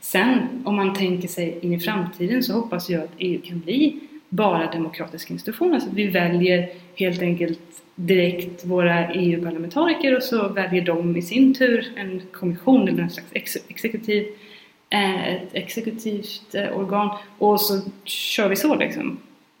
Sen, 0.00 0.38
om 0.64 0.76
man 0.76 0.94
tänker 0.94 1.28
sig 1.28 1.58
in 1.62 1.72
i 1.72 1.80
framtiden 1.80 2.42
så 2.42 2.52
hoppas 2.52 2.90
jag 2.90 3.02
att 3.02 3.12
EU 3.18 3.40
kan 3.44 3.60
bli 3.60 4.00
bara 4.28 4.70
demokratiska 4.70 5.32
institutioner. 5.32 5.80
Så 5.80 5.88
att 5.88 5.94
vi 5.94 6.06
väljer 6.06 6.68
helt 6.94 7.22
enkelt 7.22 7.82
direkt 7.94 8.64
våra 8.64 9.12
EU-parlamentariker 9.12 10.16
och 10.16 10.22
så 10.22 10.48
väljer 10.48 10.84
de 10.84 11.16
i 11.16 11.22
sin 11.22 11.54
tur 11.54 11.92
en 11.96 12.22
kommission 12.32 12.88
eller 12.88 13.02
en 13.02 13.10
slags 13.10 13.28
ex 13.32 13.56
exekutiv 13.68 14.26
Eh, 14.90 15.28
ett 15.28 15.48
exekutivt 15.52 16.54
eh, 16.54 16.78
organ 16.78 17.18
och 17.38 17.60
så 17.60 17.80
kör 18.04 18.48
vi 18.48 18.56
så 18.56 18.74
liksom. 18.74 19.18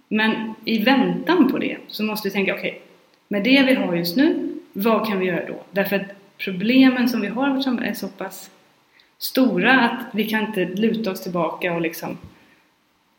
Men 0.08 0.54
i 0.64 0.78
väntan 0.78 1.50
på 1.50 1.58
det 1.58 1.76
så 1.88 2.04
måste 2.04 2.28
vi 2.28 2.32
tänka, 2.32 2.54
okej, 2.54 2.70
okay, 2.70 2.80
med 3.28 3.44
det 3.44 3.62
vi 3.62 3.74
har 3.74 3.94
just 3.94 4.16
nu, 4.16 4.54
vad 4.72 5.06
kan 5.06 5.18
vi 5.18 5.26
göra 5.26 5.46
då? 5.46 5.62
Därför 5.70 5.96
att 5.96 6.06
problemen 6.38 7.08
som 7.08 7.20
vi 7.20 7.26
har 7.26 7.50
i 7.50 7.52
vårt 7.52 7.64
samhälle 7.64 7.90
är 7.90 7.94
så 7.94 8.08
pass 8.08 8.50
stora 9.18 9.80
att 9.80 10.06
vi 10.12 10.28
kan 10.28 10.46
inte 10.46 10.64
luta 10.64 11.10
oss 11.10 11.22
tillbaka 11.22 11.74
och 11.74 11.80
liksom 11.80 12.18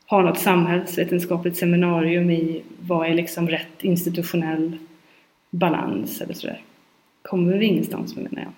ha 0.05 0.21
något 0.21 0.39
samhällsvetenskapligt 0.39 1.57
seminarium 1.57 2.29
i 2.29 2.63
vad 2.79 3.07
är 3.07 3.13
liksom 3.13 3.49
rätt 3.49 3.83
institutionell 3.83 4.77
balans 5.49 6.21
eller 6.21 6.33
sådär. 6.33 6.61
Kommer 7.21 7.57
vi 7.57 7.65
ingenstans 7.65 8.15
med 8.15 8.31
menar 8.31 8.43
jag. 8.43 8.53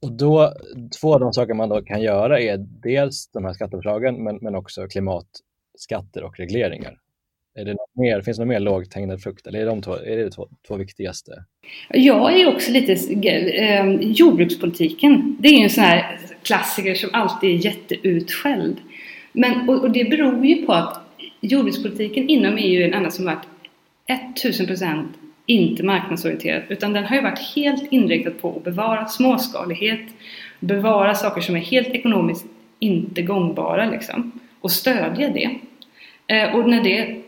Och 0.00 0.12
då, 0.12 0.52
två 1.00 1.14
av 1.14 1.20
de 1.20 1.32
saker 1.32 1.54
man 1.54 1.68
då 1.68 1.82
kan 1.82 2.02
göra 2.02 2.40
är 2.40 2.56
dels 2.82 3.30
de 3.32 3.44
här 3.44 3.52
skatteförslagen 3.52 4.24
men, 4.24 4.38
men 4.42 4.54
också 4.54 4.86
klimatskatter 4.86 6.22
och 6.22 6.38
regleringar. 6.38 6.98
Är 7.58 7.64
det 7.64 7.72
något 7.72 7.94
mer, 7.94 8.22
finns 8.22 8.36
det 8.36 8.44
något 8.44 8.48
mer 8.48 8.60
lågt 8.60 8.94
hängande 8.94 9.18
frukt 9.18 9.46
eller 9.46 9.58
är, 9.60 9.66
de 9.66 9.82
två, 9.82 9.94
är 9.94 10.16
det 10.16 10.22
de 10.24 10.30
två, 10.30 10.48
två 10.68 10.76
viktigaste? 10.76 11.32
Jag 11.88 12.40
är 12.40 12.54
också 12.54 12.72
lite, 12.72 12.92
eh, 12.92 13.86
jordbrukspolitiken, 14.00 15.36
det 15.40 15.48
är 15.48 15.52
ju 15.52 15.64
en 15.64 15.70
sån 15.70 15.84
här 15.84 16.20
klassiker 16.42 16.94
som 16.94 17.10
alltid 17.12 17.50
är 17.50 17.64
jätteutskälld. 17.64 18.76
Men, 19.32 19.68
och, 19.68 19.82
och 19.82 19.90
det 19.90 20.10
beror 20.10 20.46
ju 20.46 20.66
på 20.66 20.72
att 20.72 21.00
jordbrukspolitiken 21.40 22.28
inom 22.28 22.56
EU 22.58 22.82
är 22.82 22.88
en 22.88 22.94
annan 22.94 23.10
som 23.10 23.24
varit 23.24 23.46
1000 24.34 24.66
procent 24.66 25.16
inte 25.46 25.82
marknadsorienterad 25.82 26.62
utan 26.68 26.92
den 26.92 27.04
har 27.04 27.16
ju 27.16 27.22
varit 27.22 27.54
helt 27.56 27.92
inriktad 27.92 28.30
på 28.30 28.56
att 28.56 28.64
bevara 28.64 29.06
småskalighet, 29.06 30.00
bevara 30.60 31.14
saker 31.14 31.40
som 31.40 31.56
är 31.56 31.60
helt 31.60 31.88
ekonomiskt 31.88 32.46
inte 32.78 33.22
gångbara 33.22 33.90
liksom 33.90 34.32
och 34.60 34.70
stödja 34.70 35.28
det. 35.28 35.50
Eh, 36.26 36.56
och 36.56 36.68
när 36.68 36.82
det 36.82 37.22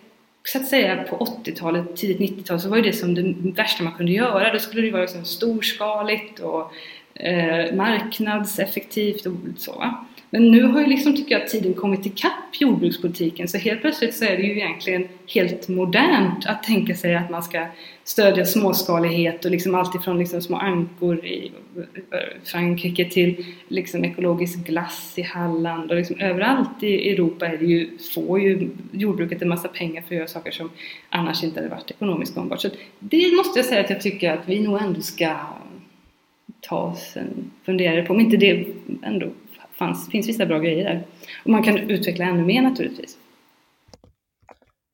så 0.45 0.59
att 0.59 0.67
säga 0.67 1.03
på 1.03 1.17
80-talet, 1.17 1.97
tidigt 1.97 2.39
90-tal 2.39 2.61
så 2.61 2.69
var 2.69 2.77
ju 2.77 2.83
det 2.83 2.93
som 2.93 3.15
det 3.15 3.35
värsta 3.51 3.85
man 3.85 3.93
kunde 3.93 4.13
göra. 4.13 4.53
Då 4.53 4.59
skulle 4.59 4.83
det 4.83 4.91
vara 4.91 5.03
liksom 5.03 5.25
storskaligt 5.25 6.41
och 6.41 6.73
eh, 7.15 7.75
marknadseffektivt 7.75 9.27
och 9.27 9.33
så. 9.57 9.73
Va? 9.73 10.07
Men 10.31 10.51
nu 10.51 10.63
har 10.63 10.81
ju 10.81 10.87
liksom, 10.87 11.17
tycker 11.17 11.39
jag, 11.39 11.49
tiden 11.49 11.75
kommit 11.75 12.07
ikapp 12.07 12.61
jordbrukspolitiken 12.61 13.49
så 13.49 13.59
helt 13.59 13.81
plötsligt 13.81 14.15
så 14.15 14.25
är 14.25 14.37
det 14.37 14.43
ju 14.43 14.53
egentligen 14.53 15.09
helt 15.27 15.69
modernt 15.69 16.47
att 16.47 16.63
tänka 16.63 16.95
sig 16.95 17.15
att 17.15 17.31
man 17.31 17.43
ska 17.43 17.67
stödja 18.05 18.45
småskalighet 18.45 19.45
och 19.45 19.51
liksom 19.51 19.75
alltifrån 19.75 20.19
liksom 20.19 20.43
små 20.43 20.57
ankor 20.57 21.25
i 21.25 21.53
eh, 21.77 22.19
Frankrike 22.45 23.05
till 23.05 23.47
liksom 23.69 24.05
ekologisk 24.05 24.59
glass 24.59 25.15
i 25.17 25.23
Halland 25.23 25.91
och 25.91 25.97
liksom 25.97 26.21
överallt 26.21 26.83
i 26.83 27.11
Europa 27.11 27.47
är 27.47 27.57
det 27.57 27.67
ju, 27.67 27.99
får 28.15 28.41
ju 28.41 28.71
jordbruket 28.93 29.43
en 29.43 29.49
massa 29.49 29.69
pengar 29.69 30.03
för 30.03 30.15
att 30.15 30.19
göra 30.19 30.29
saker 30.29 30.51
som 30.51 30.71
annars 31.09 31.45
inte 31.45 31.61
hade 31.61 31.71
varit 31.71 31.91
ekonomiskt 31.91 32.35
gångbart. 32.35 32.61
Så 32.61 32.69
det 32.99 33.37
måste 33.37 33.59
jag 33.59 33.67
säga 33.67 33.81
att 33.81 33.91
jag 33.91 34.01
tycker 34.01 34.33
att 34.33 34.49
vi 34.49 34.61
nog 34.61 34.83
ändå 34.83 35.01
ska 35.01 35.37
ta 36.61 36.77
oss 36.77 37.17
en 37.17 37.51
funderare 37.65 38.03
på 38.03 38.13
om 38.13 38.21
inte 38.21 38.37
det 38.37 38.67
ändå 39.03 39.31
fanns, 39.79 40.11
finns 40.11 40.29
vissa 40.29 40.47
bra 40.47 40.59
grejer 40.59 40.85
där. 40.85 41.03
Och 41.45 41.51
man 41.51 41.63
kan 41.63 41.79
utveckla 41.79 42.25
ännu 42.25 42.45
mer 42.45 42.63
naturligtvis. 42.63 43.19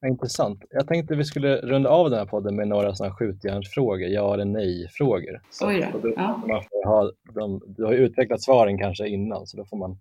Ja, 0.00 0.08
intressant. 0.08 0.64
Jag 0.70 0.88
tänkte 0.88 1.14
vi 1.14 1.24
skulle 1.24 1.56
runda 1.56 1.90
av 1.90 2.10
den 2.10 2.18
här 2.18 2.26
podden 2.26 2.56
med 2.56 2.68
några 2.68 2.94
sådana 2.94 3.14
skjutjärnsfrågor, 3.14 4.08
ja 4.08 4.34
eller 4.34 4.44
nej-frågor. 4.44 5.40
Oj 5.62 5.88
då. 5.92 6.12
Ja. 6.16 7.10
du 7.66 7.84
har 7.84 7.92
ju 7.92 7.98
utvecklat 7.98 8.42
svaren 8.42 8.78
kanske 8.78 9.08
innan, 9.08 9.46
så 9.46 9.56
då 9.56 9.64
får 9.64 9.76
man 9.76 9.98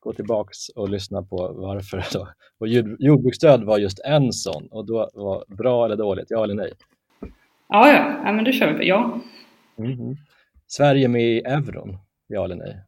gå 0.00 0.12
tillbaks 0.12 0.68
och 0.68 0.88
lyssna 0.88 1.22
på 1.22 1.52
varför. 1.52 2.04
Då. 2.12 2.28
Och 2.58 2.68
jordbruksstöd 2.98 3.64
var 3.64 3.78
just 3.78 4.00
en 4.04 4.32
sån 4.32 4.66
och 4.70 4.86
då 4.86 5.10
var 5.14 5.44
bra 5.56 5.84
eller 5.84 5.96
dåligt, 5.96 6.26
ja 6.30 6.44
eller 6.44 6.54
nej? 6.54 6.72
Ja, 7.68 7.92
ja, 7.92 8.20
ja 8.24 8.32
men 8.32 8.44
då 8.44 8.52
kör 8.52 8.72
vi 8.72 8.78
på 8.78 8.84
ja. 8.84 9.20
Mm 9.78 9.92
-hmm. 9.92 10.16
Sverige 10.66 11.08
med 11.08 11.22
i 11.22 11.38
euron, 11.38 11.98
ja 12.26 12.44
eller 12.44 12.56
nej? 12.56 12.84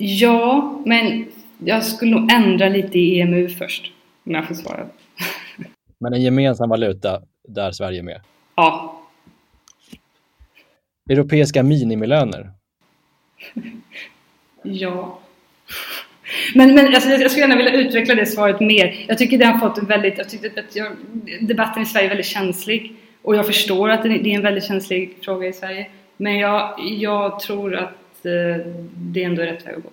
Ja, 0.00 0.80
men 0.86 1.26
jag 1.58 1.84
skulle 1.84 2.10
nog 2.10 2.32
ändra 2.32 2.68
lite 2.68 2.98
i 2.98 3.20
EMU 3.20 3.48
först, 3.48 3.92
om 4.24 4.34
jag 4.34 4.48
får 4.48 4.54
svara. 4.54 4.86
Men 6.00 6.14
en 6.14 6.22
gemensam 6.22 6.68
valuta, 6.68 7.22
där 7.48 7.72
Sverige 7.72 7.98
är 7.98 8.02
med? 8.02 8.20
Ja. 8.54 9.00
Europeiska 11.10 11.62
minimilöner? 11.62 12.50
Ja. 14.62 15.18
Men, 16.54 16.74
men 16.74 16.86
alltså, 16.86 17.08
jag 17.08 17.30
skulle 17.30 17.46
gärna 17.46 17.56
vilja 17.56 17.72
utveckla 17.72 18.14
det 18.14 18.26
svaret 18.26 18.60
mer. 18.60 19.04
Jag 19.08 19.18
tycker 19.18 19.38
det 19.38 19.46
har 19.46 19.58
fått 19.58 19.78
en 19.78 19.86
väldigt, 19.86 20.18
jag 20.18 20.28
tyckte 20.28 20.60
att 20.60 20.76
jag, 20.76 20.92
debatten 21.40 21.82
i 21.82 21.86
Sverige 21.86 22.06
är 22.06 22.08
väldigt 22.08 22.26
känslig. 22.26 22.94
Och 23.22 23.36
jag 23.36 23.46
förstår 23.46 23.90
att 23.90 24.02
det 24.02 24.08
är 24.08 24.26
en 24.26 24.42
väldigt 24.42 24.64
känslig 24.64 25.16
fråga 25.20 25.48
i 25.48 25.52
Sverige. 25.52 25.86
Men 26.16 26.38
jag, 26.38 26.74
jag 26.78 27.40
tror 27.40 27.76
att 27.76 27.94
eh, 28.26 28.66
det 28.96 29.24
ändå 29.24 29.42
är 29.42 29.46
rätt 29.46 29.66
väg 29.66 29.76
att 29.76 29.82
gå. 29.82 29.90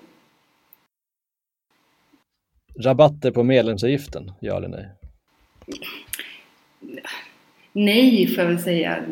Rabatter 2.80 3.32
på 3.32 3.44
medlemsavgiften, 3.44 4.32
ja 4.40 4.58
eller 4.58 4.68
nej? 4.68 4.90
Nej, 7.74 8.28
får 8.28 8.44
jag 8.44 8.52
väl 8.52 8.60
säga. 8.60 9.04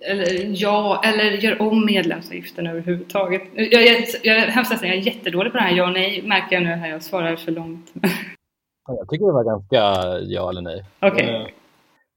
Eller 0.00 0.62
ja, 0.62 1.02
eller 1.04 1.24
gör 1.24 1.62
om 1.62 1.86
medlemsavgiften 1.86 2.66
överhuvudtaget. 2.66 3.42
Jag, 3.54 3.86
jag, 3.86 4.04
jag, 4.22 4.40
hemskt 4.40 4.72
jag 4.82 4.90
är 4.90 4.94
jättedålig 4.94 5.52
på 5.52 5.58
det 5.58 5.64
här 5.64 5.76
ja 5.76 5.86
och 5.86 5.92
nej, 5.92 6.22
märker 6.22 6.56
jag 6.56 6.62
nu 6.62 6.68
här 6.68 6.88
jag 6.88 7.02
svarar 7.02 7.36
för 7.36 7.52
långt. 7.52 7.92
Jag 8.86 9.08
tycker 9.08 9.26
det 9.26 9.32
var 9.32 9.44
ganska 9.44 9.76
ja 10.32 10.50
eller 10.50 10.62
nej. 10.62 10.84
Okej. 11.00 11.28
Eh, 11.28 11.46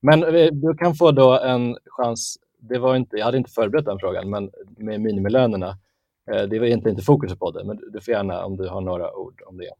Men 0.02 0.24
eh, 0.24 0.52
du 0.52 0.78
kan 0.78 0.96
få 0.96 1.12
då 1.12 1.40
en 1.40 1.78
chans, 1.86 2.38
det 2.60 2.80
var 2.80 2.96
inte, 2.96 3.18
jag 3.18 3.26
hade 3.26 3.38
inte 3.38 3.52
förberett 3.52 3.86
den 3.86 4.00
frågan, 4.00 4.30
men 4.30 4.52
med 4.78 5.02
minimilönerna, 5.02 5.78
Eh, 6.32 6.44
det 6.44 6.60
var 6.60 6.66
egentligen 6.66 6.96
inte 6.96 7.06
fokus 7.06 7.36
på 7.36 7.52
det, 7.52 7.64
men 7.64 7.80
du 7.92 8.02
får 8.02 8.14
gärna 8.14 8.46
om 8.46 8.58
du 8.58 8.68
har 8.68 8.82
några 8.82 9.14
ord 9.14 9.42
om 9.46 9.58
det. 9.58 9.72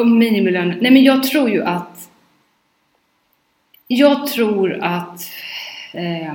Om 0.00 0.18
minimilön. 0.18 0.68
Nej 0.80 0.90
men 0.90 1.04
jag 1.04 1.22
tror 1.22 1.50
ju 1.50 1.62
att 1.62 2.10
jag 3.86 4.26
tror 4.26 4.78
att 4.82 5.20
eh, 5.94 6.30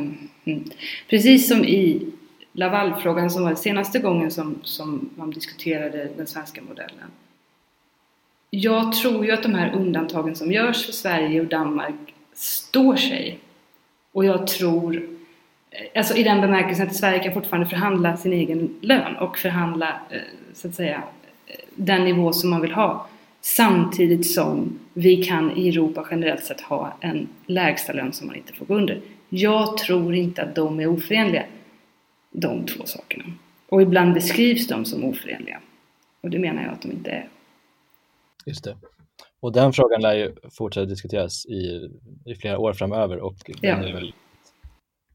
mm. 0.45 0.63
precis 1.09 1.47
som 1.47 1.65
i 1.65 2.07
Lavalfrågan 2.51 3.29
som 3.29 3.43
var 3.43 3.55
senaste 3.55 3.99
gången 3.99 4.31
som, 4.31 4.59
som 4.63 5.09
man 5.15 5.31
diskuterade 5.31 6.09
den 6.17 6.27
svenska 6.27 6.61
modellen. 6.61 7.11
Jag 8.49 8.93
tror 8.93 9.25
ju 9.25 9.31
att 9.31 9.43
de 9.43 9.53
här 9.53 9.75
undantagen 9.75 10.35
som 10.35 10.51
görs 10.51 10.85
för 10.85 10.93
Sverige 10.93 11.41
och 11.41 11.47
Danmark 11.47 12.13
står 12.33 12.95
sig. 12.95 13.39
Och 14.11 14.25
jag 14.25 14.47
tror, 14.47 15.09
alltså 15.95 16.15
i 16.15 16.23
den 16.23 16.41
bemärkelsen 16.41 16.87
att 16.87 16.95
Sverige 16.95 17.19
kan 17.23 17.33
fortfarande 17.33 17.69
förhandla 17.69 18.17
sin 18.17 18.33
egen 18.33 18.75
lön 18.81 19.15
och 19.15 19.37
förhandla, 19.37 19.87
eh, 20.09 20.17
så 20.53 20.67
att 20.67 20.75
säga, 20.75 21.03
eh, 21.47 21.55
den 21.75 22.03
nivå 22.03 22.33
som 22.33 22.49
man 22.49 22.61
vill 22.61 22.71
ha. 22.71 23.07
Samtidigt 23.41 24.31
som 24.31 24.79
vi 24.93 25.23
kan 25.23 25.57
i 25.57 25.69
Europa 25.69 26.07
generellt 26.11 26.43
sett 26.43 26.61
ha 26.61 26.97
en 27.01 27.27
lägsta 27.45 27.93
lön 27.93 28.13
som 28.13 28.27
man 28.27 28.35
inte 28.35 28.53
får 28.53 28.65
gå 28.65 28.75
under. 28.75 29.01
Jag 29.29 29.77
tror 29.77 30.15
inte 30.15 30.43
att 30.43 30.55
de 30.55 30.79
är 30.79 30.87
oförenliga, 30.87 31.43
de 32.31 32.65
två 32.65 32.85
sakerna. 32.85 33.23
Och 33.69 33.81
ibland 33.81 34.13
beskrivs 34.13 34.67
de 34.67 34.85
som 34.85 35.03
oförenliga. 35.03 35.59
Och 36.21 36.29
det 36.29 36.39
menar 36.39 36.63
jag 36.63 36.71
att 36.73 36.81
de 36.81 36.91
inte 36.91 37.09
är. 37.11 37.27
Just 38.45 38.63
det. 38.63 38.77
Och 39.39 39.53
den 39.53 39.73
frågan 39.73 40.01
lär 40.01 40.13
ju 40.13 40.35
fortsätta 40.51 40.85
diskuteras 40.85 41.45
i, 41.45 41.89
i 42.25 42.35
flera 42.35 42.59
år 42.59 42.73
framöver 42.73 43.19
och 43.19 43.35
den 43.47 43.55
Ja. 43.61 43.87
är 43.87 43.93
väl 43.93 44.13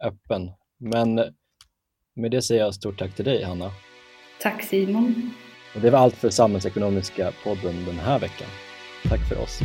öppen. 0.04 0.50
Men 0.80 1.14
med 2.16 2.30
det 2.30 2.42
säger 2.42 2.60
jag 2.60 2.74
stort 2.74 2.98
tack 2.98 3.14
till 3.14 3.24
dig 3.24 3.44
Hanna. 3.44 3.70
Tack 4.42 4.62
Simon! 4.62 5.30
Och 5.74 5.80
det 5.80 5.90
var 5.90 5.98
allt 5.98 6.14
för 6.14 6.30
Samhällsekonomiska 6.30 7.32
podden 7.44 7.84
den 7.84 7.98
här 7.98 8.18
veckan. 8.18 8.48
Tack 9.08 9.28
för 9.28 9.42
oss. 9.42 9.60